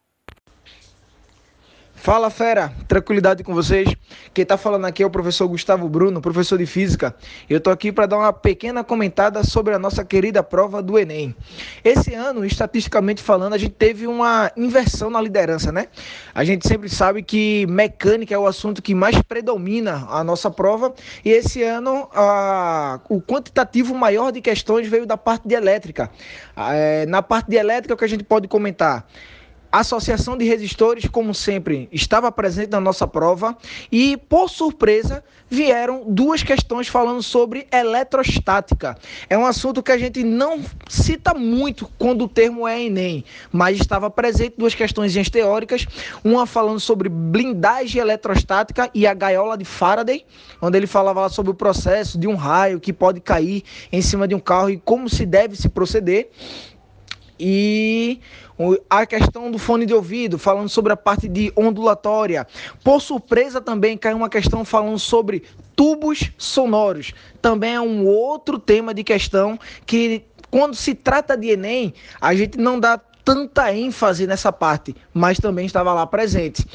Fala 1.95 2.31
fera, 2.31 2.73
tranquilidade 2.89 3.45
com 3.45 3.55
vocês. 3.55 3.89
Quem 4.35 4.43
está 4.43 4.57
falando 4.57 4.87
aqui 4.87 5.05
é 5.05 5.07
o 5.07 5.11
professor 5.11 5.47
Gustavo 5.47 5.89
Bruno, 5.89 6.21
professor 6.21 6.59
de 6.59 6.67
física. 6.67 7.15
Eu 7.49 7.59
estou 7.59 7.73
aqui 7.73 7.93
para 7.93 8.07
dar 8.07 8.19
uma 8.19 8.33
pequena 8.33 8.83
comentada 8.83 9.45
sobre 9.45 9.73
a 9.73 9.79
nossa 9.79 10.05
querida 10.05 10.43
prova 10.43 10.83
do 10.83 10.99
Enem. 10.99 11.33
Esse 11.85 12.13
ano, 12.13 12.45
estatisticamente 12.45 13.23
falando, 13.23 13.53
a 13.53 13.59
gente 13.59 13.75
teve 13.75 14.09
uma 14.09 14.51
inversão 14.57 15.11
na 15.11 15.21
liderança, 15.21 15.71
né? 15.71 15.87
A 16.35 16.43
gente 16.43 16.67
sempre 16.67 16.89
sabe 16.89 17.23
que 17.23 17.67
mecânica 17.67 18.35
é 18.35 18.39
o 18.39 18.49
assunto 18.49 18.83
que 18.83 18.97
mais 18.97 19.23
predomina 19.23 20.05
a 20.11 20.25
nossa 20.25 20.51
prova 20.51 20.93
e 21.25 21.31
esse 21.31 21.63
ano 21.63 22.09
a, 22.13 22.99
o 23.09 23.21
quantitativo 23.21 23.95
maior 23.95 24.33
de 24.33 24.41
questões 24.41 24.89
veio 24.89 25.07
da 25.07 25.17
parte 25.17 25.47
de 25.47 25.55
elétrica. 25.55 26.11
É, 26.57 27.07
na 27.07 27.23
parte 27.23 27.49
de 27.49 27.57
elétrica, 27.57 27.95
o 27.95 27.97
que 27.97 28.05
a 28.05 28.09
gente 28.09 28.25
pode 28.25 28.49
comentar? 28.49 29.07
A 29.73 29.79
Associação 29.79 30.37
de 30.37 30.45
Resistores, 30.45 31.07
como 31.07 31.35
sempre, 31.35 31.89
estava 31.91 32.31
presente 32.31 32.69
na 32.69 32.79
nossa 32.79 33.07
prova 33.07 33.57
e, 33.91 34.19
por 34.29 34.51
surpresa, 34.51 35.25
vieram 35.49 36.05
duas 36.07 36.43
questões 36.43 36.89
falando 36.89 37.23
sobre 37.23 37.67
eletrostática. 37.73 38.99
É 39.31 39.39
um 39.39 39.47
assunto 39.47 39.83
que 39.83 39.91
a 39.91 39.97
gente 39.97 40.23
não 40.23 40.61
cita 40.91 41.33
muito 41.33 41.91
quando 41.99 42.27
o 42.27 42.29
termo 42.29 42.69
é 42.69 42.83
Enem, 42.83 43.25
mas 43.51 43.81
estava 43.81 44.11
presente 44.11 44.57
duas 44.59 44.75
questões 44.75 45.15
teóricas, 45.31 45.87
uma 46.23 46.45
falando 46.45 46.79
sobre 46.79 47.09
blindagem 47.09 47.99
eletrostática 47.99 48.91
e 48.93 49.07
a 49.07 49.15
gaiola 49.15 49.57
de 49.57 49.65
Faraday, 49.65 50.27
onde 50.61 50.77
ele 50.77 50.87
falava 50.87 51.27
sobre 51.31 51.51
o 51.51 51.55
processo 51.55 52.19
de 52.19 52.29
um 52.29 52.35
raio 52.35 52.79
que 52.79 52.93
pode 52.93 53.23
cair 53.23 53.63
em 53.91 54.03
cima 54.03 54.29
de 54.29 54.35
um 54.35 54.41
carro 54.41 54.69
e 54.69 54.77
como 54.77 55.09
se 55.09 55.25
deve 55.25 55.57
se 55.57 55.71
proceder. 55.71 56.29
E 57.45 58.21
a 58.89 59.07
questão 59.07 59.51
do 59.51 59.59
fone 59.59 59.87
de 59.87 59.95
ouvido, 59.95 60.39
falando 60.39 60.69
sobre 60.69 60.93
a 60.93 60.97
parte 60.97 61.29
de 61.29 61.53
ondulatória. 61.57 62.47
Por 62.85 63.01
surpresa 63.01 63.61
também 63.61 63.97
caiu 63.97 64.17
uma 64.17 64.29
questão 64.29 64.65
falando 64.65 64.99
sobre 64.99 65.43
tubos 65.75 66.31
sonoros. 66.37 67.13
Também 67.41 67.75
é 67.75 67.81
um 67.81 68.07
outro 68.07 68.59
tema 68.59 68.93
de 68.93 69.03
questão 69.03 69.59
que 69.87 70.25
quando 70.51 70.75
se 70.75 70.95
trata 70.95 71.37
de 71.37 71.49
Enem, 71.49 71.95
a 72.21 72.35
gente 72.35 72.59
não 72.59 72.79
dá 72.79 73.01
tanta 73.25 73.73
ênfase 73.73 74.27
nessa 74.27 74.53
parte, 74.53 74.95
mas 75.15 75.39
também 75.39 75.65
estava 75.65 75.93
lá 75.93 76.07
presente. 76.07 76.67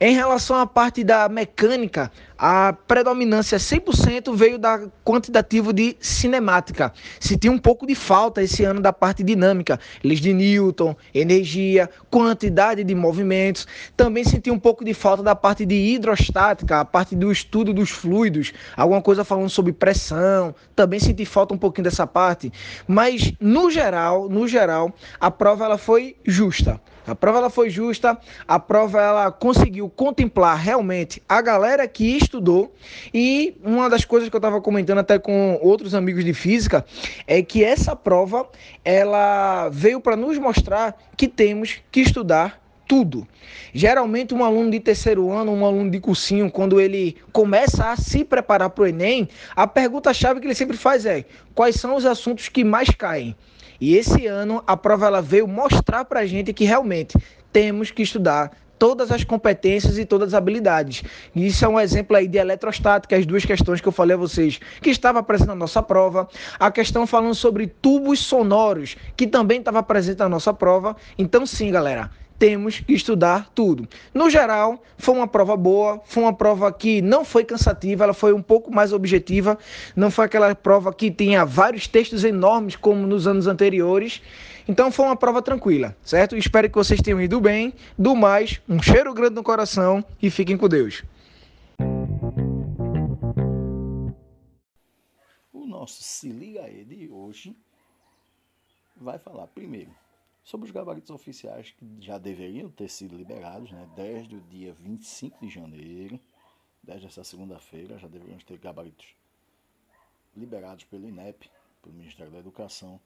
Em 0.00 0.14
relação 0.14 0.56
à 0.56 0.66
parte 0.66 1.02
da 1.02 1.28
mecânica, 1.28 2.10
a 2.38 2.72
predominância 2.72 3.58
100% 3.58 4.34
veio 4.34 4.58
da 4.58 4.86
quantitativo 5.04 5.72
de 5.72 5.96
cinemática. 6.00 6.92
Senti 7.18 7.48
um 7.48 7.58
pouco 7.58 7.86
de 7.86 7.94
falta 7.94 8.42
esse 8.42 8.64
ano 8.64 8.80
da 8.80 8.92
parte 8.92 9.22
dinâmica, 9.22 9.80
leis 10.04 10.20
de 10.20 10.32
Newton, 10.32 10.94
energia, 11.14 11.88
quantidade 12.10 12.84
de 12.84 12.94
movimentos. 12.94 13.66
Também 13.96 14.24
senti 14.24 14.50
um 14.50 14.58
pouco 14.58 14.84
de 14.84 14.92
falta 14.92 15.22
da 15.22 15.34
parte 15.34 15.64
de 15.64 15.74
hidrostática, 15.74 16.80
a 16.80 16.84
parte 16.84 17.16
do 17.16 17.32
estudo 17.32 17.72
dos 17.72 17.90
fluidos, 17.90 18.52
alguma 18.76 19.00
coisa 19.00 19.24
falando 19.24 19.48
sobre 19.48 19.72
pressão. 19.72 20.54
Também 20.74 21.00
senti 21.00 21.24
falta 21.24 21.54
um 21.54 21.58
pouquinho 21.58 21.84
dessa 21.84 22.06
parte, 22.06 22.52
mas 22.86 23.32
no 23.40 23.70
geral, 23.70 24.28
no 24.28 24.46
geral, 24.46 24.94
a 25.18 25.30
prova 25.30 25.64
ela 25.64 25.78
foi 25.78 26.16
justa. 26.24 26.80
A 27.06 27.14
prova 27.14 27.38
ela 27.38 27.50
foi 27.50 27.70
justa, 27.70 28.18
a 28.48 28.58
prova 28.58 29.00
ela 29.00 29.30
conseguiu 29.30 29.88
contemplar 29.88 30.58
realmente 30.58 31.22
a 31.28 31.40
galera 31.40 31.86
que 31.86 32.16
estudou 32.16 32.74
e 33.14 33.56
uma 33.62 33.88
das 33.88 34.04
coisas 34.04 34.28
que 34.28 34.34
eu 34.34 34.38
estava 34.38 34.60
comentando 34.60 34.98
até 34.98 35.18
com 35.18 35.58
outros 35.62 35.94
amigos 35.94 36.24
de 36.24 36.34
física 36.34 36.84
é 37.26 37.42
que 37.42 37.62
essa 37.62 37.94
prova 37.94 38.48
ela 38.84 39.68
veio 39.68 40.00
para 40.00 40.16
nos 40.16 40.36
mostrar 40.38 40.96
que 41.16 41.28
temos 41.28 41.78
que 41.92 42.00
estudar 42.00 42.60
tudo. 42.88 43.26
Geralmente, 43.72 44.34
um 44.34 44.44
aluno 44.44 44.70
de 44.70 44.80
terceiro 44.80 45.30
ano, 45.30 45.52
um 45.52 45.64
aluno 45.64 45.90
de 45.90 46.00
cursinho, 46.00 46.50
quando 46.50 46.80
ele 46.80 47.16
começa 47.32 47.90
a 47.90 47.96
se 47.96 48.24
preparar 48.24 48.70
para 48.70 48.84
o 48.84 48.86
Enem, 48.86 49.28
a 49.54 49.66
pergunta-chave 49.66 50.40
que 50.40 50.46
ele 50.46 50.54
sempre 50.54 50.76
faz 50.76 51.04
é: 51.04 51.24
quais 51.54 51.76
são 51.76 51.96
os 51.96 52.06
assuntos 52.06 52.48
que 52.48 52.64
mais 52.64 52.88
caem? 52.90 53.36
E 53.80 53.96
esse 53.96 54.26
ano 54.26 54.62
a 54.66 54.76
prova 54.76 55.06
ela 55.06 55.22
veio 55.22 55.46
mostrar 55.46 56.04
para 56.04 56.20
a 56.20 56.26
gente 56.26 56.52
que 56.52 56.64
realmente 56.64 57.16
temos 57.52 57.90
que 57.90 58.02
estudar 58.02 58.50
todas 58.78 59.10
as 59.10 59.24
competências 59.24 59.98
e 59.98 60.04
todas 60.04 60.28
as 60.28 60.34
habilidades. 60.34 61.02
Isso 61.34 61.64
é 61.64 61.68
um 61.68 61.80
exemplo 61.80 62.16
aí 62.16 62.28
de 62.28 62.38
eletrostática, 62.38 63.16
as 63.16 63.26
duas 63.26 63.44
questões 63.44 63.80
que 63.80 63.88
eu 63.88 63.92
falei 63.92 64.14
a 64.14 64.18
vocês, 64.18 64.60
que 64.80 64.90
estava 64.90 65.22
presente 65.22 65.48
na 65.48 65.54
nossa 65.54 65.82
prova. 65.82 66.28
A 66.58 66.70
questão 66.70 67.06
falando 67.06 67.34
sobre 67.34 67.66
tubos 67.66 68.20
sonoros, 68.20 68.96
que 69.16 69.26
também 69.26 69.58
estava 69.58 69.82
presente 69.82 70.18
na 70.18 70.28
nossa 70.28 70.52
prova. 70.52 70.96
Então, 71.18 71.46
sim, 71.46 71.70
galera, 71.70 72.10
temos 72.38 72.80
que 72.80 72.92
estudar 72.92 73.50
tudo. 73.54 73.88
No 74.12 74.28
geral, 74.30 74.82
foi 74.98 75.14
uma 75.14 75.26
prova 75.26 75.56
boa, 75.56 76.00
foi 76.04 76.22
uma 76.22 76.32
prova 76.32 76.72
que 76.72 77.00
não 77.02 77.24
foi 77.24 77.44
cansativa, 77.44 78.04
ela 78.04 78.14
foi 78.14 78.32
um 78.32 78.42
pouco 78.42 78.72
mais 78.72 78.92
objetiva, 78.92 79.58
não 79.94 80.10
foi 80.10 80.26
aquela 80.26 80.54
prova 80.54 80.92
que 80.92 81.10
tinha 81.10 81.44
vários 81.44 81.86
textos 81.86 82.24
enormes 82.24 82.76
como 82.76 83.06
nos 83.06 83.26
anos 83.26 83.46
anteriores. 83.46 84.22
Então 84.68 84.90
foi 84.90 85.06
uma 85.06 85.16
prova 85.16 85.40
tranquila, 85.40 85.96
certo? 86.02 86.36
Espero 86.36 86.68
que 86.68 86.74
vocês 86.74 87.00
tenham 87.00 87.20
ido 87.20 87.40
bem. 87.40 87.72
Do 87.96 88.14
mais, 88.14 88.60
um 88.68 88.82
cheiro 88.82 89.14
grande 89.14 89.36
no 89.36 89.42
coração 89.42 90.04
e 90.20 90.28
fiquem 90.28 90.56
com 90.56 90.68
Deus. 90.68 91.04
O 95.52 95.66
nosso 95.66 96.02
Se 96.02 96.28
Liga 96.28 96.62
Aí 96.62 96.84
de 96.84 97.08
hoje 97.08 97.56
vai 99.00 99.18
falar 99.18 99.46
primeiro 99.48 99.90
sobre 100.46 100.66
os 100.66 100.70
gabaritos 100.70 101.10
oficiais 101.10 101.72
que 101.72 101.84
já 101.98 102.18
deveriam 102.18 102.70
ter 102.70 102.88
sido 102.88 103.16
liberados, 103.16 103.72
né, 103.72 103.90
desde 103.96 104.36
o 104.36 104.40
dia 104.42 104.72
25 104.74 105.44
de 105.44 105.52
janeiro, 105.52 106.20
desde 106.80 107.08
essa 107.08 107.24
segunda-feira, 107.24 107.98
já 107.98 108.06
deveriam 108.06 108.38
ter 108.38 108.56
gabaritos 108.56 109.16
liberados 110.36 110.84
pelo 110.84 111.08
INEP, 111.08 111.50
pelo 111.82 111.96
Ministério 111.96 112.30
da 112.30 112.38
Educação, 112.38 113.00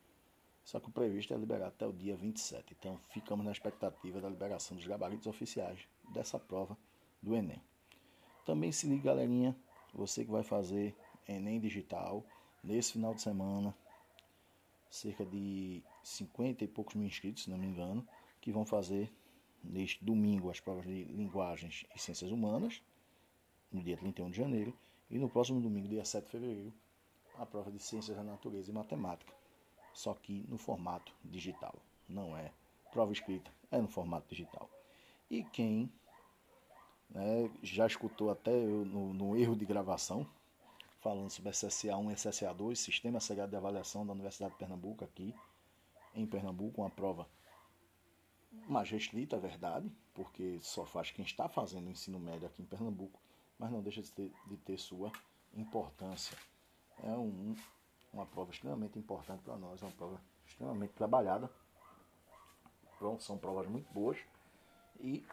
só 0.62 0.78
que 0.78 0.90
o 0.90 0.92
previsto 0.92 1.32
é 1.32 1.36
liberar 1.38 1.68
até 1.68 1.86
o 1.86 1.94
dia 1.94 2.14
27. 2.14 2.76
Então 2.78 3.00
ficamos 3.08 3.42
na 3.42 3.52
expectativa 3.52 4.20
da 4.20 4.28
liberação 4.28 4.76
dos 4.76 4.86
gabaritos 4.86 5.26
oficiais 5.26 5.80
dessa 6.12 6.38
prova 6.38 6.76
do 7.22 7.34
Enem. 7.34 7.62
Também 8.44 8.70
se 8.70 8.86
liga, 8.86 9.04
galerinha, 9.04 9.56
você 9.94 10.26
que 10.26 10.30
vai 10.30 10.42
fazer 10.42 10.94
Enem 11.26 11.58
Digital 11.58 12.22
nesse 12.62 12.92
final 12.92 13.14
de 13.14 13.22
semana, 13.22 13.74
cerca 14.90 15.24
de 15.24 15.82
50 16.02 16.64
e 16.64 16.68
poucos 16.68 16.94
mil 16.94 17.06
inscritos, 17.06 17.44
se 17.44 17.50
não 17.50 17.58
me 17.58 17.66
engano, 17.66 18.06
que 18.40 18.52
vão 18.52 18.64
fazer 18.64 19.12
neste 19.62 20.04
domingo 20.04 20.50
as 20.50 20.60
provas 20.60 20.86
de 20.86 21.04
linguagens 21.04 21.84
e 21.94 21.98
ciências 21.98 22.30
humanas, 22.30 22.82
no 23.70 23.82
dia 23.82 23.96
31 23.96 24.30
de 24.30 24.36
janeiro, 24.36 24.76
e 25.10 25.18
no 25.18 25.28
próximo 25.28 25.60
domingo, 25.60 25.88
dia 25.88 26.04
7 26.04 26.24
de 26.24 26.30
fevereiro, 26.30 26.72
a 27.36 27.46
prova 27.46 27.70
de 27.70 27.78
ciências 27.78 28.16
da 28.16 28.22
natureza 28.22 28.70
e 28.70 28.74
matemática, 28.74 29.32
só 29.92 30.14
que 30.14 30.44
no 30.48 30.58
formato 30.58 31.12
digital. 31.24 31.74
Não 32.08 32.36
é 32.36 32.52
prova 32.90 33.12
escrita, 33.12 33.50
é 33.70 33.80
no 33.80 33.88
formato 33.88 34.28
digital. 34.28 34.68
E 35.30 35.44
quem 35.44 35.90
né, 37.08 37.50
já 37.62 37.86
escutou 37.86 38.30
até 38.30 38.52
eu 38.52 38.84
no, 38.84 39.14
no 39.14 39.36
erro 39.36 39.56
de 39.56 39.64
gravação, 39.64 40.26
falando 41.00 41.30
sobre 41.30 41.52
SSA1 41.52 42.10
e 42.10 42.14
SSA2, 42.14 42.76
Sistema 42.76 43.20
Segredo 43.20 43.50
de 43.50 43.56
Avaliação 43.56 44.04
da 44.04 44.12
Universidade 44.12 44.52
de 44.52 44.58
Pernambuco, 44.58 45.04
aqui 45.04 45.34
em 46.14 46.26
Pernambuco, 46.26 46.80
uma 46.80 46.90
prova 46.90 47.28
mais 48.68 48.90
restrita, 48.90 49.36
é 49.36 49.38
verdade, 49.38 49.90
porque 50.14 50.58
só 50.60 50.84
faz 50.84 51.10
quem 51.10 51.24
está 51.24 51.48
fazendo 51.48 51.86
o 51.86 51.90
ensino 51.90 52.18
médio 52.18 52.46
aqui 52.46 52.62
em 52.62 52.66
Pernambuco, 52.66 53.20
mas 53.58 53.70
não 53.70 53.82
deixa 53.82 54.02
de 54.02 54.10
ter, 54.10 54.32
de 54.46 54.56
ter 54.56 54.78
sua 54.78 55.12
importância. 55.54 56.36
É 57.02 57.10
um, 57.10 57.54
uma 58.12 58.26
prova 58.26 58.50
extremamente 58.50 58.98
importante 58.98 59.42
para 59.42 59.56
nós, 59.56 59.82
é 59.82 59.86
uma 59.86 59.92
prova 59.92 60.20
extremamente 60.46 60.92
trabalhada. 60.92 61.50
São 63.20 63.38
provas 63.38 63.66
muito 63.66 63.90
boas 63.92 64.18
e 64.98 65.24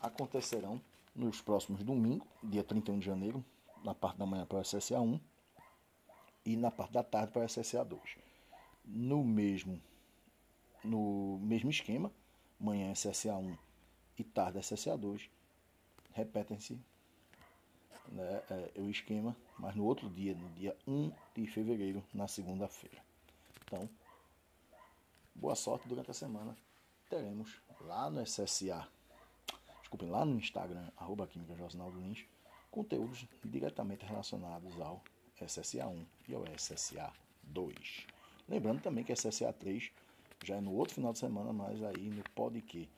acontecerão 0.00 0.80
nos 1.14 1.40
próximos 1.40 1.84
domingos, 1.84 2.26
dia 2.42 2.64
31 2.64 2.98
de 2.98 3.06
janeiro, 3.06 3.44
na 3.84 3.94
parte 3.94 4.18
da 4.18 4.26
manhã 4.26 4.44
para 4.44 4.58
o 4.58 4.64
SSA 4.64 5.00
1 5.00 5.20
e 6.44 6.56
na 6.56 6.70
parte 6.70 6.92
da 6.92 7.04
tarde 7.04 7.32
para 7.32 7.42
o 7.42 7.48
SSA 7.48 7.84
2. 7.84 8.18
No 8.84 9.22
mesmo, 9.22 9.80
no 10.84 11.38
mesmo 11.40 11.70
esquema, 11.70 12.12
manhã 12.58 12.94
SSA 12.94 13.36
1 13.36 13.56
e 14.18 14.24
tarde 14.24 14.62
SSA 14.62 14.96
2, 14.96 15.30
repetem-se 16.12 16.78
né, 18.08 18.42
é, 18.50 18.80
o 18.80 18.90
esquema, 18.90 19.36
mas 19.58 19.74
no 19.74 19.84
outro 19.84 20.08
dia, 20.10 20.34
no 20.34 20.48
dia 20.50 20.76
1 20.86 21.12
de 21.34 21.46
fevereiro, 21.46 22.04
na 22.12 22.26
segunda-feira. 22.26 23.02
Então, 23.64 23.88
boa 25.34 25.54
sorte 25.54 25.88
durante 25.88 26.10
a 26.10 26.14
semana. 26.14 26.56
Teremos 27.08 27.60
lá 27.80 28.10
no 28.10 28.24
SSA, 28.24 28.86
desculpem, 29.80 30.10
lá 30.10 30.24
no 30.24 30.36
Instagram, 30.36 30.90
arroba 30.96 31.26
Química 31.26 31.54
Lins, 31.96 32.24
conteúdos 32.70 33.26
diretamente 33.44 34.04
relacionados 34.04 34.80
ao 34.80 35.02
SSA1 35.40 36.04
e 36.28 36.34
ao 36.34 36.44
SSA 36.56 37.12
2. 37.42 38.06
Lembrando 38.48 38.82
também 38.82 39.04
que 39.04 39.14
SSA 39.14 39.52
3 39.52 39.90
já 40.44 40.56
é 40.56 40.60
no 40.60 40.72
outro 40.72 40.94
final 40.94 41.12
de 41.12 41.18
semana, 41.18 41.52
mas 41.52 41.82
aí 41.82 42.10
no 42.10 42.22
podcast 42.34 42.90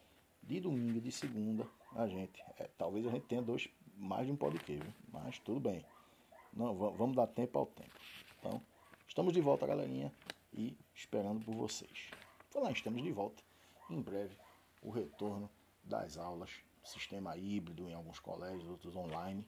de 0.43 0.61
domingo 0.61 1.01
de 1.01 1.13
segunda 1.13 1.67
a 1.95 2.07
gente, 2.07 2.43
é, 2.59 2.69
talvez 2.77 3.07
a 3.07 3.11
gente 3.11 3.27
tenha 3.27 3.43
dois, 3.43 3.69
mais 3.97 4.27
de 4.27 4.33
um 4.33 4.37
podcast, 4.37 4.85
mas 5.13 5.39
tudo 5.39 5.61
bem. 5.61 5.85
Não, 6.53 6.75
vamos 6.75 7.17
dar 7.17 7.27
tempo 7.27 7.59
ao 7.59 7.67
tempo. 7.67 7.99
Então, 8.39 8.61
estamos 9.07 9.33
de 9.33 9.41
volta, 9.41 9.67
galerinha, 9.67 10.13
e 10.53 10.77
esperando 10.95 11.45
por 11.45 11.55
vocês. 11.55 12.11
Falar, 12.51 12.73
estamos 12.73 13.03
de 13.03 13.13
volta. 13.13 13.43
Em 13.89 14.01
breve, 14.01 14.37
o 14.83 14.91
retorno 14.91 15.49
das 15.85 16.19
aulas, 16.19 16.51
sistema 16.85 17.37
híbrido 17.37 17.89
em 17.89 17.95
alguns 17.95 18.19
colégios, 18.19 18.69
outros 18.69 18.95
online 18.97 19.45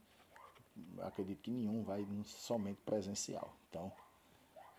acredito 1.02 1.42
que 1.42 1.50
nenhum 1.50 1.82
vai 1.82 2.06
somente 2.24 2.80
presencial. 2.82 3.54
Então, 3.68 3.92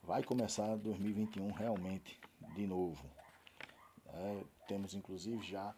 vai 0.04 0.24
começar 0.24 0.76
2021 0.76 1.52
realmente 1.52 2.20
de 2.54 2.68
novo. 2.68 3.10
É, 4.08 4.44
temos 4.68 4.94
inclusive 4.94 5.46
já 5.46 5.76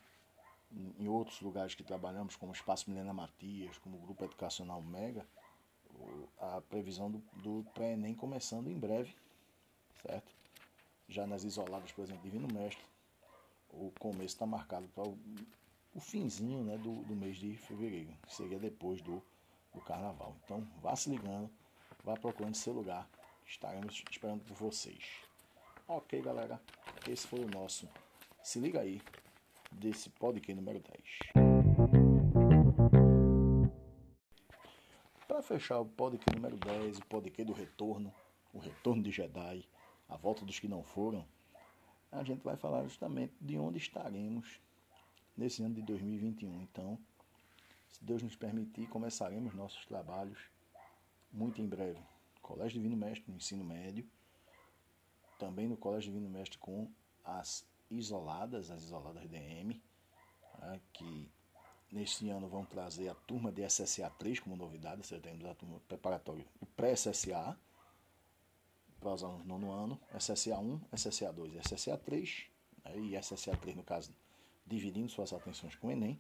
em 0.99 1.07
outros 1.07 1.39
lugares 1.41 1.73
que 1.75 1.83
trabalhamos, 1.83 2.35
como 2.35 2.51
o 2.51 2.55
Espaço 2.55 2.89
Milena 2.89 3.13
Matias, 3.13 3.77
como 3.77 3.97
o 3.97 4.01
Grupo 4.01 4.25
Educacional 4.25 4.81
Mega, 4.81 5.25
a 6.39 6.61
previsão 6.61 7.09
do, 7.09 7.19
do 7.41 7.65
pré-ENEM 7.73 8.13
começando 8.13 8.67
em 8.67 8.77
breve, 8.77 9.15
certo? 10.01 10.35
Já 11.07 11.25
nas 11.25 11.43
isoladas, 11.43 11.91
por 11.91 12.03
exemplo, 12.03 12.21
Divino 12.23 12.47
Mestre, 12.53 12.83
o 13.69 13.91
começo 13.97 14.35
está 14.35 14.45
marcado 14.45 14.87
para 14.89 15.07
o, 15.07 15.17
o 15.95 15.99
finzinho 15.99 16.63
né, 16.63 16.77
do, 16.77 17.03
do 17.03 17.15
mês 17.15 17.37
de 17.37 17.55
fevereiro, 17.55 18.13
que 18.27 18.35
seria 18.35 18.59
depois 18.59 19.01
do 19.01 19.23
do 19.77 19.81
carnaval. 19.81 20.35
Então 20.43 20.67
vá 20.81 20.95
se 20.95 21.09
ligando, 21.09 21.49
vá 22.03 22.15
procurando 22.15 22.55
seu 22.55 22.73
lugar. 22.73 23.07
Estaremos 23.45 24.03
esperando 24.09 24.43
por 24.43 24.55
vocês. 24.55 25.26
Ok, 25.89 26.21
galera. 26.21 26.61
Esse 27.07 27.25
foi 27.25 27.39
o 27.39 27.49
nosso 27.49 27.87
Se 28.43 28.59
Liga 28.59 28.81
Aí 28.81 29.01
desse 29.71 30.09
podcast 30.09 30.53
número 30.53 30.81
10. 30.81 31.19
Para 35.25 35.41
fechar 35.41 35.79
o 35.79 35.85
podcast 35.85 36.35
número 36.35 36.57
10, 36.57 36.97
o 36.97 37.05
podcast 37.05 37.45
do 37.45 37.53
retorno, 37.53 38.13
o 38.53 38.59
retorno 38.59 39.01
de 39.01 39.11
Jedi, 39.11 39.65
a 40.09 40.17
volta 40.17 40.43
dos 40.43 40.59
que 40.59 40.67
não 40.67 40.83
foram, 40.83 41.25
a 42.11 42.21
gente 42.21 42.43
vai 42.43 42.57
falar 42.57 42.83
justamente 42.83 43.33
de 43.39 43.57
onde 43.57 43.77
estaremos 43.77 44.59
nesse 45.37 45.63
ano 45.63 45.75
de 45.75 45.83
2021. 45.83 46.63
Então, 46.63 46.99
se 47.93 48.03
Deus 48.03 48.21
nos 48.21 48.35
permitir, 48.35 48.89
começaremos 48.89 49.53
nossos 49.53 49.85
trabalhos 49.85 50.37
muito 51.31 51.61
em 51.61 51.65
breve. 51.65 52.01
Colégio 52.41 52.73
Divino 52.73 52.97
Mestre 52.97 53.31
no 53.31 53.37
ensino 53.37 53.63
médio, 53.63 54.05
também 55.37 55.67
no 55.67 55.77
Colégio 55.77 56.11
Divino 56.11 56.29
Mestre 56.29 56.57
com 56.57 56.91
as 57.23 57.65
isoladas, 57.89 58.69
as 58.69 58.83
isoladas 58.83 59.29
DM, 59.29 59.81
né, 60.59 60.81
que 60.93 61.31
neste 61.91 62.29
ano 62.29 62.47
vão 62.47 62.65
trazer 62.65 63.09
a 63.09 63.15
turma 63.15 63.51
de 63.51 63.67
SSA 63.67 64.09
3 64.17 64.39
como 64.39 64.55
novidade, 64.55 65.05
você 65.05 65.19
temos 65.19 65.45
a 65.45 65.55
turma 65.55 65.79
preparatória 65.87 66.45
e 66.61 66.65
pré-SSA 66.65 67.57
para 68.99 69.13
os 69.13 69.23
alunos 69.23 69.43
do 69.43 69.47
nono 69.47 69.71
ano, 69.71 70.01
SSA 70.17 70.57
1, 70.57 70.81
SSA 70.95 71.31
2 71.31 71.53
e 71.53 71.59
SSA 71.59 71.97
3, 71.97 72.45
né, 72.83 72.97
e 72.97 73.21
SSA 73.21 73.55
3 73.55 73.77
no 73.77 73.83
caso 73.83 74.13
dividindo 74.65 75.09
suas 75.09 75.31
atenções 75.31 75.75
com 75.75 75.87
o 75.87 75.91
Enem 75.91 76.19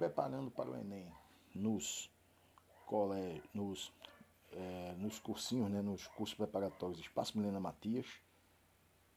preparando 0.00 0.50
para 0.50 0.70
o 0.70 0.74
Enem 0.74 1.12
nos, 1.54 2.10
cole, 2.86 3.42
nos, 3.52 3.92
é, 4.52 4.94
nos 4.98 5.18
cursinhos, 5.18 5.70
né, 5.70 5.80
nos 5.82 6.06
cursos 6.08 6.36
preparatórios 6.36 6.98
Espaço 6.98 7.38
Milena 7.38 7.60
Matias, 7.60 8.06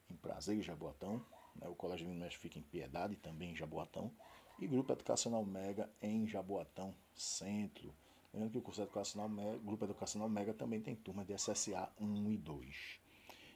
em 0.10 0.16
Prazer 0.16 0.58
e 0.58 0.62
Jaboatão. 0.62 1.24
Né, 1.56 1.68
o 1.68 1.76
Colégio 1.76 2.08
Minas 2.08 2.34
fica 2.34 2.60
em 2.60 2.62
Piedade, 2.62 3.16
também 3.16 3.52
em 3.52 3.56
Jaboatão. 3.56 4.12
E 4.60 4.68
Grupo 4.68 4.92
Educacional 4.92 5.44
Mega 5.46 5.90
em 6.02 6.28
Jaboatão 6.28 6.94
Centro. 7.14 7.94
Lembrando 8.34 8.52
que 8.52 8.58
o 8.58 8.62
curso 8.62 8.82
educacional 8.82 9.30
Mega, 9.30 9.58
Grupo 9.60 9.86
Educacional 9.86 10.30
Mega 10.30 10.54
também 10.54 10.82
tem 10.82 10.96
turma 10.96 11.24
de 11.24 11.34
SSA 11.38 11.92
1 12.00 12.32
e 12.32 12.38
2. 12.38 13.00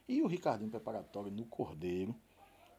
E 0.08 0.22
o 0.22 0.26
Ricardinho 0.26 0.70
Preparatório 0.70 1.30
no 1.30 1.44
Cordeiro, 1.46 2.14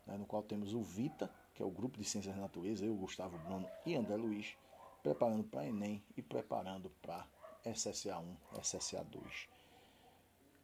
né, 0.06 0.18
no 0.18 0.26
qual 0.26 0.42
temos 0.42 0.74
o 0.74 0.82
Vita 0.82 1.30
que 1.60 1.64
é 1.64 1.66
o 1.66 1.70
grupo 1.70 1.98
de 1.98 2.06
Ciências 2.06 2.34
da 2.34 2.42
Natureza, 2.42 2.86
eu, 2.86 2.96
Gustavo 2.96 3.38
Bruno 3.40 3.68
e 3.86 3.94
André 3.94 4.16
Luiz, 4.16 4.56
preparando 5.04 5.44
para 5.44 5.68
Enem 5.68 6.02
e 6.16 6.22
preparando 6.22 6.90
para 7.02 7.28
SSA1, 7.66 8.36
SSA2. 8.54 9.48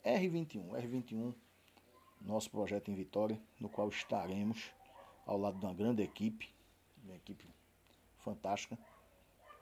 R21, 0.05 0.69
R21, 0.69 1.33
nosso 2.21 2.49
projeto 2.49 2.91
em 2.91 2.95
Vitória, 2.95 3.41
no 3.59 3.69
qual 3.69 3.89
estaremos 3.89 4.71
ao 5.25 5.37
lado 5.37 5.59
de 5.59 5.65
uma 5.65 5.73
grande 5.73 6.03
equipe, 6.03 6.53
uma 7.03 7.15
equipe 7.15 7.47
fantástica, 8.19 8.77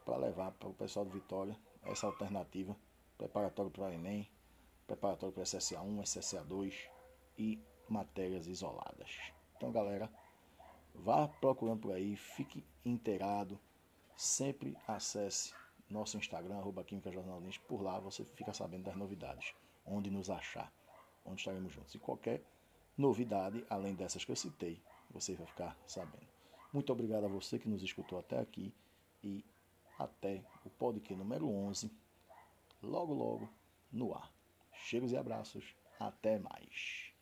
para 0.05 0.17
levar 0.17 0.51
para 0.51 0.69
o 0.69 0.73
pessoal 0.73 1.05
de 1.05 1.11
Vitória 1.11 1.57
essa 1.83 2.07
alternativa 2.07 2.75
preparatório 3.17 3.71
para 3.71 3.93
Enem, 3.93 4.29
preparatório 4.85 5.33
para 5.33 5.43
SSA1, 5.43 6.01
SSA2 6.01 6.73
e 7.37 7.59
matérias 7.87 8.47
isoladas. 8.47 9.17
Então, 9.55 9.71
galera, 9.71 10.11
Vá 10.95 11.27
procurando 11.27 11.81
por 11.81 11.91
aí, 11.91 12.15
fique 12.15 12.63
inteirado. 12.85 13.59
Sempre 14.15 14.77
acesse 14.87 15.53
nosso 15.93 16.17
Instagram, 16.17 16.57
arroba 16.57 16.83
Química 16.83 17.11
Jornalista. 17.11 17.63
Por 17.67 17.81
lá 17.81 17.99
você 17.99 18.25
fica 18.25 18.51
sabendo 18.51 18.83
das 18.83 18.95
novidades, 18.95 19.53
onde 19.85 20.09
nos 20.09 20.29
achar, 20.29 20.73
onde 21.23 21.39
estaremos 21.39 21.71
juntos. 21.71 21.93
E 21.93 21.99
qualquer 21.99 22.43
novidade, 22.97 23.63
além 23.69 23.93
dessas 23.93 24.25
que 24.25 24.31
eu 24.31 24.35
citei, 24.35 24.81
você 25.11 25.35
vai 25.35 25.45
ficar 25.45 25.77
sabendo. 25.85 26.27
Muito 26.73 26.91
obrigado 26.91 27.25
a 27.25 27.29
você 27.29 27.59
que 27.59 27.69
nos 27.69 27.83
escutou 27.83 28.17
até 28.17 28.39
aqui 28.39 28.73
e 29.23 29.45
até 29.97 30.43
o 30.65 30.69
podcast 30.69 31.15
número 31.15 31.47
11, 31.47 31.91
logo 32.81 33.13
logo 33.13 33.49
no 33.91 34.13
ar. 34.15 34.33
Cheiros 34.73 35.11
e 35.11 35.17
abraços, 35.17 35.75
até 35.99 36.39
mais. 36.39 37.13